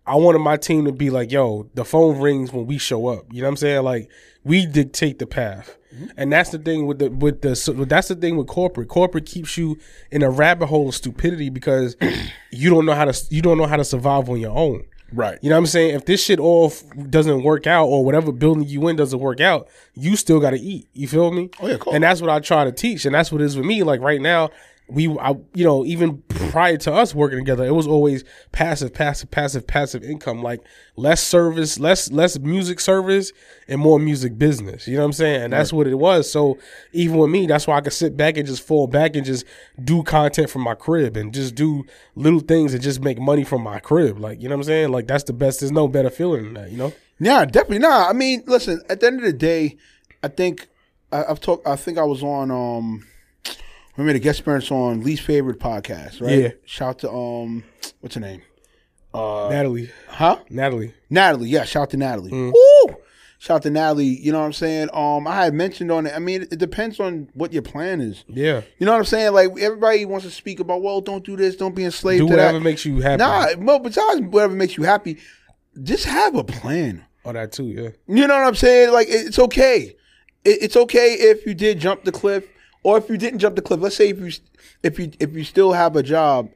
I 0.07 0.15
wanted 0.15 0.39
my 0.39 0.57
team 0.57 0.85
to 0.85 0.91
be 0.91 1.09
like, 1.09 1.31
yo, 1.31 1.69
the 1.73 1.83
phone 1.83 2.19
rings 2.19 2.53
when 2.53 2.65
we 2.65 2.77
show 2.77 3.07
up. 3.07 3.25
You 3.31 3.41
know 3.41 3.47
what 3.47 3.51
I'm 3.51 3.57
saying? 3.57 3.83
Like 3.83 4.09
we 4.43 4.65
dictate 4.65 5.19
the 5.19 5.27
path. 5.27 5.77
Mm-hmm. 5.93 6.05
And 6.17 6.31
that's 6.31 6.51
the 6.51 6.59
thing 6.59 6.85
with 6.87 6.99
the 6.99 7.09
with 7.09 7.41
the 7.41 7.55
so 7.55 7.73
that's 7.73 8.07
the 8.07 8.15
thing 8.15 8.37
with 8.37 8.47
corporate. 8.47 8.87
Corporate 8.87 9.25
keeps 9.25 9.57
you 9.57 9.77
in 10.11 10.23
a 10.23 10.29
rabbit 10.29 10.67
hole 10.67 10.89
of 10.89 10.95
stupidity 10.95 11.49
because 11.49 11.95
you 12.51 12.69
don't 12.69 12.85
know 12.85 12.93
how 12.93 13.05
to 13.05 13.25
you 13.29 13.41
don't 13.41 13.57
know 13.57 13.67
how 13.67 13.77
to 13.77 13.85
survive 13.85 14.29
on 14.29 14.39
your 14.39 14.57
own. 14.57 14.85
Right. 15.13 15.39
You 15.41 15.49
know 15.49 15.55
what 15.55 15.59
I'm 15.61 15.67
saying? 15.67 15.95
If 15.95 16.05
this 16.05 16.23
shit 16.23 16.39
all 16.39 16.67
f- 16.67 16.83
doesn't 17.09 17.43
work 17.43 17.65
out 17.65 17.85
or 17.85 18.03
whatever 18.03 18.31
building 18.31 18.67
you 18.67 18.87
in 18.89 18.97
doesn't 18.97 19.19
work 19.19 19.39
out, 19.39 19.69
you 19.93 20.17
still 20.17 20.39
got 20.39 20.49
to 20.49 20.59
eat. 20.59 20.89
You 20.93 21.07
feel 21.07 21.31
me? 21.31 21.49
Oh, 21.61 21.67
yeah, 21.67 21.77
cool. 21.77 21.93
And 21.93 22.03
that's 22.03 22.19
what 22.19 22.29
I 22.29 22.41
try 22.41 22.65
to 22.65 22.73
teach, 22.73 23.05
and 23.05 23.15
that's 23.15 23.31
what 23.31 23.41
it 23.41 23.45
is 23.45 23.55
with 23.55 23.65
me. 23.65 23.83
Like 23.83 24.01
right 24.01 24.19
now, 24.19 24.49
we, 24.89 25.09
I, 25.19 25.31
you 25.53 25.65
know, 25.65 25.83
even 25.85 26.19
prior 26.29 26.77
to 26.77 26.93
us 26.93 27.13
working 27.13 27.39
together, 27.39 27.65
it 27.65 27.73
was 27.73 27.87
always 27.87 28.23
passive, 28.53 28.93
passive, 28.93 29.29
passive, 29.29 29.67
passive 29.67 30.01
income. 30.03 30.41
Like 30.41 30.61
less 30.95 31.21
service, 31.21 31.77
less 31.77 32.09
less 32.09 32.39
music 32.39 32.79
service, 32.79 33.33
and 33.67 33.81
more 33.81 33.99
music 33.99 34.37
business. 34.37 34.87
You 34.87 34.95
know 34.95 35.01
what 35.01 35.07
I'm 35.07 35.13
saying? 35.13 35.41
And 35.43 35.53
that's 35.53 35.73
what 35.73 35.87
it 35.87 35.95
was. 35.95 36.31
So 36.31 36.57
even 36.93 37.17
with 37.17 37.29
me, 37.29 37.47
that's 37.47 37.67
why 37.67 37.75
I 37.77 37.81
could 37.81 37.91
sit 37.93 38.15
back 38.15 38.37
and 38.37 38.47
just 38.47 38.63
fall 38.65 38.87
back 38.87 39.15
and 39.17 39.25
just 39.25 39.45
do 39.83 40.03
content 40.03 40.49
from 40.49 40.61
my 40.61 40.73
crib 40.75 41.17
and 41.17 41.33
just 41.33 41.53
do 41.55 41.83
little 42.15 42.39
things 42.39 42.73
and 42.73 42.81
just 42.81 43.01
make 43.01 43.19
money 43.19 43.43
from 43.43 43.63
my 43.63 43.79
crib. 43.79 44.19
Like 44.19 44.41
you 44.41 44.47
know 44.47 44.55
what 44.55 44.61
I'm 44.61 44.67
saying? 44.67 44.91
Like 44.91 45.07
that's 45.07 45.25
the 45.25 45.33
best. 45.33 45.59
There's 45.59 45.71
no 45.71 45.89
better 45.89 46.09
feeling 46.09 46.45
than 46.45 46.53
that. 46.53 46.71
You 46.71 46.77
know? 46.77 46.93
Yeah, 47.19 47.43
definitely. 47.45 47.79
Nah, 47.79 48.07
I 48.07 48.13
mean, 48.13 48.43
listen. 48.47 48.81
At 48.89 49.01
the 49.01 49.07
end 49.07 49.19
of 49.19 49.25
the 49.25 49.33
day, 49.33 49.75
I 50.23 50.29
think 50.29 50.69
I, 51.11 51.25
I've 51.25 51.41
talked. 51.41 51.67
I 51.67 51.75
think 51.75 51.97
I 51.97 52.03
was 52.03 52.23
on. 52.23 52.51
um 52.51 53.05
We 53.97 54.03
made 54.03 54.15
a 54.15 54.19
guest 54.19 54.41
appearance 54.41 54.71
on 54.71 55.01
least 55.01 55.23
favorite 55.23 55.59
podcast, 55.59 56.21
right? 56.21 56.39
Yeah. 56.39 56.49
Shout 56.65 56.99
to 56.99 57.11
um, 57.11 57.63
what's 57.99 58.15
her 58.15 58.21
name? 58.21 58.41
Uh, 59.13 59.49
Natalie, 59.49 59.89
huh? 60.07 60.37
Natalie. 60.49 60.93
Natalie. 61.09 61.49
Yeah, 61.49 61.63
shout 61.63 61.89
to 61.91 61.97
Natalie. 61.97 62.31
Mm. 62.31 62.53
Woo! 62.53 62.95
Shout 63.39 63.63
to 63.63 63.69
Natalie. 63.71 64.05
You 64.05 64.31
know 64.31 64.39
what 64.39 64.45
I'm 64.45 64.53
saying? 64.53 64.89
Um, 64.93 65.27
I 65.27 65.43
had 65.45 65.53
mentioned 65.53 65.91
on 65.91 66.05
it. 66.05 66.13
I 66.15 66.19
mean, 66.19 66.43
it 66.43 66.57
depends 66.59 66.99
on 66.99 67.29
what 67.33 67.53
your 67.53 67.61
plan 67.63 68.01
is. 68.01 68.23
Yeah. 68.27 68.61
You 68.77 68.85
know 68.85 68.91
what 68.91 68.99
I'm 68.99 69.05
saying? 69.05 69.33
Like 69.33 69.49
everybody 69.59 70.05
wants 70.05 70.25
to 70.25 70.31
speak 70.31 70.59
about, 70.59 70.81
well, 70.83 71.01
don't 71.01 71.23
do 71.23 71.35
this, 71.35 71.55
don't 71.55 71.73
be 71.75 71.83
enslaved 71.85 72.21
Do 72.21 72.27
to 72.27 72.31
whatever 72.33 72.59
that. 72.59 72.63
makes 72.63 72.85
you 72.85 72.99
happy. 72.99 73.17
Nah, 73.17 73.47
well, 73.57 73.79
besides 73.79 74.21
whatever 74.21 74.53
makes 74.53 74.77
you 74.77 74.83
happy, 74.83 75.17
just 75.81 76.05
have 76.05 76.35
a 76.35 76.43
plan. 76.43 77.03
Oh, 77.25 77.33
that 77.33 77.51
too. 77.51 77.65
Yeah. 77.65 77.89
You 78.07 78.27
know 78.27 78.37
what 78.37 78.47
I'm 78.47 78.55
saying? 78.55 78.91
Like 78.93 79.07
it's 79.09 79.39
okay. 79.39 79.95
It's 80.45 80.75
okay 80.77 81.13
if 81.13 81.45
you 81.45 81.53
did 81.53 81.79
jump 81.79 82.03
the 82.05 82.11
cliff, 82.11 82.45
or 82.87 82.97
if 82.97 83.09
you 83.09 83.17
didn't 83.17 83.39
jump 83.39 83.57
the 83.57 83.61
cliff. 83.61 83.81
Let's 83.81 83.97
say 83.97 84.07
if 84.09 84.19
you 84.19 84.31
if 84.81 84.97
you 84.97 85.11
if 85.19 85.33
you 85.35 85.43
still 85.43 85.73
have 85.73 85.97
a 85.97 86.01
job, 86.03 86.49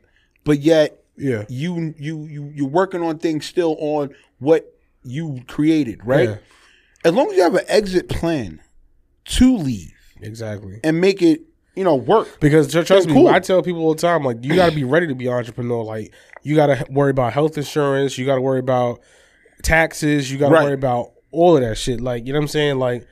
but 0.46 0.60
yet 0.60 1.04
Yeah. 1.18 1.44
you 1.50 1.94
you 2.00 2.24
you 2.26 2.52
you're 2.56 2.70
working 2.70 3.04
on 3.04 3.18
things 3.20 3.46
still 3.46 3.76
on 3.80 4.16
what 4.40 4.74
you 5.04 5.42
created, 5.48 6.00
right? 6.06 6.30
Yeah. 6.30 6.38
As 7.04 7.14
long 7.14 7.30
as 7.32 7.36
you 7.36 7.44
have 7.44 7.56
an 7.56 7.66
exit 7.68 8.08
plan 8.08 8.62
to 9.26 9.58
leave 9.58 9.92
Exactly. 10.22 10.80
and 10.86 11.02
make 11.02 11.22
it, 11.22 11.42
you 11.76 11.84
know, 11.84 11.96
work. 11.96 12.40
Because 12.40 12.72
tr- 12.72 12.84
trust 12.84 13.08
me, 13.08 13.14
cool. 13.14 13.28
I 13.28 13.40
tell 13.40 13.62
people 13.62 13.82
all 13.82 13.94
the 13.96 14.02
time, 14.02 14.24
like 14.24 14.38
you 14.42 14.56
got 14.56 14.70
to 14.70 14.76
be 14.76 14.86
ready 14.86 15.08
to 15.08 15.16
be 15.16 15.28
an 15.28 15.34
entrepreneur. 15.34 15.84
Like 15.84 16.14
you 16.44 16.56
got 16.56 16.68
to 16.68 16.86
worry 16.90 17.12
about 17.12 17.34
health 17.34 17.58
insurance, 17.58 18.18
you 18.18 18.26
got 18.26 18.36
to 18.36 18.42
worry 18.42 18.60
about 18.60 19.02
taxes, 19.64 20.32
you 20.32 20.38
got 20.38 20.48
to 20.50 20.54
Right. 20.56 20.64
worry 20.64 20.74
about 20.74 21.12
all 21.32 21.56
of 21.58 21.62
that 21.64 21.76
shit. 21.78 22.00
Like 22.00 22.26
you 22.26 22.32
know 22.34 22.40
what 22.40 22.44
I'm 22.44 22.48
saying? 22.50 22.80
Like 22.80 23.06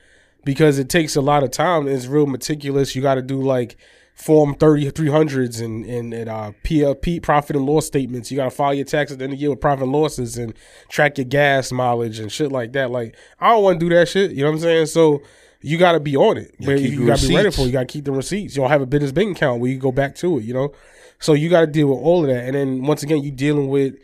because 0.44 0.78
it 0.78 0.88
takes 0.88 1.16
a 1.16 1.20
lot 1.20 1.42
of 1.42 1.50
time. 1.50 1.86
It's 1.86 2.06
real 2.06 2.26
meticulous. 2.26 2.94
You 2.94 3.02
got 3.02 3.16
to 3.16 3.22
do 3.22 3.40
like 3.40 3.76
Form 4.20 4.54
30, 4.54 4.90
300s 4.90 5.64
and, 5.64 5.82
and, 5.86 6.12
and 6.12 6.28
uh, 6.28 6.52
PLP, 6.62 7.22
profit 7.22 7.56
and 7.56 7.64
loss 7.64 7.86
statements. 7.86 8.30
You 8.30 8.36
got 8.36 8.44
to 8.44 8.50
file 8.50 8.74
your 8.74 8.84
taxes 8.84 9.14
at 9.14 9.18
the 9.18 9.24
end 9.24 9.32
of 9.32 9.38
the 9.38 9.40
year 9.40 9.50
with 9.50 9.62
profit 9.62 9.84
and 9.84 9.92
losses 9.92 10.36
and 10.36 10.52
track 10.90 11.16
your 11.16 11.24
gas 11.24 11.72
mileage 11.72 12.18
and 12.18 12.30
shit 12.30 12.52
like 12.52 12.72
that. 12.72 12.90
Like, 12.90 13.16
I 13.40 13.48
don't 13.50 13.64
want 13.64 13.80
to 13.80 13.88
do 13.88 13.94
that 13.94 14.08
shit. 14.08 14.32
You 14.32 14.44
know 14.44 14.50
what 14.50 14.56
I'm 14.56 14.60
saying? 14.60 14.86
So, 14.86 15.22
you 15.62 15.78
got 15.78 15.92
to 15.92 16.00
be 16.00 16.16
on 16.16 16.36
it. 16.36 16.54
But 16.60 16.80
you 16.80 17.06
got 17.06 17.18
to 17.18 17.28
be 17.28 17.34
ready 17.34 17.50
for 17.50 17.62
it. 17.62 17.66
You 17.66 17.72
got 17.72 17.80
to 17.80 17.86
keep 17.86 18.04
the 18.04 18.12
receipts. 18.12 18.54
You 18.54 18.60
don't 18.60 18.70
have 18.70 18.82
a 18.82 18.86
business 18.86 19.10
bank 19.10 19.38
account 19.38 19.60
where 19.60 19.70
you 19.70 19.78
go 19.78 19.90
back 19.90 20.14
to 20.16 20.38
it, 20.38 20.44
you 20.44 20.52
know? 20.52 20.74
So, 21.18 21.32
you 21.32 21.48
got 21.48 21.62
to 21.62 21.66
deal 21.66 21.86
with 21.86 22.00
all 22.00 22.22
of 22.22 22.28
that. 22.28 22.44
And 22.44 22.54
then, 22.54 22.82
once 22.82 23.02
again, 23.02 23.22
you're 23.22 23.34
dealing 23.34 23.68
with 23.68 23.94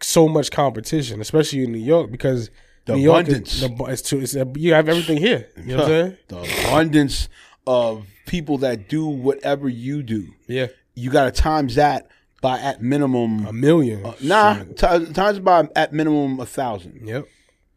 so 0.00 0.28
much 0.28 0.50
competition, 0.50 1.20
especially 1.20 1.64
in 1.64 1.72
New 1.72 1.78
York, 1.78 2.10
because 2.10 2.50
The 2.84 2.96
New 2.96 3.02
York 3.02 3.26
abundance. 3.26 3.54
is, 3.54 3.60
the, 3.60 3.84
it's 3.84 4.02
too, 4.02 4.20
it's, 4.20 4.34
you 4.56 4.74
have 4.74 4.88
everything 4.88 5.18
here. 5.18 5.48
You 5.56 5.76
know 5.76 5.76
what 5.76 5.84
I'm 5.84 5.88
saying? 5.88 6.16
the 6.28 6.66
abundance 6.68 7.28
of 7.66 8.06
people 8.26 8.58
that 8.58 8.88
do 8.88 9.06
whatever 9.06 9.68
you 9.68 10.02
do. 10.02 10.28
Yeah. 10.46 10.66
You 10.94 11.10
got 11.10 11.24
to 11.24 11.30
times 11.30 11.76
that 11.76 12.08
by 12.40 12.58
at 12.58 12.82
minimum. 12.82 13.46
A 13.46 13.52
million. 13.52 14.02
nah, 14.20 14.62
t- 14.64 15.12
times 15.12 15.38
by 15.38 15.68
at 15.76 15.92
minimum 15.92 16.40
a 16.40 16.46
thousand. 16.46 17.06
Yep. 17.06 17.28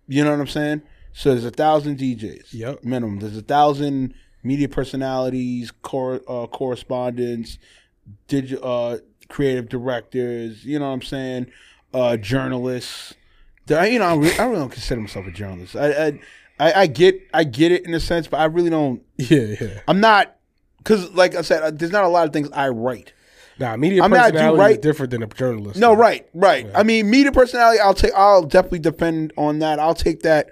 You 0.08 0.24
know 0.24 0.32
what 0.32 0.40
I'm 0.40 0.48
saying? 0.48 0.82
So 1.14 1.30
there's 1.30 1.46
a 1.46 1.52
thousand 1.52 1.98
DJs. 2.00 2.54
Yep. 2.54 2.84
Minimum. 2.84 3.20
There's 3.20 3.38
a 3.38 3.42
thousand 3.42 4.16
media 4.44 4.68
personalities, 4.68 5.72
cor- 5.82 6.22
uh, 6.28 6.48
correspondents, 6.48 7.58
digi- 8.28 8.60
uh, 8.62 8.98
creative 9.30 9.70
directors. 9.70 10.66
You 10.66 10.80
know 10.80 10.88
what 10.88 10.94
I'm 10.94 11.02
saying? 11.02 11.48
Uh, 11.94 12.18
journalists. 12.18 13.14
The- 13.68 13.90
You 13.92 14.00
know, 14.00 14.06
I 14.06 14.16
really, 14.16 14.40
I 14.40 14.46
really 14.46 14.60
don't 14.60 14.72
consider 14.72 15.02
myself 15.02 15.26
a 15.28 15.32
journalist. 15.32 15.76
I, 15.76 16.08
I, 16.08 16.20
I, 16.60 16.74
I 16.82 16.88
get, 16.88 17.20
I 17.34 17.44
get 17.44 17.72
it 17.72 17.86
in 17.86 17.94
a 17.94 18.00
sense, 18.00 18.28
but 18.28 18.40
I 18.40 18.46
really 18.46 18.70
don't. 18.70 19.02
Yeah, 19.18 19.56
yeah. 19.60 19.80
I'm 19.88 20.00
not, 20.00 20.36
because 20.78 21.12
like 21.12 21.36
I 21.36 21.42
said, 21.42 21.64
uh, 21.64 21.72
there's 21.72 21.92
not 21.92 22.04
a 22.04 22.08
lot 22.10 22.28
of 22.28 22.34
things 22.34 22.50
I 22.54 22.70
write. 22.70 23.14
Nah, 23.58 23.78
media 23.78 24.04
I'm 24.04 24.12
personality 24.12 24.58
right- 24.60 24.72
is 24.72 24.78
different 24.80 25.12
than 25.12 25.24
a 25.24 25.28
journalist. 25.28 25.80
No, 25.80 25.94
right, 25.94 26.28
right. 26.34 26.68
I 26.76 26.84
mean, 26.84 27.10
media 27.10 27.32
personality. 27.32 27.80
I'll 27.80 27.94
take. 27.94 28.12
I'll 28.14 28.44
definitely 28.44 28.80
defend 28.80 29.32
on 29.38 29.60
that. 29.60 29.80
I'll 29.80 29.94
take 29.94 30.24
that 30.24 30.48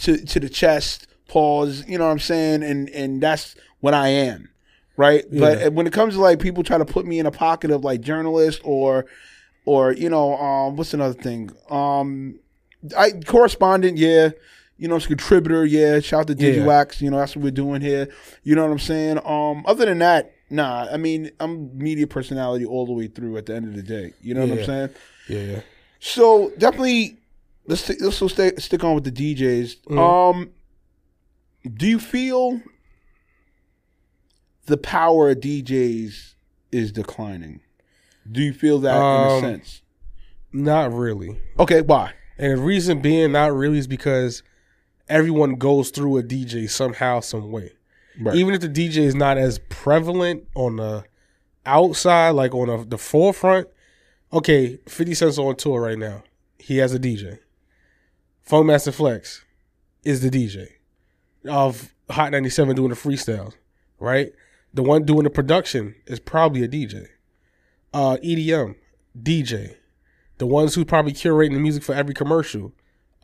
to 0.00 0.18
to 0.18 0.40
the 0.40 0.50
chest. 0.50 1.06
Pause. 1.26 1.84
You 1.88 1.96
know 1.96 2.04
what 2.04 2.10
I'm 2.10 2.18
saying? 2.18 2.62
And 2.62 2.90
and 2.90 3.22
that's 3.22 3.56
what 3.80 3.94
I 3.94 4.08
am, 4.08 4.50
right? 4.98 5.24
Yeah. 5.30 5.40
But 5.64 5.72
when 5.72 5.86
it 5.86 5.94
comes 5.94 6.14
to 6.14 6.20
like 6.20 6.38
people 6.38 6.62
try 6.62 6.76
to 6.76 6.84
put 6.84 7.06
me 7.06 7.18
in 7.18 7.24
a 7.24 7.30
pocket 7.30 7.70
of 7.70 7.82
like 7.82 8.02
journalist 8.02 8.60
or 8.62 9.06
or 9.64 9.92
you 9.92 10.10
know 10.10 10.36
um 10.36 10.76
what's 10.76 10.92
another 10.92 11.14
thing 11.14 11.50
um 11.70 12.38
I 12.96 13.12
correspondent 13.12 13.96
yeah. 13.98 14.30
You 14.76 14.88
know, 14.88 14.96
it's 14.96 15.04
a 15.04 15.08
contributor, 15.08 15.64
yeah. 15.64 16.00
Shout 16.00 16.28
out 16.30 16.36
to 16.36 16.42
Yeah. 16.44 16.54
DigiWax, 16.64 17.00
you 17.00 17.08
know, 17.10 17.18
that's 17.18 17.36
what 17.36 17.44
we're 17.44 17.50
doing 17.52 17.80
here. 17.80 18.08
You 18.42 18.56
know 18.56 18.64
what 18.64 18.72
I'm 18.72 18.78
saying? 18.80 19.20
Um, 19.24 19.64
other 19.66 19.84
than 19.86 19.98
that, 20.00 20.32
nah, 20.50 20.88
I 20.90 20.96
mean, 20.96 21.30
I'm 21.38 21.76
media 21.78 22.08
personality 22.08 22.64
all 22.66 22.84
the 22.84 22.92
way 22.92 23.06
through 23.06 23.36
at 23.36 23.46
the 23.46 23.54
end 23.54 23.68
of 23.68 23.76
the 23.76 23.82
day. 23.84 24.14
You 24.20 24.34
know 24.34 24.44
what 24.46 24.58
I'm 24.58 24.64
saying? 24.64 24.88
Yeah, 25.28 25.40
yeah. 25.40 25.60
So 26.00 26.50
definitely, 26.58 27.18
let's 27.66 27.82
st- 27.82 28.00
let's 28.00 28.32
stay, 28.32 28.50
stick 28.58 28.82
on 28.82 28.96
with 28.96 29.04
the 29.04 29.12
DJs. 29.12 29.76
Mhm. 29.90 29.98
Um, 29.98 30.50
do 31.72 31.86
you 31.86 32.00
feel 32.00 32.60
the 34.66 34.76
power 34.76 35.30
of 35.30 35.38
DJs 35.40 36.34
is 36.72 36.92
declining? 36.92 37.60
Do 38.30 38.42
you 38.42 38.52
feel 38.52 38.80
that 38.80 38.96
in 38.96 39.02
a 39.02 39.34
Um, 39.36 39.40
sense? 39.40 39.82
Not 40.52 40.92
really. 40.92 41.38
Okay, 41.58 41.80
why? 41.82 42.12
And 42.38 42.52
the 42.52 42.62
reason 42.62 43.00
being 43.00 43.32
not 43.32 43.54
really 43.54 43.78
is 43.78 43.86
because 43.86 44.42
everyone 45.08 45.56
goes 45.56 45.90
through 45.90 46.18
a 46.18 46.22
DJ 46.22 46.68
somehow, 46.68 47.20
some 47.20 47.50
way. 47.50 47.72
Right. 48.20 48.36
Even 48.36 48.54
if 48.54 48.60
the 48.60 48.68
DJ 48.68 48.98
is 48.98 49.14
not 49.14 49.38
as 49.38 49.58
prevalent 49.68 50.46
on 50.54 50.76
the 50.76 51.04
outside, 51.66 52.30
like 52.30 52.54
on 52.54 52.68
the, 52.68 52.84
the 52.84 52.98
forefront. 52.98 53.68
Okay, 54.32 54.78
50 54.88 55.14
Cent's 55.14 55.38
on 55.38 55.56
tour 55.56 55.80
right 55.80 55.98
now. 55.98 56.24
He 56.58 56.78
has 56.78 56.94
a 56.94 56.98
DJ. 56.98 57.38
Funkmaster 58.48 58.92
Flex 58.92 59.44
is 60.02 60.20
the 60.20 60.30
DJ 60.30 60.68
of 61.48 61.94
Hot 62.10 62.32
97 62.32 62.76
doing 62.76 62.90
the 62.90 62.96
freestyles, 62.96 63.54
right? 63.98 64.32
The 64.74 64.82
one 64.82 65.04
doing 65.04 65.24
the 65.24 65.30
production 65.30 65.94
is 66.06 66.20
probably 66.20 66.62
a 66.62 66.68
DJ. 66.68 67.06
Uh, 67.92 68.18
EDM, 68.22 68.74
DJ. 69.18 69.76
The 70.38 70.46
ones 70.46 70.74
who 70.74 70.84
probably 70.84 71.12
curating 71.12 71.52
the 71.54 71.60
music 71.60 71.82
for 71.82 71.94
every 71.94 72.12
commercial, 72.14 72.72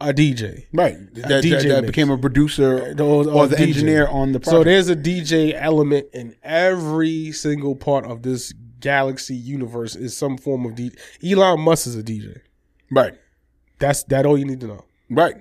a 0.01 0.13
DJ. 0.15 0.67
Right. 0.73 0.97
That, 1.15 1.29
that- 1.29 1.45
DJ 1.45 1.63
that 1.69 1.83
mix. 1.83 1.87
became 1.89 2.11
a 2.11 2.17
producer 2.19 2.95
Or- 2.99 3.29
or, 3.29 3.47
the 3.47 3.57
DJ. 3.57 3.61
engineer 3.69 4.07
on 4.09 4.33
the 4.33 4.41
So 4.43 4.63
there's 4.65 4.89
a 4.89 4.97
DJ 4.97 5.53
element 5.55 6.07
in 6.13 6.37
every 6.43 7.33
single 7.33 7.75
part 7.77 8.05
of 8.07 8.23
this 8.23 8.53
galaxy 8.81 9.35
universe 9.35 9.95
is 9.95 10.17
some 10.17 10.39
form 10.39 10.65
of 10.65 10.73
DJ. 10.73 10.97
Elon 11.23 11.61
Musk 11.61 11.87
is 11.87 11.97
a 11.97 12.03
DJ. 12.03 12.41
right. 12.91 13.15
That's 13.79 14.03
that 14.05 14.25
all 14.27 14.37
you 14.39 14.45
need 14.45 14.61
to 14.61 14.67
know. 14.67 14.85
Right. 15.09 15.35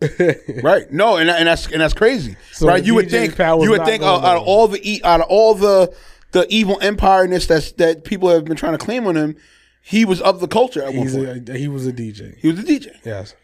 right. 0.62 0.90
No, 0.92 1.16
and 1.16 1.30
and 1.30 1.46
that's 1.48 1.66
and 1.66 1.80
that's 1.80 1.94
crazy. 1.94 2.36
So 2.52 2.66
right. 2.66 2.84
You 2.84 2.94
would 2.96 3.10
think 3.10 3.38
you 3.38 3.70
would 3.70 3.84
think 3.84 4.02
going 4.02 4.22
uh, 4.24 4.26
out 4.26 4.36
of 4.38 4.42
all 4.42 4.68
the 4.68 5.00
out 5.04 5.20
of 5.20 5.26
all 5.28 5.54
the 5.54 5.94
the 6.32 6.46
evil 6.50 6.78
empireness 6.82 7.46
that's 7.46 7.72
that 7.72 8.04
people 8.04 8.28
have 8.28 8.44
been 8.44 8.56
trying 8.56 8.72
to 8.72 8.78
claim 8.78 9.06
on 9.06 9.16
him, 9.16 9.36
he 9.82 10.04
was 10.04 10.20
of 10.22 10.40
the 10.40 10.46
culture 10.48 10.82
at 10.82 10.94
one 10.94 11.10
point. 11.10 11.48
a, 11.48 11.58
he 11.58 11.68
was 11.68 11.86
a 11.86 11.92
DJ. 11.92 12.38
he 12.38 12.48
was 12.48 12.58
a 12.60 12.62
DJ. 12.62 12.88
Yes. 13.04 13.34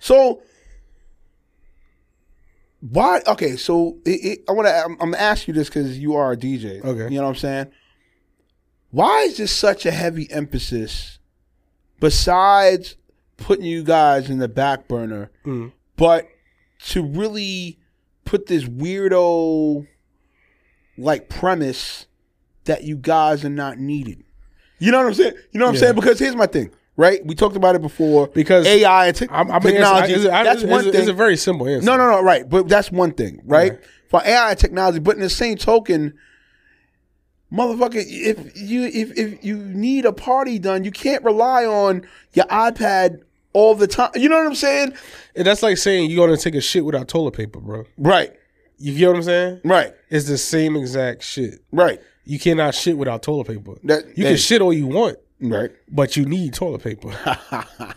So 0.00 0.42
why? 2.80 3.22
Okay, 3.26 3.56
so 3.56 3.96
it, 4.04 4.10
it, 4.10 4.38
I 4.48 4.52
want 4.52 4.66
to. 4.68 4.74
I'm, 4.76 4.92
I'm 5.00 5.10
gonna 5.12 5.16
ask 5.18 5.48
you 5.48 5.54
this 5.54 5.68
because 5.68 5.98
you 5.98 6.14
are 6.16 6.32
a 6.32 6.36
DJ. 6.36 6.84
Okay. 6.84 7.04
you 7.12 7.18
know 7.18 7.22
what 7.24 7.30
I'm 7.30 7.34
saying. 7.36 7.66
Why 8.90 9.20
is 9.22 9.38
this 9.38 9.50
such 9.52 9.86
a 9.86 9.90
heavy 9.90 10.30
emphasis? 10.30 11.18
Besides 12.00 12.96
putting 13.36 13.64
you 13.64 13.82
guys 13.82 14.28
in 14.30 14.38
the 14.38 14.48
back 14.48 14.86
burner, 14.88 15.30
Mm. 15.46 15.72
but 15.96 16.28
to 16.88 17.02
really 17.02 17.78
put 18.24 18.46
this 18.46 18.64
weirdo 18.64 19.86
like 20.98 21.28
premise 21.28 22.06
that 22.64 22.84
you 22.84 22.96
guys 22.96 23.44
are 23.44 23.48
not 23.50 23.78
needed. 23.78 24.22
You 24.78 24.90
know 24.92 24.98
what 24.98 25.06
I'm 25.08 25.14
saying? 25.14 25.34
You 25.52 25.60
know 25.60 25.66
what 25.66 25.70
I'm 25.70 25.74
Yeah. 25.74 25.80
saying? 25.80 25.94
Because 25.94 26.18
here's 26.18 26.36
my 26.36 26.46
thing, 26.46 26.70
right? 26.96 27.24
We 27.24 27.34
talked 27.34 27.56
about 27.56 27.74
it 27.76 27.82
before. 27.82 28.26
Because 28.28 28.66
AI 28.66 29.06
and 29.06 29.16
te- 29.16 29.26
I'm, 29.30 29.50
I'm 29.50 29.60
technology. 29.62 30.12
It's, 30.14 30.26
I- 30.26 30.44
that's 30.44 30.62
it's, 30.62 30.70
one 30.70 30.84
thing. 30.84 30.94
it's 30.94 31.08
a 31.08 31.12
very 31.12 31.36
simple 31.36 31.66
answer. 31.68 31.86
no, 31.86 31.96
no, 31.96 32.10
no. 32.10 32.22
Right, 32.22 32.48
but 32.48 32.68
that's 32.68 32.90
one 32.92 33.12
thing, 33.12 33.40
right? 33.44 33.78
For 34.08 34.20
AI 34.24 34.50
and 34.50 34.58
technology, 34.58 34.98
but 35.00 35.14
in 35.16 35.22
the 35.22 35.30
same 35.30 35.56
token, 35.56 36.14
motherfucker, 37.52 38.02
if 38.06 38.56
you 38.60 38.84
if 38.84 39.16
if 39.18 39.44
you 39.44 39.56
need 39.56 40.04
a 40.04 40.12
party 40.12 40.58
done, 40.58 40.84
you 40.84 40.90
can't 40.90 41.22
rely 41.24 41.64
on 41.64 42.06
your 42.32 42.46
iPad 42.46 43.20
all 43.52 43.74
the 43.74 43.86
time. 43.86 44.10
You 44.14 44.28
know 44.28 44.36
what 44.38 44.46
I'm 44.46 44.54
saying? 44.54 44.94
And 45.36 45.46
that's 45.46 45.62
like 45.62 45.78
saying 45.78 46.10
you're 46.10 46.26
gonna 46.26 46.36
take 46.36 46.54
a 46.54 46.60
shit 46.60 46.84
without 46.84 47.08
toilet 47.08 47.32
paper, 47.34 47.60
bro. 47.60 47.84
Right, 47.96 48.32
You 48.78 48.96
get 48.96 49.08
what 49.08 49.16
I'm 49.16 49.22
saying? 49.22 49.60
right, 49.64 49.94
It's 50.10 50.26
the 50.26 50.38
same 50.38 50.76
exact 50.76 51.22
shit. 51.22 51.60
right. 51.72 52.00
You 52.24 52.38
cannot 52.38 52.74
shit 52.74 52.96
without 52.96 53.22
toilet 53.22 53.46
paper. 53.48 53.74
That 53.84 54.06
You 54.16 54.24
that- 54.24 54.30
can 54.30 54.36
shit 54.38 54.60
all 54.62 54.72
you 54.72 54.86
want, 54.86 55.18
right. 55.40 55.70
but 55.90 56.16
you 56.16 56.24
need 56.24 56.54
toilet 56.54 56.82
paper. 56.82 57.10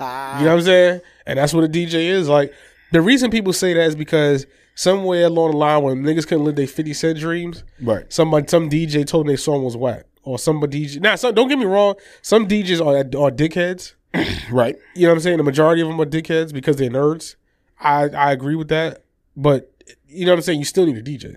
You 0.00 0.06
know 0.06 0.46
what 0.46 0.48
I'm 0.48 0.60
saying? 0.62 1.00
And 1.26 1.38
that's 1.38 1.52
what 1.52 1.62
a 1.64 1.68
DJ 1.68 1.92
is. 2.08 2.26
Like 2.28 2.54
the 2.90 3.02
reason 3.02 3.30
people 3.30 3.52
say 3.52 3.74
that 3.74 3.82
is 3.86 3.94
because 3.94 4.46
somewhere 4.74 5.26
along 5.26 5.50
the 5.50 5.56
line 5.58 5.82
when 5.82 6.02
niggas 6.02 6.26
couldn't 6.26 6.44
live 6.44 6.56
their 6.56 6.66
50 6.66 6.94
cent 6.94 7.18
dreams, 7.18 7.64
Right. 7.82 8.10
somebody 8.10 8.48
some 8.48 8.70
DJ 8.70 9.06
told 9.06 9.26
them 9.26 9.28
their 9.28 9.36
song 9.36 9.62
was 9.62 9.76
whack. 9.76 10.04
Or 10.22 10.38
somebody 10.38 10.86
DJ 10.86 11.00
now 11.02 11.16
some, 11.16 11.34
don't 11.34 11.48
get 11.48 11.58
me 11.58 11.66
wrong, 11.66 11.96
some 12.22 12.48
DJs 12.48 12.80
are 12.80 12.96
are 13.22 13.30
dickheads. 13.30 13.92
Right. 14.50 14.76
You 14.96 15.02
know 15.02 15.08
what 15.10 15.14
I'm 15.16 15.20
saying? 15.20 15.36
The 15.36 15.42
majority 15.44 15.82
of 15.82 15.88
them 15.88 16.00
are 16.00 16.06
dickheads 16.06 16.52
because 16.52 16.76
they're 16.76 16.90
nerds. 16.90 17.36
I, 17.78 18.04
I 18.08 18.32
agree 18.32 18.56
with 18.56 18.68
that. 18.68 19.04
But 19.36 19.70
you 20.08 20.24
know 20.24 20.32
what 20.32 20.38
I'm 20.38 20.42
saying? 20.42 20.58
You 20.60 20.64
still 20.64 20.86
need 20.86 20.96
a 20.96 21.02
DJ. 21.02 21.36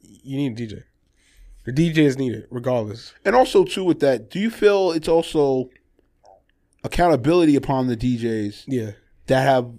You 0.00 0.36
need 0.38 0.58
a 0.58 0.66
DJ. 0.66 0.82
The 1.72 1.90
DJ 1.90 1.98
is 1.98 2.16
needed 2.18 2.46
regardless. 2.50 3.12
And 3.24 3.34
also 3.36 3.64
too 3.64 3.84
with 3.84 4.00
that, 4.00 4.30
do 4.30 4.38
you 4.38 4.50
feel 4.50 4.92
it's 4.92 5.08
also 5.08 5.70
accountability 6.84 7.56
upon 7.56 7.86
the 7.88 7.96
DJs 7.96 8.64
Yeah. 8.66 8.92
that 9.26 9.42
have 9.42 9.70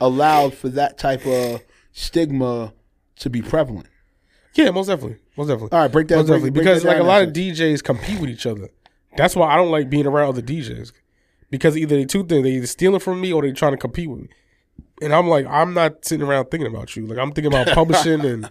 allowed 0.00 0.54
for 0.54 0.68
that 0.70 0.98
type 0.98 1.26
of 1.26 1.62
stigma 1.92 2.72
to 3.16 3.30
be 3.30 3.42
prevalent? 3.42 3.86
Yeah, 4.54 4.70
most 4.70 4.88
definitely. 4.88 5.18
Most 5.36 5.48
definitely. 5.48 5.70
All 5.76 5.82
right, 5.84 5.92
break 5.92 6.08
that. 6.08 6.16
Most 6.16 6.26
break- 6.26 6.38
definitely. 6.40 6.50
break 6.50 6.64
Because 6.64 6.82
that 6.82 6.88
like 6.88 6.98
a 7.00 7.04
lot 7.04 7.22
of 7.22 7.32
DJs 7.32 7.82
compete 7.84 8.20
with 8.20 8.30
each 8.30 8.46
other. 8.46 8.68
That's 9.16 9.34
why 9.36 9.52
I 9.52 9.56
don't 9.56 9.70
like 9.70 9.88
being 9.90 10.06
around 10.06 10.28
other 10.30 10.42
DJs. 10.42 10.92
Because 11.50 11.76
either 11.76 11.96
they 11.96 12.04
two 12.04 12.24
things, 12.24 12.44
they 12.44 12.50
either 12.52 12.66
stealing 12.66 13.00
from 13.00 13.20
me 13.20 13.32
or 13.32 13.42
they 13.42 13.52
trying 13.52 13.72
to 13.72 13.78
compete 13.78 14.08
with 14.08 14.20
me. 14.20 14.28
And 15.02 15.12
I'm 15.12 15.28
like, 15.28 15.46
I'm 15.46 15.72
not 15.74 16.04
sitting 16.04 16.26
around 16.26 16.46
thinking 16.50 16.68
about 16.72 16.94
you. 16.94 17.06
Like 17.06 17.18
I'm 17.18 17.32
thinking 17.32 17.52
about 17.52 17.68
publishing 17.74 18.20
and 18.24 18.50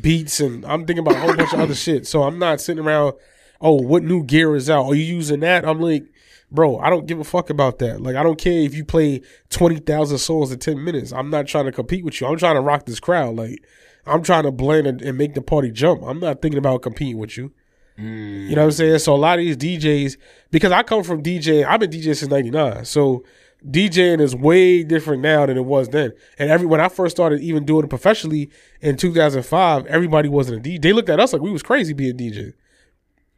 beats 0.00 0.40
and 0.40 0.64
I'm 0.64 0.86
thinking 0.86 1.04
about 1.06 1.16
a 1.16 1.20
whole 1.20 1.36
bunch 1.36 1.52
of 1.52 1.60
other 1.60 1.74
shit. 1.74 2.06
So 2.06 2.22
I'm 2.22 2.38
not 2.38 2.60
sitting 2.60 2.84
around, 2.84 3.14
oh, 3.60 3.74
what 3.74 4.02
new 4.02 4.24
gear 4.24 4.54
is 4.56 4.70
out? 4.70 4.86
Are 4.86 4.94
you 4.94 5.04
using 5.04 5.40
that? 5.40 5.66
I'm 5.66 5.80
like, 5.80 6.04
bro, 6.50 6.78
I 6.78 6.90
don't 6.90 7.06
give 7.06 7.18
a 7.18 7.24
fuck 7.24 7.50
about 7.50 7.78
that. 7.80 8.00
Like 8.00 8.16
I 8.16 8.22
don't 8.22 8.38
care 8.38 8.60
if 8.60 8.74
you 8.74 8.84
play 8.84 9.22
twenty 9.50 9.78
thousand 9.78 10.18
songs 10.18 10.52
in 10.52 10.58
ten 10.58 10.82
minutes. 10.82 11.12
I'm 11.12 11.30
not 11.30 11.46
trying 11.46 11.66
to 11.66 11.72
compete 11.72 12.04
with 12.04 12.20
you. 12.20 12.26
I'm 12.26 12.38
trying 12.38 12.56
to 12.56 12.60
rock 12.60 12.86
this 12.86 13.00
crowd. 13.00 13.36
Like 13.36 13.64
I'm 14.06 14.22
trying 14.22 14.44
to 14.44 14.52
blend 14.52 14.86
and, 14.86 15.02
and 15.02 15.18
make 15.18 15.34
the 15.34 15.42
party 15.42 15.70
jump. 15.70 16.02
I'm 16.02 16.20
not 16.20 16.42
thinking 16.42 16.58
about 16.58 16.82
competing 16.82 17.18
with 17.18 17.36
you. 17.36 17.52
You 17.98 18.56
know 18.56 18.62
what 18.62 18.66
I'm 18.68 18.72
saying? 18.72 18.98
So 19.00 19.14
a 19.14 19.16
lot 19.16 19.38
of 19.38 19.44
these 19.44 19.56
DJs, 19.56 20.16
because 20.50 20.72
I 20.72 20.82
come 20.82 21.04
from 21.04 21.22
DJ, 21.22 21.64
I've 21.64 21.78
been 21.78 21.90
DJing 21.90 22.16
since 22.16 22.30
'99, 22.30 22.84
so 22.86 23.22
DJing 23.68 24.20
is 24.20 24.34
way 24.34 24.82
different 24.82 25.22
now 25.22 25.46
than 25.46 25.56
it 25.56 25.64
was 25.64 25.88
then. 25.90 26.12
And 26.38 26.50
every 26.50 26.66
when 26.66 26.80
I 26.80 26.88
first 26.88 27.16
started 27.16 27.40
even 27.40 27.64
doing 27.64 27.84
it 27.84 27.88
professionally 27.88 28.50
in 28.80 28.96
2005, 28.96 29.86
everybody 29.86 30.28
wasn't 30.28 30.66
a 30.66 30.68
DJ. 30.68 30.82
They 30.82 30.92
looked 30.92 31.08
at 31.08 31.20
us 31.20 31.32
like 31.32 31.42
we 31.42 31.50
was 31.52 31.62
crazy 31.62 31.92
being 31.92 32.16
DJ. 32.16 32.54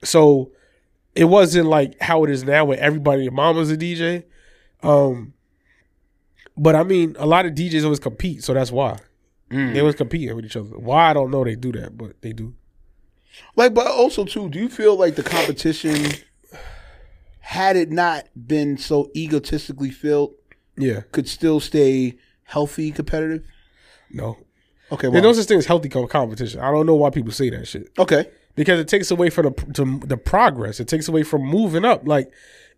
So 0.03 0.53
it 1.15 1.25
wasn't 1.25 1.67
like 1.67 2.01
how 2.01 2.25
it 2.25 2.31
is 2.31 2.45
now, 2.45 2.65
where 2.65 2.79
everybody, 2.79 3.25
your 3.25 3.33
mama's 3.33 3.71
a 3.71 3.77
DJ. 3.77 4.25
Um, 4.83 5.35
but 6.57 6.75
I 6.75 6.85
mean, 6.85 7.17
a 7.19 7.27
lot 7.27 7.47
of 7.47 7.53
DJs 7.53 7.85
always 7.85 7.99
compete, 8.01 8.45
so 8.45 8.55
that's 8.55 8.71
why 8.73 8.99
they 9.51 9.81
always 9.81 9.95
competing 9.95 10.35
with 10.35 10.45
each 10.45 10.57
other. 10.57 10.79
Why 10.79 11.11
I 11.11 11.13
don't 11.13 11.31
know 11.31 11.45
they 11.45 11.55
do 11.57 11.73
that, 11.73 11.97
but 11.97 12.21
they 12.23 12.33
do. 12.33 12.55
Like, 13.57 13.75
but 13.75 13.87
also 13.87 14.25
too, 14.25 14.49
do 14.49 14.59
you 14.59 14.69
feel 14.69 14.97
like 14.97 15.17
the 15.17 15.23
competition, 15.23 16.07
had 17.47 17.77
it 17.77 17.91
not 17.91 18.27
been 18.35 18.79
so 18.79 19.11
egotistically 19.15 19.91
filled, 19.91 20.33
Yeah, 20.79 21.03
could 21.13 21.29
still 21.29 21.61
stay 21.61 22.17
healthy, 22.45 22.91
competitive? 22.91 23.45
no, 24.11 24.39
Okay, 24.91 25.03
there's 25.09 25.13
well, 25.15 25.23
no 25.23 25.33
such 25.33 25.47
thing 25.47 25.59
as 25.59 25.67
healthy 25.67 25.89
competition. 25.89 26.61
I 26.61 26.71
don't 26.71 26.87
know 26.87 26.95
why 26.95 27.11
people 27.11 27.33
say 27.33 27.51
that 27.51 27.67
shit 27.67 27.91
okay, 27.99 28.27
because 28.55 28.81
it 28.81 28.89
takes 28.89 29.11
away 29.11 29.29
from 29.31 29.47
the 29.47 29.73
to, 29.75 29.99
the 30.07 30.17
progress. 30.17 30.81
It 30.81 30.89
takes 30.89 31.07
away 31.09 31.23
from 31.23 31.43
moving 31.43 31.85
up. 31.85 32.07
Like, 32.07 32.31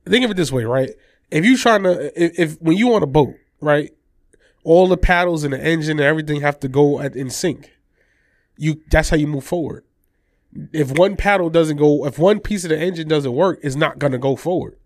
think 0.05 0.25
of 0.25 0.31
it 0.33 0.37
this 0.37 0.51
way, 0.51 0.65
right? 0.65 0.91
If 1.31 1.45
you 1.45 1.57
trying 1.57 1.83
to, 1.85 2.23
if, 2.23 2.39
if 2.39 2.63
when 2.63 2.77
you 2.77 2.93
on 2.95 3.03
a 3.03 3.07
boat, 3.07 3.35
right, 3.61 3.93
all 4.65 4.89
the 4.89 4.97
paddles 4.97 5.45
and 5.45 5.53
the 5.53 5.63
engine 5.65 5.99
and 5.99 6.07
everything 6.07 6.41
have 6.41 6.59
to 6.61 6.69
go 6.69 7.01
at, 7.01 7.15
in 7.15 7.31
sync. 7.31 7.71
You 8.57 8.81
that's 8.91 9.11
how 9.11 9.17
you 9.17 9.27
move 9.29 9.45
forward. 9.45 9.85
If 10.73 10.97
one 10.99 11.17
paddle 11.17 11.51
doesn't 11.51 11.77
go, 11.77 12.07
if 12.07 12.19
one 12.19 12.41
piece 12.41 12.65
of 12.65 12.71
the 12.71 12.79
engine 12.79 13.09
doesn't 13.09 13.33
work, 13.33 13.61
it's 13.63 13.77
not 13.77 13.99
gonna 13.99 14.19
go 14.19 14.37
forward. 14.37 14.77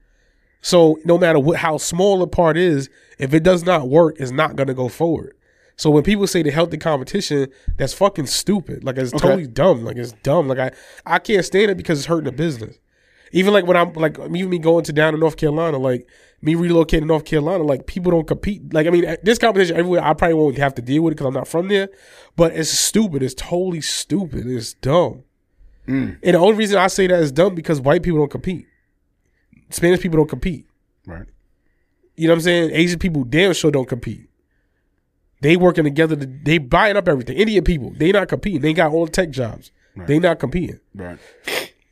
So 0.63 0.99
no 1.05 1.19
matter 1.19 1.39
what 1.39 1.59
how 1.59 1.79
small 1.79 2.23
a 2.23 2.27
part 2.27 2.57
is, 2.57 2.91
if 3.19 3.33
it 3.33 3.43
does 3.43 3.65
not 3.65 3.89
work, 3.89 4.17
it's 4.19 4.31
not 4.31 4.57
gonna 4.57 4.75
go 4.75 4.89
forward. 4.89 5.35
So 5.77 5.91
when 5.91 6.03
people 6.03 6.27
say 6.27 6.43
the 6.43 6.51
healthy 6.51 6.77
competition, 6.77 7.51
that's 7.79 7.95
fucking 7.95 8.27
stupid. 8.27 8.85
Like 8.85 8.99
it's 8.99 9.13
totally 9.13 9.47
dumb. 9.47 9.83
Like 9.83 9.97
it's 9.97 10.13
dumb. 10.23 10.47
Like 10.47 10.59
I 10.59 10.73
I 11.07 11.19
can't 11.19 11.45
stand 11.45 11.71
it 11.71 11.79
because 11.79 11.99
it's 11.99 12.07
hurting 12.07 12.27
the 12.27 12.33
business. 12.33 12.79
Even 13.33 13.55
like 13.55 13.65
when 13.65 13.77
I'm 13.77 13.93
like 13.95 14.19
even 14.19 14.51
me 14.51 14.59
going 14.59 14.85
to 14.85 14.93
down 14.93 15.15
to 15.15 15.19
North 15.19 15.37
Carolina, 15.37 15.79
like 15.79 16.07
me 16.43 16.55
relocating 16.55 17.01
to 17.01 17.07
North 17.07 17.25
Carolina, 17.25 17.65
like 17.65 17.87
people 17.87 18.11
don't 18.11 18.27
compete. 18.27 18.75
Like 18.75 18.87
I 18.87 18.91
mean, 18.91 19.17
this 19.23 19.39
competition 19.39 19.77
everywhere, 19.77 20.03
I 20.03 20.13
probably 20.15 20.35
won't 20.35 20.59
have 20.59 20.75
to 20.75 20.83
deal 20.83 21.03
with 21.03 21.13
it 21.13 21.15
because 21.15 21.29
I'm 21.29 21.35
not 21.35 21.49
from 21.49 21.69
there. 21.69 21.89
But 22.37 22.55
it's 22.55 22.71
stupid. 22.71 23.23
It's 23.23 23.35
totally 23.35 23.81
stupid. 23.81 24.47
It's 24.47 24.75
dumb. 24.75 25.25
Mm. 25.87 26.19
And 26.23 26.35
the 26.35 26.39
only 26.39 26.55
reason 26.55 26.79
I 26.79 26.87
say 26.89 27.07
that 27.07 27.21
is 27.21 27.33
dumb 27.33 27.55
because 27.55 27.81
white 27.81 28.03
people 28.03 28.19
don't 28.21 28.31
compete. 28.31 28.67
Spanish 29.71 30.01
people 30.01 30.19
don't 30.19 30.29
compete. 30.29 30.67
right. 31.07 31.27
You 32.17 32.27
know 32.27 32.35
what 32.35 32.39
I'm 32.39 32.43
saying? 32.43 32.71
Asian 32.73 32.99
people 32.99 33.25
damn 33.25 33.55
sure 33.55 33.71
don't 33.71 33.89
compete. 33.89 34.29
They 35.41 35.57
working 35.57 35.85
together. 35.85 36.17
To, 36.17 36.27
they 36.27 36.59
buying 36.59 36.97
up 36.97 37.09
everything. 37.09 37.39
Indian 37.39 37.65
people, 37.65 37.95
they 37.97 38.13
not 38.13 38.29
competing. 38.29 38.61
They 38.61 38.75
got 38.75 38.93
all 38.93 39.07
the 39.07 39.13
tech 39.13 39.31
jobs. 39.31 39.71
They 40.07 40.19
not 40.19 40.39
competing. 40.39 40.81
Right. 40.95 41.19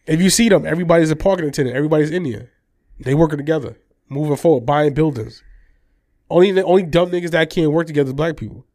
If 0.07 0.21
you 0.21 0.29
see 0.31 0.49
them, 0.49 0.67
everybody's 0.67 1.11
a 1.11 1.17
parking 1.17 1.47
attendant. 1.49 1.77
Everybody's 1.77 2.11
Indian. 2.11 2.49
They 3.01 3.15
working 3.15 3.39
together, 3.39 3.77
moving 4.09 4.37
forward, 4.37 4.67
buying 4.67 4.93
buildings. 4.95 5.43
Only 6.31 6.53
the 6.53 6.65
only 6.65 6.83
dumb 6.83 7.11
niggas 7.11 7.31
that 7.31 7.49
can't 7.51 7.73
work 7.73 7.87
together 7.87 8.09
is 8.09 8.15
black 8.15 8.37
people. 8.37 8.67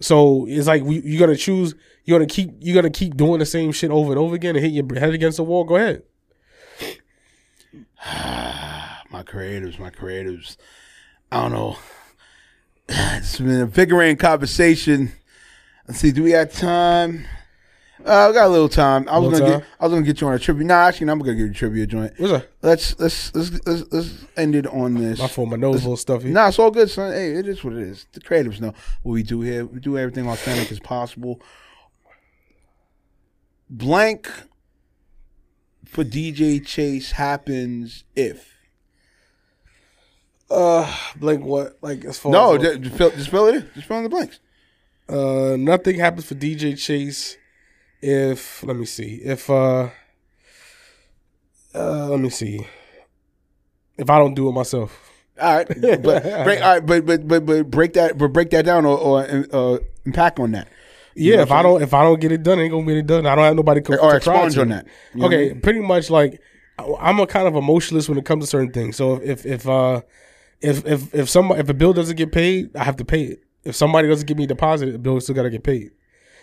So 0.00 0.46
it's 0.48 0.66
like 0.66 0.82
we, 0.82 1.00
you're 1.00 1.20
gonna 1.20 1.36
choose. 1.36 1.74
You're 2.06 2.18
gonna 2.18 2.28
keep. 2.28 2.50
You're 2.60 2.74
gonna 2.74 2.88
keep 2.90 3.16
doing 3.16 3.40
the 3.40 3.46
same 3.46 3.72
shit 3.72 3.90
over 3.90 4.12
and 4.12 4.18
over 4.18 4.34
again 4.34 4.56
and 4.56 4.64
hit 4.64 4.72
your 4.72 4.98
head 4.98 5.12
against 5.12 5.36
the 5.36 5.44
wall. 5.44 5.64
Go 5.64 5.76
ahead. 5.76 6.02
My 9.10 9.22
creatives, 9.22 9.78
my 9.78 9.90
creatives. 9.90 10.56
I 11.30 11.42
don't 11.42 11.52
know. 11.52 11.76
It's 13.16 13.38
been 13.38 13.60
a 13.60 13.66
vigorating 13.66 14.16
conversation. 14.16 15.12
Let's 15.88 16.00
see. 16.00 16.12
Do 16.12 16.22
we 16.22 16.30
have 16.32 16.52
time? 16.52 17.26
Uh, 18.04 18.26
we 18.28 18.34
got 18.34 18.46
a 18.46 18.48
little 18.48 18.68
time. 18.68 19.08
I 19.08 19.18
was 19.18 19.32
Little 19.32 19.38
gonna 19.40 19.52
time? 19.52 19.60
get. 19.60 19.68
I 19.80 19.84
was 19.84 19.92
gonna 19.92 20.06
get 20.06 20.20
you 20.20 20.28
on 20.28 20.34
a 20.34 20.38
tribute. 20.38 20.66
Nah, 20.66 20.86
actually, 20.86 21.10
I'm 21.10 21.18
gonna 21.18 21.32
give 21.32 21.46
you 21.46 21.50
a 21.50 21.54
tribute 21.54 21.88
joint. 21.88 22.12
What's 22.18 22.32
that? 22.32 22.48
Let's 22.62 23.00
let's 23.00 23.34
let's 23.34 23.66
let's, 23.66 23.92
let's 23.92 24.24
end 24.36 24.54
it 24.54 24.66
on 24.68 24.94
this. 24.94 25.18
My 25.18 25.26
fault. 25.26 25.48
My 25.48 25.56
nose 25.56 25.76
a 25.76 25.78
little 25.78 25.96
stuffy. 25.96 26.30
Nah, 26.30 26.48
it's 26.48 26.58
all 26.60 26.70
good, 26.70 26.88
son. 26.90 27.12
Hey, 27.12 27.32
it 27.32 27.48
is 27.48 27.64
what 27.64 27.72
it 27.72 27.80
is. 27.80 28.06
The 28.12 28.20
creatives 28.20 28.60
know 28.60 28.74
what 29.02 29.12
we 29.12 29.22
do 29.24 29.40
here. 29.40 29.64
We 29.64 29.80
do 29.80 29.98
everything 29.98 30.28
authentic 30.28 30.70
as 30.70 30.78
possible. 30.78 31.40
Blank 33.68 34.30
for 35.84 36.04
DJ 36.04 36.64
Chase 36.64 37.12
happens 37.12 38.04
if. 38.14 38.54
Uh, 40.48 40.92
blank 41.16 41.44
what? 41.44 41.76
Like 41.82 42.04
as 42.04 42.18
far 42.18 42.30
No, 42.32 42.54
as, 42.54 42.62
just, 42.62 42.80
just 42.82 42.96
fill, 42.96 43.10
just 43.10 43.30
fill 43.30 43.46
it 43.48 43.56
in. 43.56 43.70
Just 43.74 43.88
fill 43.88 43.96
in 43.96 44.02
the 44.04 44.08
blanks. 44.08 44.38
uh, 45.08 45.56
nothing 45.58 45.98
happens 45.98 46.26
for 46.26 46.34
DJ 46.34 46.78
Chase 46.78 47.36
if 48.02 48.62
let 48.62 48.76
me 48.76 48.84
see 48.84 49.16
if 49.24 49.48
uh, 49.50 49.88
uh 51.74 52.08
let 52.08 52.20
me 52.20 52.28
see 52.30 52.66
if 53.98 54.08
I 54.10 54.18
don't 54.18 54.34
do 54.34 54.48
it 54.48 54.52
myself. 54.52 55.10
All 55.40 55.56
right, 55.56 55.66
but 55.80 56.02
break, 56.22 56.60
all 56.62 56.74
right, 56.74 56.86
but 56.86 57.04
but 57.06 57.26
but 57.26 57.44
but 57.44 57.70
break 57.70 57.94
that, 57.94 58.16
but 58.16 58.28
break 58.32 58.50
that 58.50 58.64
down 58.64 58.86
or, 58.86 58.96
or 58.98 59.46
uh, 59.52 59.78
unpack 60.04 60.38
on 60.38 60.52
that. 60.52 60.68
Yeah, 61.16 61.42
if 61.42 61.50
I 61.50 61.62
don't 61.62 61.82
if 61.82 61.94
I 61.94 62.02
don't 62.02 62.20
get 62.20 62.30
it 62.32 62.42
done, 62.42 62.58
it 62.58 62.64
ain't 62.64 62.72
gonna 62.72 62.86
get 62.86 62.96
it 62.98 63.06
done. 63.06 63.26
I 63.26 63.34
don't 63.34 63.44
have 63.44 63.56
nobody 63.56 63.80
co- 63.80 63.96
Or 63.96 64.12
to 64.12 64.20
cry 64.20 64.48
to. 64.48 64.60
on 64.60 64.68
that. 64.68 64.86
You 65.14 65.20
know 65.20 65.26
what 65.28 65.32
I 65.32 65.36
okay, 65.36 65.54
pretty 65.54 65.80
much 65.80 66.10
like 66.10 66.40
I'm 67.00 67.18
a 67.20 67.26
kind 67.26 67.48
of 67.48 67.54
emotionalist 67.56 68.08
when 68.08 68.18
it 68.18 68.24
comes 68.26 68.44
to 68.44 68.46
certain 68.50 68.70
things. 68.72 68.96
So 68.96 69.14
if 69.22 69.46
if 69.46 69.66
uh 69.66 70.02
if 70.60 70.84
if 70.86 71.14
if 71.14 71.28
somebody 71.30 71.60
if 71.60 71.68
a 71.68 71.74
bill 71.74 71.92
doesn't 71.94 72.16
get 72.16 72.32
paid, 72.32 72.76
I 72.76 72.84
have 72.84 72.96
to 72.96 73.04
pay 73.04 73.22
it. 73.22 73.40
If 73.64 73.74
somebody 73.74 74.08
doesn't 74.08 74.26
give 74.26 74.36
me 74.36 74.44
a 74.44 74.46
deposit, 74.46 74.92
the 74.92 74.98
bill 74.98 75.20
still 75.20 75.34
gotta 75.34 75.50
get 75.50 75.64
paid. 75.64 75.90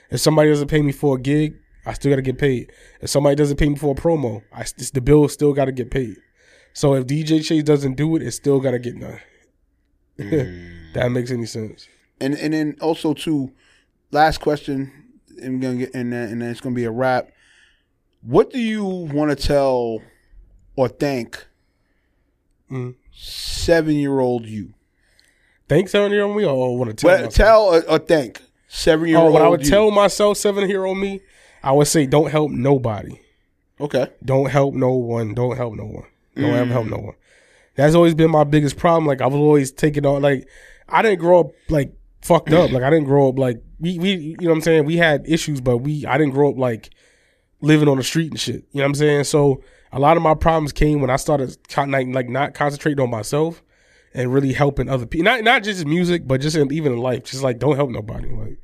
If 0.10 0.20
somebody 0.20 0.50
doesn't 0.50 0.68
pay 0.68 0.82
me 0.82 0.92
for 0.92 1.18
a 1.18 1.22
gig, 1.22 1.56
I 1.86 1.94
still 1.94 2.12
gotta 2.12 2.22
get 2.24 2.38
paid. 2.38 2.72
If 3.02 3.10
somebody 3.12 3.36
doesn't 3.36 3.58
pay 3.58 3.70
me 3.70 3.76
for 3.76 3.92
a 3.92 3.96
promo, 3.96 4.42
I 4.52 4.66
the 4.94 5.02
bill 5.02 5.28
still 5.30 5.54
gotta 5.54 5.72
get 5.72 5.92
paid. 5.92 6.18
So 6.74 6.96
if 6.96 7.06
DJ 7.06 7.44
Chase 7.46 7.64
doesn't 7.64 7.96
do 7.96 8.16
it, 8.16 8.24
it 8.24 8.32
still 8.32 8.60
gotta 8.60 8.80
get 8.80 9.00
done. 9.00 9.20
that 10.18 11.12
makes 11.12 11.32
any 11.32 11.46
sense? 11.46 11.88
and 12.22 12.36
and 12.36 12.54
then 12.54 12.76
also 12.82 13.14
too, 13.14 13.52
last 14.14 14.40
question. 14.40 14.92
I'm 15.44 15.60
gonna 15.60 15.76
get 15.78 15.94
and 15.94 16.14
then, 16.14 16.30
and 16.32 16.42
then 16.42 16.50
it's 16.50 16.62
gonna 16.62 16.76
be 16.76 16.86
a 16.86 16.92
wrap. 16.92 17.30
What 18.22 18.52
do 18.52 18.60
you 18.60 18.86
want 18.86 19.32
to 19.32 19.36
tell 19.36 20.02
or 20.76 20.88
thank 20.88 21.46
Mm. 22.72 22.96
seven 23.14 23.96
year 23.96 24.20
old 24.20 24.46
you? 24.46 24.74
Thanks, 25.68 25.92
seven 25.92 26.12
year 26.12 26.24
old 26.24 26.38
me, 26.38 26.46
or 26.46 26.78
want 26.78 26.90
to 26.92 26.96
tell? 26.96 27.20
Well, 27.22 27.30
tell 27.32 27.62
or, 27.64 27.82
or 27.90 28.00
thank 28.00 28.42
seven 28.68 29.08
year 29.10 29.18
old. 29.18 29.30
Oh, 29.30 29.32
what 29.34 29.42
I 29.42 29.48
would 29.48 29.64
you. 29.64 29.70
tell 29.70 29.92
myself, 29.92 30.38
seven 30.38 30.68
year 30.70 30.86
old 30.86 30.98
me, 30.98 31.22
I 31.64 31.72
would 31.72 31.88
say, 31.88 32.06
don't 32.06 32.32
help 32.32 32.52
nobody. 32.52 33.20
Okay. 33.80 34.08
Don't 34.24 34.50
help 34.50 34.74
no 34.74 34.94
one. 34.94 35.34
Don't 35.34 35.58
help 35.58 35.74
no 35.76 35.86
one. 35.86 36.06
Don't 36.36 36.54
ever 36.56 36.72
help 36.72 36.88
no 36.88 36.98
one. 36.98 37.16
That's 37.76 37.96
always 37.96 38.14
been 38.16 38.32
my 38.32 38.44
biggest 38.44 38.78
problem. 38.78 39.06
Like 39.06 39.22
I 39.22 39.28
was 39.28 39.36
always 39.36 39.72
taking 39.72 40.06
on. 40.06 40.22
Like 40.22 40.48
I 40.88 41.02
didn't 41.02 41.20
grow 41.20 41.42
up 41.42 41.48
like 41.70 41.92
fucked 42.22 42.54
up. 42.54 42.72
Like 42.72 42.84
I 42.84 42.90
didn't 42.90 43.06
grow 43.06 43.30
up 43.30 43.38
like 43.38 43.62
we 43.84 44.00
we 44.00 44.12
you 44.14 44.38
know 44.42 44.50
what 44.50 44.56
I'm 44.56 44.62
saying. 44.62 44.86
We 44.86 44.98
had 44.98 45.24
issues, 45.28 45.62
but 45.62 45.78
we 45.78 46.06
I 46.06 46.18
didn't 46.18 46.34
grow 46.34 46.50
up 46.50 46.58
like 46.58 46.90
living 47.62 47.88
on 47.88 47.98
the 47.98 48.04
street 48.04 48.32
and 48.32 48.40
shit. 48.40 48.64
You 48.72 48.80
know 48.80 48.84
what 48.84 48.88
I'm 48.90 48.96
saying? 48.96 49.24
So 49.26 49.62
a 49.92 50.00
lot 50.00 50.18
of 50.18 50.24
my 50.24 50.34
problems 50.34 50.72
came 50.72 51.02
when 51.02 51.10
I 51.10 51.18
started 51.18 51.56
con- 51.68 51.92
like, 51.92 52.08
like 52.08 52.30
not 52.30 52.54
concentrating 52.54 53.02
on 53.04 53.12
myself 53.12 53.62
and 54.14 54.34
really 54.34 54.54
helping 54.54 54.90
other 54.90 55.06
people. 55.06 55.26
Not 55.26 55.44
not 55.44 55.64
just 55.64 55.82
in 55.84 55.90
music, 55.90 56.28
but 56.28 56.42
just 56.42 56.56
in, 56.56 56.72
even 56.74 56.94
in 56.94 57.00
life. 57.00 57.26
Just 57.26 57.44
like 57.44 57.60
don't 57.60 57.76
help 57.76 57.90
nobody. 57.90 58.30
Like 58.30 58.58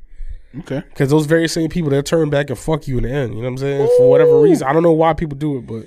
Okay. 0.62 0.82
because 0.90 1.12
those 1.12 1.28
very 1.28 1.48
same 1.48 1.70
people 1.70 1.92
they'll 1.92 2.02
turn 2.02 2.32
back 2.32 2.50
and 2.50 2.58
fuck 2.58 2.88
you 2.88 2.98
in 2.98 3.04
the 3.04 3.12
end. 3.12 3.34
You 3.36 3.42
know 3.42 3.44
what 3.44 3.50
I'm 3.50 3.58
saying? 3.60 3.88
For 3.98 4.10
whatever 4.10 4.40
reason, 4.42 4.68
I 4.68 4.74
don't 4.74 4.82
know 4.82 4.94
why 4.94 5.14
people 5.14 5.38
do 5.38 5.58
it, 5.58 5.68
but 5.68 5.86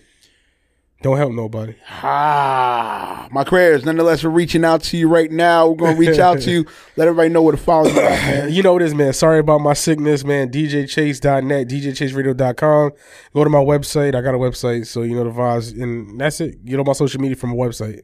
don't 1.03 1.17
help 1.17 1.33
nobody. 1.33 1.75
Ah, 2.03 3.29
my 3.31 3.45
prayers. 3.45 3.85
Nonetheless, 3.85 4.23
we're 4.23 4.31
reaching 4.31 4.65
out 4.65 4.83
to 4.85 4.97
you 4.97 5.09
right 5.09 5.31
now. 5.31 5.69
We're 5.69 5.77
gonna 5.77 5.99
reach 5.99 6.19
out 6.19 6.41
to 6.43 6.51
you. 6.51 6.67
Let 6.97 7.09
everybody 7.09 7.29
know 7.29 7.43
where 7.43 7.57
to 7.57 7.61
follow 7.61 7.89
you. 7.89 8.49
You 8.49 8.63
know 8.63 8.79
this, 8.79 8.95
man. 8.95 9.13
Sorry 9.13 9.41
about 9.41 9.61
my 9.61 9.75
sickness, 9.75 10.25
man. 10.25 10.51
DJChase.net, 10.51 11.69
DJChaseRadio.com. 11.69 12.93
Go 13.35 13.45
to 13.45 13.51
my 13.51 13.59
website. 13.59 14.15
I 14.15 14.21
got 14.21 14.35
a 14.35 14.39
website, 14.39 14.87
so 14.87 15.03
you 15.03 15.17
know 15.17 15.25
the 15.25 15.31
vibes. 15.31 15.81
And 15.81 16.21
that's 16.21 16.41
it. 16.41 16.65
Get 16.65 16.79
on 16.79 16.87
my 16.87 16.93
social 16.93 17.21
media 17.21 17.37
from 17.37 17.51
my 17.51 17.57
website. 17.57 18.03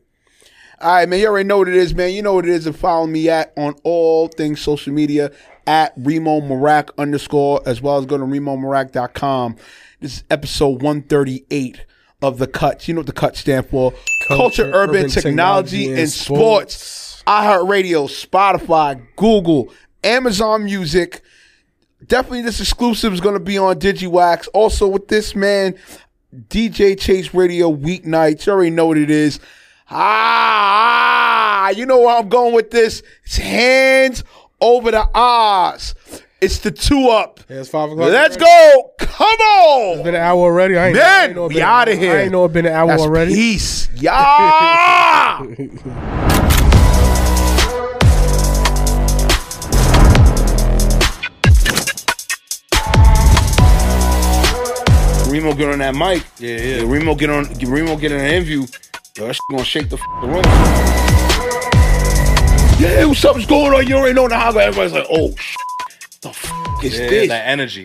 All 0.81 0.93
right, 0.93 1.09
man. 1.09 1.21
You 1.21 1.29
already 1.29 1.47
know 1.47 1.59
what 1.59 1.69
it 1.69 1.77
is, 1.77 1.95
man. 1.95 2.13
You 2.13 2.23
know 2.23 2.35
what 2.35 2.47
it 2.47 2.51
is. 2.51 2.67
And 2.67 2.77
follow 2.77 3.07
me 3.07 3.29
at 3.29 3.53
on 3.57 3.75
all 3.85 4.29
things 4.29 4.61
social 4.61 4.93
media 4.93 5.31
at 5.67 5.97
Reemo 5.99 6.41
Meerak 6.43 6.91
underscore, 6.99 7.61
as 7.67 7.81
well 7.81 7.99
as 7.99 8.07
go 8.07 8.17
to 8.17 8.25
ReemoMeerak.com. 8.25 9.57
This 10.01 10.19
is 10.19 10.25
episode 10.31 10.83
138 10.83 11.85
of 12.23 12.39
The 12.39 12.47
Cuts. 12.47 12.89
You 12.89 12.95
know 12.95 13.01
what 13.01 13.07
The 13.07 13.13
Cuts 13.13 13.41
stand 13.41 13.69
for? 13.69 13.93
Culture, 14.29 14.71
Urban, 14.73 15.09
Technology, 15.09 15.93
and 15.93 16.09
Sports. 16.09 17.23
iHeartRadio, 17.27 18.09
Spotify, 18.09 19.07
Google, 19.17 19.73
Amazon 20.03 20.65
Music. 20.65 21.23
Definitely 22.07 22.43
this 22.43 22.61
exclusive 22.61 23.13
is 23.13 23.21
going 23.21 23.35
to 23.35 23.41
be 23.41 23.59
on 23.59 23.79
DigiWax. 23.79 24.49
Also 24.55 24.87
with 24.89 25.09
this, 25.09 25.35
man, 25.35 25.75
DJ 26.35 26.99
Chase 26.99 27.35
Radio 27.35 27.75
weeknights. 27.75 28.47
You 28.47 28.53
already 28.53 28.71
know 28.71 28.87
what 28.87 28.99
it 28.99 29.11
is. 29.11 29.41
Ah, 29.91 31.71
you 31.71 31.87
know 31.87 32.01
where 32.01 32.17
I'm 32.19 32.29
going 32.29 32.55
with 32.55 32.71
this. 32.71 33.03
It's 33.25 33.37
hands 33.37 34.25
over 34.61 34.91
the 34.91 35.09
eyes. 35.15 35.95
It's 36.41 36.61
the 36.61 36.71
two 36.71 37.09
up. 37.09 37.41
Yeah, 37.49 37.57
it's 37.61 37.69
five 37.69 37.91
o'clock. 37.91 38.11
Let's 38.13 38.37
already. 38.37 38.81
go. 38.81 38.91
Come 39.01 39.25
on. 39.41 39.95
It's 39.95 40.03
been 40.05 40.15
an 40.15 40.21
hour 40.21 40.39
already. 40.41 40.79
I 40.79 40.89
ain't, 40.89 40.97
I 40.97 41.01
Man, 41.01 41.27
ain't 41.31 41.35
know 41.37 41.45
it 41.47 41.49
we 41.49 41.55
been- 41.55 41.63
outta 41.65 41.95
here. 41.97 42.17
I 42.17 42.21
ain't 42.23 42.33
know 42.33 42.45
it's 42.45 42.55
been 42.55 42.67
an 42.67 42.73
hour 42.75 42.87
That's 42.89 43.03
already. 43.03 43.35
peace. 43.35 43.89
Yeah. 44.01 45.45
Reemo 55.29 55.57
get 55.57 55.69
on 55.71 55.79
that 55.81 55.95
mic. 55.95 56.25
Yeah, 56.39 56.57
yeah. 56.57 56.83
Reemo 56.83 57.17
get 57.19 57.31
on. 57.31 57.45
Reemo 57.47 58.01
get 58.01 58.13
on 58.13 58.21
an 58.21 58.27
interview. 58.27 58.67
Yo, 59.17 59.27
that 59.27 59.35
shit 59.35 59.41
gonna 59.51 59.65
shake 59.65 59.89
the, 59.91 59.97
f- 59.97 60.03
the 60.23 60.29
room. 60.29 60.43
Yeah, 62.81 63.05
What's 63.07 63.47
going 63.47 63.75
on. 63.75 63.87
You 63.87 63.97
already 63.97 64.15
know 64.15 64.29
the 64.29 64.37
how. 64.37 64.57
Everybody's 64.57 64.93
like, 64.93 65.07
oh, 65.11 65.35
sh- 65.37 65.57
the 66.23 66.29
f- 66.31 66.53
is 66.85 66.99
Yeah, 66.99 67.09
this? 67.11 67.29
that 67.29 67.47
energy. 67.47 67.85